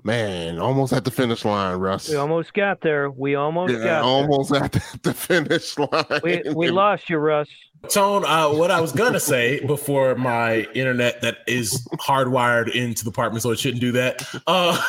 Man, 0.05 0.59
almost 0.59 0.93
at 0.93 1.05
the 1.05 1.13
finish 1.13 1.45
line, 1.45 1.77
Russ. 1.79 2.09
We 2.09 2.17
almost 2.17 2.53
got 2.55 2.81
there. 2.81 3.11
We 3.11 3.37
almost 3.37 3.73
Yeah, 3.73 3.85
got 3.85 4.03
almost 4.03 4.53
at 4.53 4.73
the, 4.73 4.99
the 5.03 5.15
finish 5.15 5.79
line. 5.79 6.21
We, 6.25 6.43
we 6.55 6.71
lost 6.71 7.09
you, 7.09 7.19
Russ. 7.19 7.49
Tone, 7.89 8.25
uh, 8.25 8.49
what 8.49 8.71
I 8.71 8.81
was 8.81 8.93
gonna 8.93 9.19
say 9.21 9.65
before 9.67 10.15
my 10.15 10.63
internet 10.75 11.21
that 11.23 11.39
is 11.49 11.87
hardwired 12.01 12.73
into 12.75 13.05
the 13.05 13.11
apartment, 13.11 13.43
so 13.43 13.51
it 13.51 13.59
shouldn't 13.59 13.81
do 13.81 13.93
that. 13.93 14.25
Uh, 14.47 14.81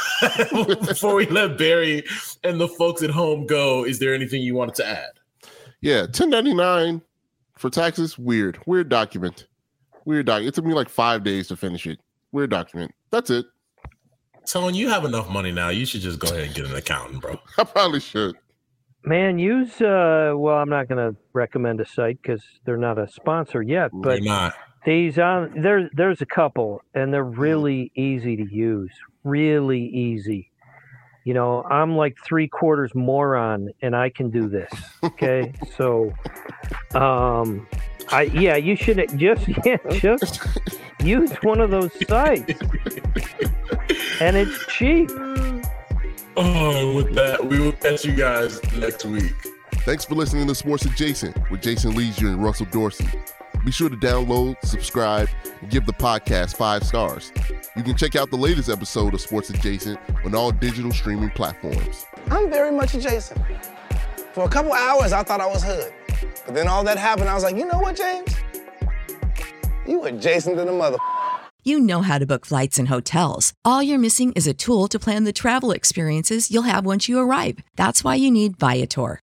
before 0.86 1.16
we 1.16 1.26
let 1.28 1.58
Barry 1.58 2.04
and 2.44 2.60
the 2.62 2.68
folks 2.68 3.02
at 3.02 3.10
home 3.10 3.48
go, 3.48 3.84
is 3.84 3.98
there 4.00 4.14
anything 4.14 4.42
you 4.44 4.54
wanted 4.56 4.76
to 4.76 4.88
add? 4.88 5.10
Yeah, 5.82 6.02
1099 6.02 7.02
for 7.58 7.70
taxes. 7.70 8.18
Weird. 8.18 8.60
Weird 8.68 8.90
document. 8.90 9.48
Weird 10.06 10.28
doc. 10.28 10.44
It 10.44 10.54
took 10.54 10.66
me 10.66 10.74
like 10.74 10.90
five 10.90 11.24
days 11.24 11.48
to 11.48 11.56
finish 11.56 11.88
it. 11.88 12.00
Weird 12.32 12.52
document. 12.52 12.94
That's 13.10 13.30
it. 13.30 13.46
Tone, 14.46 14.74
you 14.74 14.90
have 14.90 15.06
enough 15.06 15.30
money 15.30 15.52
now. 15.52 15.70
You 15.70 15.86
should 15.86 16.02
just 16.02 16.20
go 16.20 16.28
ahead 16.28 16.46
and 16.46 16.54
get 16.54 16.66
an 16.66 16.76
accountant, 16.76 17.22
bro. 17.22 17.40
I 17.58 17.64
probably 17.64 18.00
should. 18.00 18.36
Man, 19.06 19.38
use 19.38 19.82
uh 19.82 20.34
well, 20.36 20.56
I'm 20.58 20.70
not 20.70 20.88
going 20.88 20.98
to 21.14 21.18
recommend 21.34 21.82
a 21.82 21.86
site 21.86 22.24
cuz 22.24 22.42
they're 22.66 22.78
not 22.78 22.98
a 22.98 23.08
sponsor 23.08 23.62
yet, 23.62 23.92
but 23.94 24.22
You're 24.22 24.32
not. 24.34 24.54
these 24.86 25.20
on 25.20 25.52
there 25.62 25.90
there's 25.94 26.22
a 26.22 26.26
couple 26.26 26.82
and 26.94 27.14
they're 27.14 27.24
really 27.24 27.92
easy 27.96 28.38
to 28.38 28.46
use. 28.50 28.92
Really 29.26 29.82
easy. 29.88 30.52
You 31.26 31.34
know, 31.34 31.64
I'm 31.64 31.96
like 31.98 32.18
3 32.26 32.48
quarters 32.48 32.92
moron 32.96 33.70
and 33.82 33.94
I 33.96 34.10
can 34.10 34.30
do 34.30 34.48
this. 34.48 34.72
Okay? 35.04 35.52
so 35.78 36.14
um 36.96 37.68
I 38.10 38.24
yeah, 38.24 38.56
you 38.56 38.76
should 38.76 38.98
just 39.18 39.48
yeah, 39.66 39.78
just 39.92 40.48
use 41.04 41.32
one 41.42 41.60
of 41.60 41.72
those 41.72 41.92
sites. 42.08 42.54
and 44.20 44.38
it's 44.38 44.66
cheap. 44.68 45.10
Oh, 46.36 46.96
with 46.96 47.14
that, 47.16 47.46
we 47.46 47.60
will 47.60 47.72
catch 47.74 48.06
you 48.06 48.16
guys 48.16 48.62
next 48.74 49.06
week. 49.06 49.34
Thanks 49.86 50.06
for 50.06 50.16
listening 50.16 50.48
to 50.48 50.56
Sports 50.56 50.86
Adjacent 50.86 51.36
with 51.52 51.62
Jason 51.62 51.96
Lieser 51.96 52.28
and 52.28 52.44
Russell 52.44 52.66
Dorsey. 52.72 53.08
Be 53.66 53.72
sure 53.72 53.90
to 53.90 53.96
download, 53.96 54.56
subscribe, 54.66 55.30
and 55.62 55.70
give 55.70 55.86
the 55.86 55.94
podcast 55.94 56.56
five 56.56 56.84
stars. 56.84 57.32
You 57.78 57.84
can 57.84 57.96
check 57.96 58.16
out 58.16 58.30
the 58.30 58.38
latest 58.38 58.70
episode 58.70 59.14
of 59.14 59.22
Sports 59.22 59.50
Adjacent 59.52 60.00
on 60.26 60.36
all 60.36 60.52
digital 60.52 60.92
streaming 60.92 61.30
platforms. 61.30 62.06
I'm 62.30 62.50
very 62.50 62.72
much 62.72 62.94
adjacent. 62.94 63.40
For 64.34 64.46
a 64.46 64.50
couple 64.50 64.74
hours, 64.74 65.14
I 65.14 65.24
thought 65.24 65.40
I 65.40 65.46
was 65.46 65.64
hood. 65.64 65.94
But 66.46 66.56
then 66.56 66.68
all 66.68 66.84
that 66.84 66.98
happened, 66.98 67.30
I 67.30 67.34
was 67.34 67.44
like, 67.44 67.56
you 67.56 67.66
know 67.66 67.80
what, 67.80 67.96
James? 67.96 68.36
You 69.88 70.04
adjacent 70.04 70.58
to 70.58 70.66
the 70.66 70.72
mother. 70.72 70.98
You 71.66 71.80
know 71.80 72.02
how 72.02 72.20
to 72.20 72.26
book 72.26 72.46
flights 72.46 72.78
and 72.78 72.90
hotels. 72.90 73.54
All 73.64 73.82
you're 73.82 73.98
missing 73.98 74.34
is 74.34 74.48
a 74.48 74.54
tool 74.54 74.88
to 74.90 75.00
plan 75.00 75.24
the 75.24 75.32
travel 75.32 75.72
experiences 75.72 76.52
you'll 76.52 76.64
have 76.64 76.86
once 76.86 77.08
you 77.08 77.20
arrive. 77.20 77.60
That's 77.78 78.04
why 78.04 78.16
you 78.16 78.32
need 78.32 78.60
Viator. 78.60 79.23